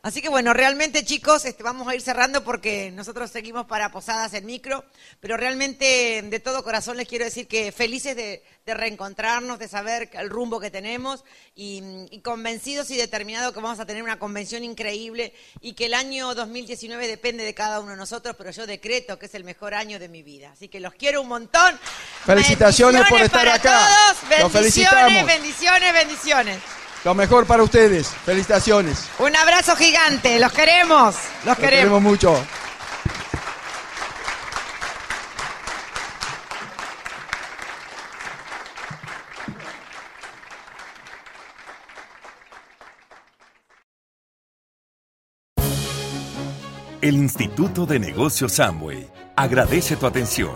Así 0.05 0.21
que 0.21 0.29
bueno, 0.29 0.53
realmente 0.53 1.03
chicos, 1.03 1.45
este, 1.45 1.63
vamos 1.63 1.87
a 1.87 1.95
ir 1.95 2.01
cerrando 2.01 2.43
porque 2.43 2.91
nosotros 2.91 3.31
seguimos 3.31 3.65
para 3.65 3.91
Posadas 3.91 4.35
en 4.35 4.45
micro, 4.45 4.85
pero 5.19 5.35
realmente 5.35 6.21
de 6.21 6.39
todo 6.39 6.63
corazón 6.63 6.97
les 6.97 7.07
quiero 7.07 7.25
decir 7.25 7.47
que 7.47 7.71
felices 7.71 8.15
de, 8.15 8.43
reencontrarnos, 8.67 9.57
de 9.57 9.67
saber 9.67 10.11
el 10.13 10.29
rumbo 10.29 10.59
que 10.59 10.69
tenemos 10.69 11.23
y, 11.55 12.21
convencidos 12.23 12.91
y 12.91 12.97
determinados 12.97 13.51
que 13.51 13.59
vamos 13.59 13.79
a 13.79 13.87
tener 13.87 14.03
una 14.03 14.19
convención 14.19 14.63
increíble 14.63 15.33
y 15.59 15.73
que 15.73 15.87
el 15.87 15.95
año 15.95 16.35
2019 16.35 17.07
depende 17.07 17.43
de 17.43 17.55
cada 17.55 17.79
uno 17.79 17.93
de 17.93 17.97
nosotros, 17.97 18.35
pero 18.37 18.51
yo 18.51 18.67
decreto 18.67 19.17
que 19.17 19.25
es 19.25 19.33
el 19.33 19.43
mejor 19.43 19.73
año 19.73 19.97
de 19.97 20.07
mi 20.07 20.21
vida. 20.21 20.51
Así 20.51 20.67
que 20.67 20.79
los 20.79 20.93
quiero 20.93 21.23
un 21.23 21.29
montón. 21.29 21.79
Felicitaciones 22.27 23.09
por 23.09 23.21
estar 23.21 23.47
acá. 23.47 23.89
Todos. 24.29 24.53
Bendiciones, 24.53 25.25
bendiciones, 25.25 25.93
bendiciones. 25.93 26.84
Lo 27.05 27.13
mejor 27.13 27.45
para 27.45 27.61
ustedes. 27.61 28.07
Felicitaciones. 28.07 29.07
Un 29.19 29.35
abrazo 29.35 29.75
gigante. 29.75 30.39
Los 30.39 30.51
queremos. 30.51 31.15
Los, 31.45 31.55
queremos. 31.55 31.69
queremos 31.69 32.01
mucho. 32.01 32.43
El 47.01 47.13
Instituto 47.17 47.85
de 47.85 47.99
Negocios 47.99 48.59
Amway 48.59 49.07
agradece 49.35 49.95
tu 49.95 50.07
atención. 50.07 50.55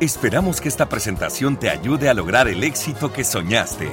Esperamos 0.00 0.60
que 0.60 0.68
esta 0.68 0.88
presentación 0.88 1.56
te 1.56 1.70
ayude 1.70 2.08
a 2.08 2.14
lograr 2.14 2.48
el 2.48 2.64
éxito 2.64 3.12
que 3.12 3.22
soñaste. 3.22 3.88